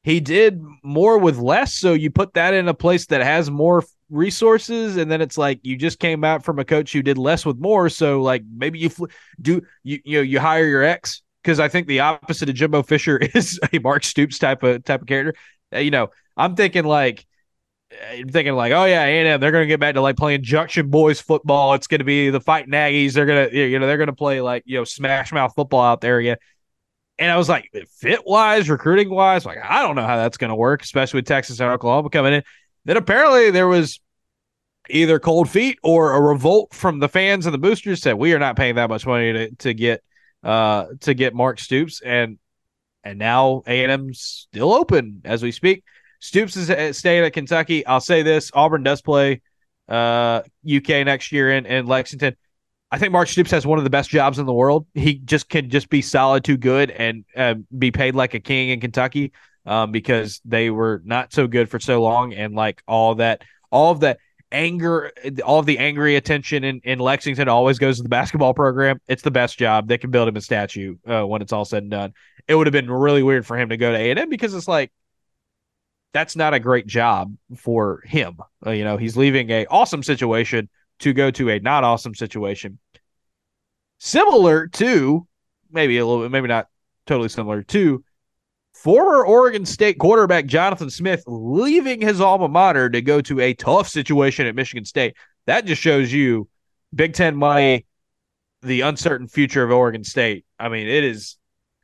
[0.08, 1.74] he did more with less.
[1.74, 5.60] So you put that in a place that has more resources, and then it's like
[5.62, 7.90] you just came out from a coach who did less with more.
[7.90, 9.06] So like maybe you fl-
[9.40, 12.84] do you you know you hire your ex because I think the opposite of Jimbo
[12.84, 15.38] Fisher is a Mark Stoops type of type of character.
[15.74, 16.08] Uh, you know,
[16.38, 17.26] I'm thinking like
[17.92, 20.88] I'm uh, thinking like, oh yeah, A&M, they're gonna get back to like playing Junction
[20.88, 21.74] Boys football.
[21.74, 23.12] It's gonna be the fighting Aggies.
[23.12, 26.16] They're gonna, you know, they're gonna play like you know smash mouth football out there
[26.16, 26.38] again.
[27.18, 30.56] And I was like, fit wise, recruiting wise, like I don't know how that's gonna
[30.56, 32.42] work, especially with Texas and Oklahoma coming in.
[32.84, 34.00] Then apparently there was
[34.88, 38.38] either cold feet or a revolt from the fans and the boosters said we are
[38.38, 40.02] not paying that much money to to get
[40.42, 42.38] uh, to get Mark Stoops, and
[43.04, 45.84] and now A and M's still open as we speak.
[46.20, 47.84] Stoops is uh, staying at Kentucky.
[47.86, 49.40] I'll say this: Auburn does play
[49.88, 52.36] uh, UK next year in, in Lexington.
[52.90, 54.86] I think Mark Stoops has one of the best jobs in the world.
[54.94, 58.70] He just can just be solid to good and uh, be paid like a king
[58.70, 59.32] in Kentucky
[59.66, 63.92] um, because they were not so good for so long and like all that, all
[63.92, 64.18] of that
[64.50, 65.12] anger,
[65.44, 68.98] all of the angry attention in, in Lexington always goes to the basketball program.
[69.06, 69.86] It's the best job.
[69.86, 72.14] They can build him a statue uh, when it's all said and done.
[72.46, 74.90] It would have been really weird for him to go to A&M because it's like,
[76.14, 78.38] that's not a great job for him.
[78.66, 80.70] Uh, you know, he's leaving a awesome situation
[81.00, 82.78] to go to a not awesome situation.
[83.98, 85.26] Similar to,
[85.70, 86.68] maybe a little bit, maybe not
[87.06, 88.04] totally similar to
[88.74, 93.88] Former Oregon State quarterback Jonathan Smith leaving his alma mater to go to a tough
[93.88, 95.16] situation at Michigan State.
[95.46, 96.48] That just shows you
[96.94, 97.86] Big Ten money,
[98.62, 100.44] the uncertain future of Oregon State.
[100.60, 101.37] I mean, it is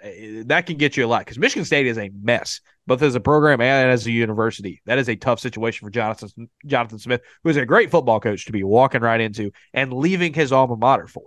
[0.04, 3.14] Uh, that can get you a lot because Michigan State is a mess, both as
[3.14, 4.82] a program and as a university.
[4.84, 8.44] That is a tough situation for Jonathan Jonathan Smith, who is a great football coach
[8.46, 11.24] to be walking right into and leaving his alma mater for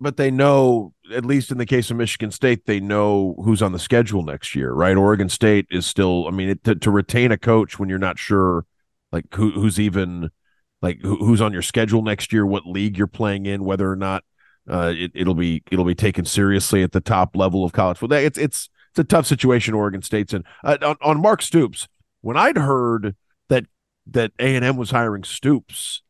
[0.00, 3.72] but they know at least in the case of Michigan State, they know who's on
[3.72, 4.96] the schedule next year, right?
[4.96, 6.26] Oregon State is still.
[6.26, 8.64] I mean, it, to, to retain a coach when you're not sure,
[9.12, 10.30] like who, who's even
[10.80, 13.96] like who, who's on your schedule next year, what league you're playing in, whether or
[13.96, 14.24] not
[14.70, 18.18] uh, it, will be it'll be taken seriously at the top level of college football.
[18.18, 20.44] It's it's it's a tough situation Oregon State's in.
[20.64, 21.88] Uh, on, on Mark Stoops,
[22.20, 23.16] when I'd heard
[23.48, 23.64] that
[24.06, 26.02] that A and M was hiring Stoops,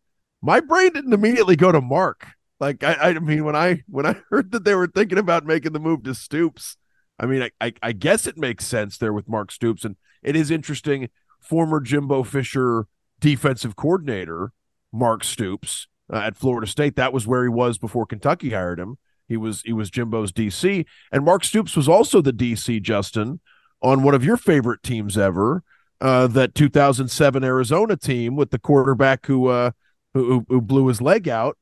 [0.42, 2.26] my brain didn't immediately go to Mark.
[2.58, 5.72] Like I, I mean, when I when I heard that they were thinking about making
[5.72, 6.76] the move to Stoops,
[7.18, 10.36] I mean, I, I, I guess it makes sense there with Mark Stoops, and it
[10.36, 11.08] is interesting.
[11.40, 12.86] Former Jimbo Fisher
[13.18, 14.52] defensive coordinator
[14.92, 16.96] Mark Stoops uh, at Florida State.
[16.96, 18.98] That was where he was before Kentucky hired him.
[19.28, 22.82] He was he was Jimbo's DC, and Mark Stoops was also the DC.
[22.82, 23.40] Justin
[23.82, 25.62] on one of your favorite teams ever,
[26.00, 29.70] uh, that 2007 Arizona team with the quarterback who uh,
[30.14, 31.56] who, who blew his leg out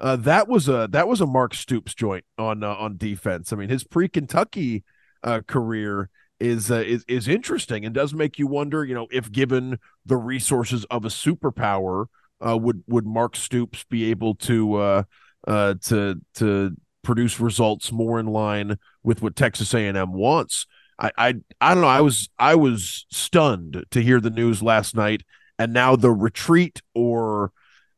[0.00, 3.52] uh, that was a that was a Mark Stoops joint on uh, on defense.
[3.52, 4.84] I mean, his pre Kentucky
[5.22, 6.10] uh, career
[6.40, 8.84] is uh, is is interesting and does make you wonder.
[8.84, 12.06] You know, if given the resources of a superpower,
[12.46, 15.02] uh, would would Mark Stoops be able to uh,
[15.46, 20.66] uh, to to produce results more in line with what Texas A and M wants?
[20.98, 21.88] I, I I don't know.
[21.88, 25.22] I was I was stunned to hear the news last night,
[25.58, 27.52] and now the retreat or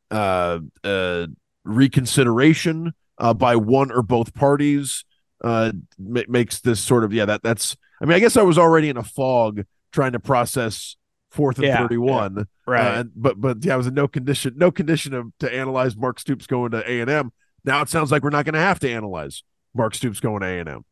[0.09, 1.27] uh uh
[1.63, 5.03] reconsideration uh, by one or both parties
[5.43, 8.89] uh, makes this sort of yeah that that's I mean I guess I was already
[8.89, 10.95] in a fog trying to process
[11.31, 12.97] fourth and yeah, 31 yeah, right.
[12.99, 16.19] Uh, but but yeah I was in no condition no condition of, to analyze Mark
[16.19, 17.31] Stoops going to A and M.
[17.63, 19.43] Now it sounds like we're not going to have to analyze
[19.73, 20.85] Mark Stoops going to A and M.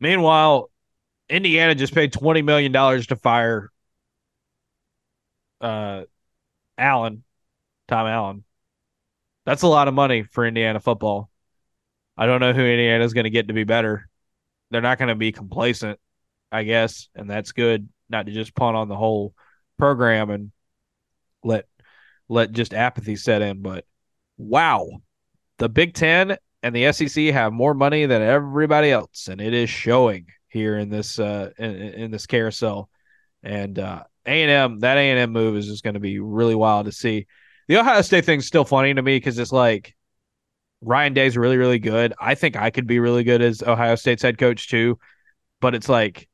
[0.00, 0.70] Meanwhile
[1.28, 3.70] Indiana just paid twenty million dollars to fire
[5.60, 6.02] uh
[6.76, 7.22] Allen
[7.88, 8.44] Tom Allen.
[9.44, 11.30] That's a lot of money for Indiana football.
[12.16, 14.08] I don't know who Indiana's going to get to be better.
[14.70, 15.98] They're not going to be complacent,
[16.52, 17.88] I guess, and that's good.
[18.10, 19.34] Not to just punt on the whole
[19.78, 20.52] program and
[21.42, 21.66] let
[22.28, 23.62] let just apathy set in.
[23.62, 23.84] But
[24.36, 24.88] wow,
[25.58, 29.70] the Big Ten and the SEC have more money than everybody else, and it is
[29.70, 32.88] showing here in this uh, in, in this carousel.
[33.42, 36.18] And uh, A and M, that A and M move is just going to be
[36.18, 37.26] really wild to see.
[37.68, 39.94] The Ohio State thing's still funny to me because it's like
[40.82, 42.14] Ryan Day's really, really good.
[42.20, 44.98] I think I could be really good as Ohio State's head coach too.
[45.60, 46.28] But it's like,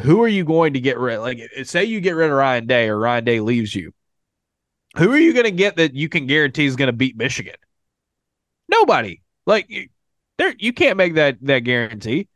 [0.00, 1.18] who are you going to get rid?
[1.18, 3.92] Like, say you get rid of Ryan Day or Ryan Day leaves you.
[4.96, 7.56] Who are you going to get that you can guarantee is going to beat Michigan?
[8.68, 9.22] Nobody.
[9.46, 9.68] Like,
[10.38, 12.28] there you can't make that that guarantee.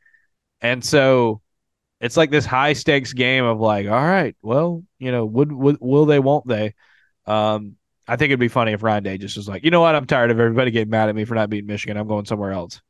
[0.60, 1.40] And so
[2.00, 5.78] it's like this high stakes game of like, all right, well, you know, would, would
[5.80, 6.74] will they, won't they?
[7.26, 7.76] Um,
[8.06, 10.06] I think it'd be funny if Ryan Day just was like, you know what, I'm
[10.06, 11.96] tired of everybody getting mad at me for not beating Michigan.
[11.96, 12.80] I'm going somewhere else.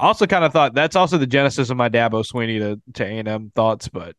[0.00, 3.18] Also kind of thought that's also the genesis of my Dabo Swinney to to A
[3.18, 4.16] and M thoughts, but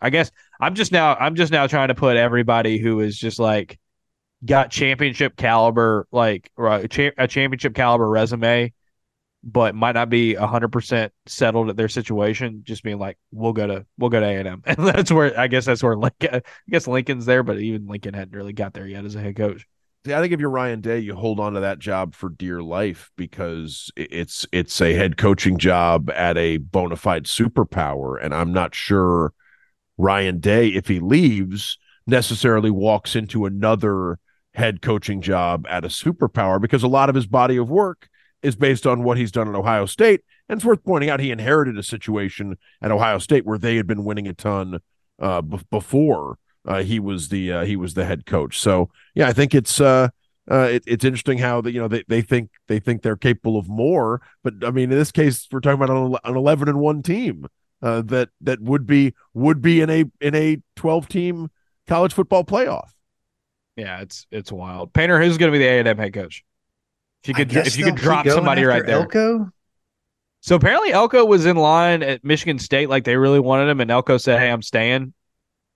[0.00, 0.30] I guess
[0.60, 3.78] I'm just now I'm just now trying to put everybody who is just like
[4.44, 8.72] got championship caliber like a championship caliber resume
[9.42, 12.62] but might not be hundred percent settled at their situation.
[12.64, 15.38] Just being like, we'll go to we'll go to A and M, and that's where
[15.38, 16.36] I guess that's where Lincoln.
[16.36, 19.36] I guess Lincoln's there, but even Lincoln hadn't really got there yet as a head
[19.36, 19.66] coach.
[20.04, 22.62] See, I think if you're Ryan Day, you hold on to that job for dear
[22.62, 28.52] life because it's it's a head coaching job at a bona fide superpower, and I'm
[28.52, 29.32] not sure
[29.98, 34.18] Ryan Day, if he leaves, necessarily walks into another
[34.54, 38.08] head coaching job at a superpower because a lot of his body of work
[38.42, 40.22] is based on what he's done at Ohio State.
[40.48, 43.86] And it's worth pointing out he inherited a situation at Ohio State where they had
[43.86, 44.78] been winning a ton
[45.20, 46.38] uh, b- before
[46.68, 48.60] uh, he was the uh, he was the head coach.
[48.60, 50.10] So yeah, I think it's uh,
[50.50, 53.58] uh, it, it's interesting how that you know they, they think they think they're capable
[53.58, 54.20] of more.
[54.44, 57.46] But I mean, in this case, we're talking about an, eleven and one team
[57.82, 61.50] uh, that that would be would be in a in a twelve team
[61.88, 62.90] college football playoff.
[63.76, 64.92] Yeah, it's it's wild.
[64.92, 66.44] Painter, who's going to be the A and M head coach?
[67.22, 69.00] If you could, if you could drop somebody right there.
[69.00, 69.50] Elko?
[70.40, 73.90] So apparently Elko was in line at Michigan State, like they really wanted him, and
[73.90, 75.14] Elko said, "Hey, I'm staying."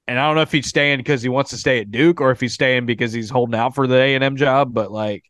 [0.09, 2.31] And I don't know if he's staying because he wants to stay at Duke or
[2.31, 4.75] if he's staying because he's holding out for the A and M job.
[4.75, 5.25] But like,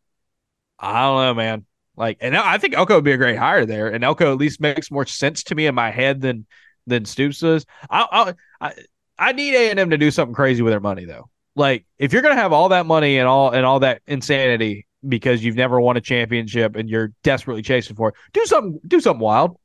[0.78, 1.66] I don't know, man.
[1.96, 4.60] Like, and I think Elko would be a great hire there, and Elko at least
[4.60, 6.46] makes more sense to me in my head than
[6.86, 7.66] than Stoops does.
[7.90, 8.74] I I I,
[9.18, 11.28] I need A and M to do something crazy with their money though.
[11.54, 15.44] Like, if you're gonna have all that money and all and all that insanity, because
[15.44, 18.14] you've never won a championship and you're desperately chasing for it.
[18.32, 19.56] Do something, do something wild.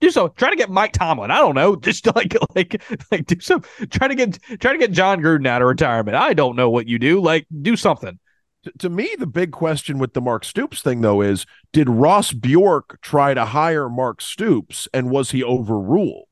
[0.00, 0.28] Do so.
[0.28, 1.30] Try to get Mike Tomlin.
[1.30, 1.76] I don't know.
[1.88, 3.62] Just like like like do some.
[3.90, 6.16] Try to get try to get Jon Gruden out of retirement.
[6.16, 7.20] I don't know what you do.
[7.20, 8.18] Like do something.
[8.78, 13.00] To me, the big question with the Mark Stoops thing, though, is did Ross Bjork
[13.00, 16.26] try to hire Mark Stoops and was he overruled?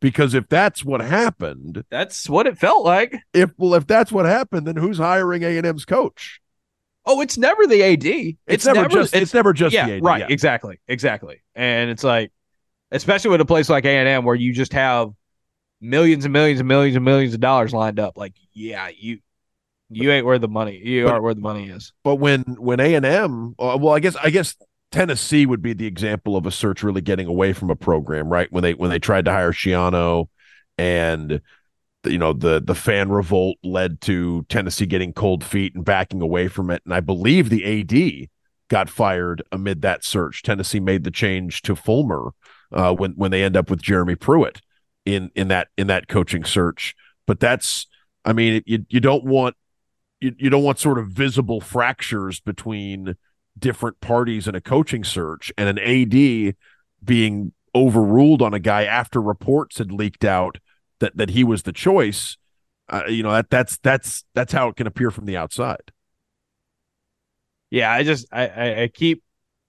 [0.00, 3.16] Because if that's what happened, that's what it felt like.
[3.32, 6.40] If well, if that's what happened, then who's hiring A and M's coach?
[7.04, 8.04] Oh, it's never the AD.
[8.04, 9.14] It's, it's never, never, just.
[9.14, 10.04] It's, it's, never just yeah, the AD.
[10.04, 10.20] Right.
[10.20, 10.26] Yeah.
[10.28, 10.80] Exactly.
[10.86, 11.42] Exactly.
[11.54, 12.32] And it's like,
[12.92, 15.10] especially with a place like A and M where you just have
[15.80, 18.16] millions and millions and millions and millions of dollars lined up.
[18.16, 19.18] Like, yeah, you
[19.90, 20.76] you ain't where the money.
[20.78, 21.92] You but, aren't where the money is.
[22.04, 24.54] But when when A and M, uh, well, I guess I guess
[24.92, 28.50] Tennessee would be the example of a search really getting away from a program, right?
[28.52, 30.28] When they when they tried to hire Schiano,
[30.78, 31.40] and
[32.04, 36.48] you know the the fan revolt led to Tennessee getting cold feet and backing away
[36.48, 38.28] from it and I believe the AD
[38.68, 42.30] got fired amid that search Tennessee made the change to Fulmer
[42.72, 44.60] uh, when when they end up with Jeremy Pruitt
[45.04, 46.94] in in that in that coaching search
[47.26, 47.86] but that's
[48.24, 49.56] I mean you you don't want
[50.20, 53.16] you, you don't want sort of visible fractures between
[53.58, 56.54] different parties in a coaching search and an AD
[57.04, 60.58] being overruled on a guy after reports had leaked out
[61.00, 62.36] that that he was the choice,
[62.88, 65.92] uh, you know that that's that's that's how it can appear from the outside.
[67.70, 69.22] Yeah, I just I, I, I keep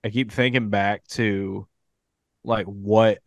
[0.03, 1.67] I keep thinking back to
[2.43, 3.19] like what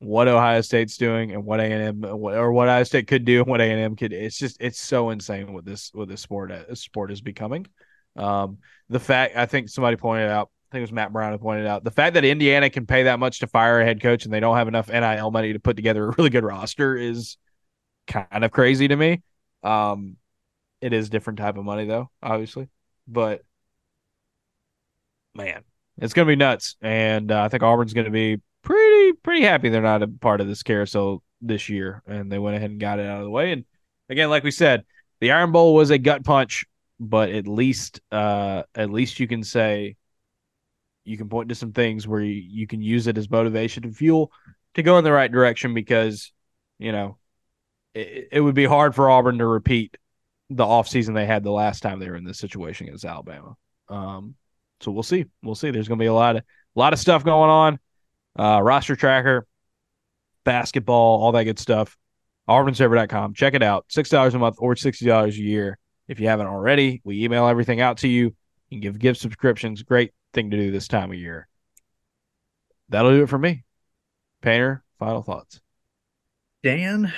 [0.00, 3.40] what Ohio State's doing and what A and M or what Ohio State could do
[3.40, 4.12] and what A and M could.
[4.12, 7.66] It's just it's so insane what this what this sport uh, sport is becoming.
[8.16, 8.58] Um,
[8.88, 11.66] the fact I think somebody pointed out, I think it was Matt Brown who pointed
[11.66, 14.32] out the fact that Indiana can pay that much to fire a head coach and
[14.32, 17.36] they don't have enough NIL money to put together a really good roster is
[18.06, 19.22] kind of crazy to me.
[19.64, 20.16] Um,
[20.80, 22.68] it is different type of money though, obviously,
[23.08, 23.42] but
[25.34, 25.64] man,
[25.98, 26.76] it's going to be nuts.
[26.80, 30.40] And uh, I think Auburn's going to be pretty pretty happy they're not a part
[30.40, 33.30] of this carousel this year, and they went ahead and got it out of the
[33.30, 33.52] way.
[33.52, 33.64] And
[34.08, 34.84] again, like we said,
[35.20, 36.66] the Iron Bowl was a gut punch,
[36.98, 39.96] but at least uh, at least you can say
[41.04, 43.96] you can point to some things where you, you can use it as motivation and
[43.96, 44.30] fuel
[44.74, 46.32] to go in the right direction because
[46.78, 47.18] you know
[47.94, 49.96] it, it would be hard for Auburn to repeat
[50.50, 53.54] the offseason they had the last time they were in this situation against Alabama.
[53.88, 54.34] Um,
[54.80, 55.26] so we'll see.
[55.42, 55.70] We'll see.
[55.70, 57.78] There's going to be a lot of a lot of stuff going on.
[58.38, 59.46] Uh, roster tracker,
[60.44, 61.96] basketball, all that good stuff.
[62.48, 63.34] AuburnObserver.com.
[63.34, 63.86] Check it out.
[63.88, 65.78] Six dollars a month or sixty dollars a year.
[66.06, 68.34] If you haven't already, we email everything out to you.
[68.70, 69.82] You can give gift subscriptions.
[69.82, 71.48] Great thing to do this time of year.
[72.88, 73.64] That'll do it for me.
[74.40, 75.60] Painter, final thoughts.
[76.62, 77.12] Dan,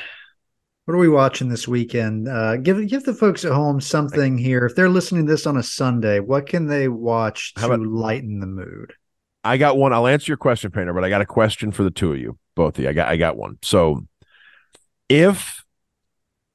[0.90, 2.28] what are we watching this weekend?
[2.28, 4.66] Uh, give give the folks at home something here.
[4.66, 8.40] If they're listening to this on a Sunday, what can they watch to about, lighten
[8.40, 8.94] the mood?
[9.44, 9.92] I got one.
[9.92, 12.40] I'll answer your question, Painter, but I got a question for the two of you,
[12.56, 12.90] both of you.
[12.90, 13.58] I got I got one.
[13.62, 14.04] So
[15.08, 15.62] if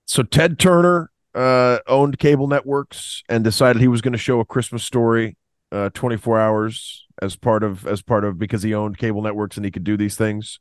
[0.06, 4.46] so Ted Turner uh, owned cable networks and decided he was going to show a
[4.46, 5.38] Christmas story
[5.72, 9.64] uh, 24 hours as part of as part of because he owned cable networks and
[9.64, 10.60] he could do these things.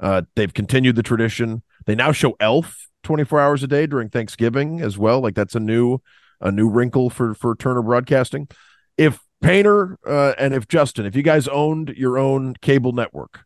[0.00, 1.62] Uh, they've continued the tradition.
[1.84, 5.20] They now show Elf 24 hours a day during Thanksgiving as well.
[5.20, 5.98] Like that's a new
[6.40, 8.48] a new wrinkle for for Turner Broadcasting.
[8.96, 13.44] If Painter uh, and if Justin, if you guys owned your own cable network,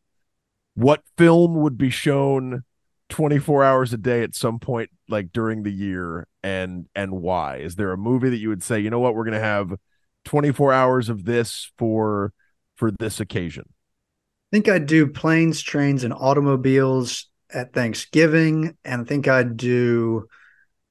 [0.75, 2.65] what film would be shown
[3.09, 7.57] 24 hours a day at some point like during the year and and why?
[7.57, 9.75] Is there a movie that you would say, "You know what, we're going to have
[10.25, 12.33] 24 hours of this for
[12.77, 19.05] for this occasion?" I think I'd do planes, trains and automobiles at Thanksgiving, and I
[19.05, 20.27] think I'd do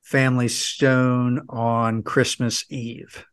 [0.03, 3.25] Family Stone on Christmas Eve.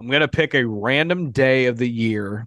[0.00, 2.46] I'm gonna pick a random day of the year.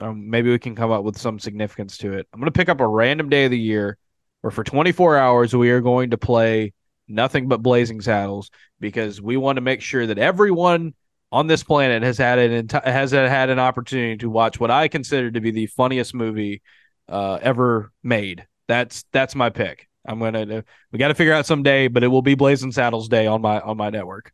[0.00, 2.28] Um, maybe we can come up with some significance to it.
[2.32, 3.98] I'm gonna pick up a random day of the year
[4.40, 6.72] where for 24 hours we are going to play
[7.08, 8.50] nothing but Blazing Saddles
[8.80, 10.94] because we want to make sure that everyone
[11.32, 15.30] on this planet has had an has had an opportunity to watch what I consider
[15.30, 16.62] to be the funniest movie
[17.08, 18.46] uh, ever made.
[18.68, 19.88] That's that's my pick.
[20.06, 23.26] I'm gonna we got to figure out someday, but it will be Blazing Saddles Day
[23.26, 24.32] on my on my network.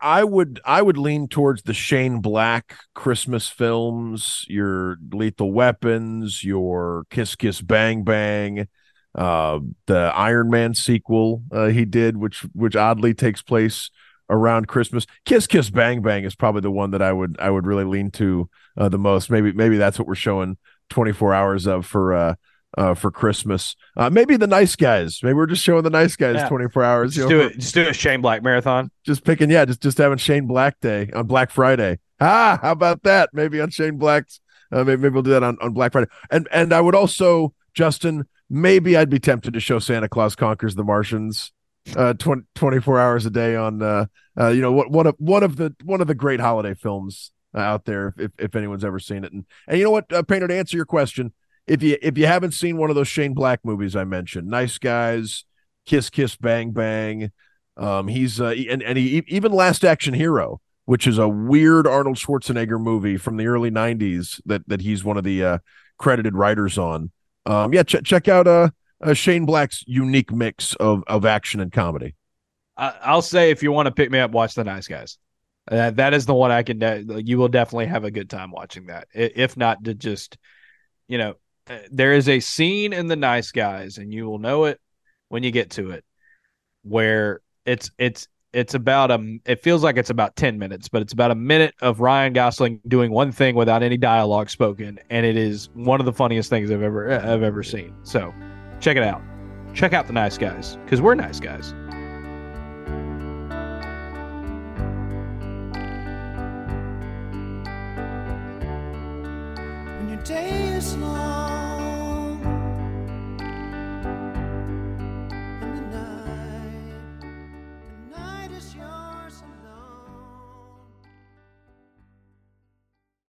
[0.00, 7.04] I would I would lean towards the Shane Black Christmas films, your Lethal Weapons, your
[7.10, 8.68] Kiss Kiss Bang Bang,
[9.14, 13.90] uh, the Iron Man sequel uh, he did, which which oddly takes place
[14.30, 15.06] around Christmas.
[15.26, 18.10] Kiss Kiss Bang Bang is probably the one that I would I would really lean
[18.12, 18.48] to
[18.78, 19.30] uh, the most.
[19.30, 20.56] Maybe maybe that's what we're showing
[20.88, 22.36] 24 hours of for
[22.76, 23.76] uh, uh, for Christmas.
[23.96, 25.20] Uh, maybe the nice guys.
[25.22, 26.48] Maybe we're just showing the nice guys yeah.
[26.48, 27.14] 24 hours.
[27.14, 27.58] Just do it.
[27.58, 28.90] Just do a Shane Black marathon.
[29.04, 31.98] Just picking, yeah, just just having Shane Black Day on Black Friday.
[32.20, 33.30] Ah, how about that?
[33.32, 34.40] Maybe on Shane Black's.
[34.72, 36.08] Uh, maybe, maybe we'll do that on, on Black Friday.
[36.30, 40.74] And and I would also, Justin, maybe I'd be tempted to show Santa Claus Conquers
[40.74, 41.52] the Martians.
[41.94, 44.06] Uh, 20, 24 hours a day on uh,
[44.40, 47.30] uh you know what one of one of the one of the great holiday films
[47.54, 50.48] out there if if anyone's ever seen it and and you know what uh, painter
[50.48, 51.30] to answer your question
[51.66, 54.78] if you if you haven't seen one of those Shane Black movies I mentioned, Nice
[54.78, 55.44] Guys,
[55.86, 57.32] Kiss Kiss Bang Bang,
[57.76, 62.16] um, he's uh, and and he even Last Action Hero, which is a weird Arnold
[62.16, 65.58] Schwarzenegger movie from the early '90s that that he's one of the uh,
[65.98, 67.10] credited writers on.
[67.46, 68.70] Um, yeah, ch- check out uh,
[69.02, 72.14] uh, Shane Black's unique mix of of action and comedy.
[72.76, 75.18] I'll say if you want to pick me up, watch The Nice Guys.
[75.70, 76.78] Uh, that is the one I can.
[76.78, 79.06] De- you will definitely have a good time watching that.
[79.14, 80.36] If not to just,
[81.06, 81.34] you know,
[81.90, 84.80] there is a scene in the nice guys and you will know it
[85.28, 86.04] when you get to it
[86.82, 91.12] where it's it's it's about a it feels like it's about 10 minutes but it's
[91.14, 95.36] about a minute of ryan gosling doing one thing without any dialogue spoken and it
[95.36, 97.94] is one of the funniest things i've ever i've ever seen.
[98.02, 98.32] So
[98.80, 99.22] check it out.
[99.74, 101.72] Check out the nice guys because we're nice guys.
[109.98, 111.43] When your day is long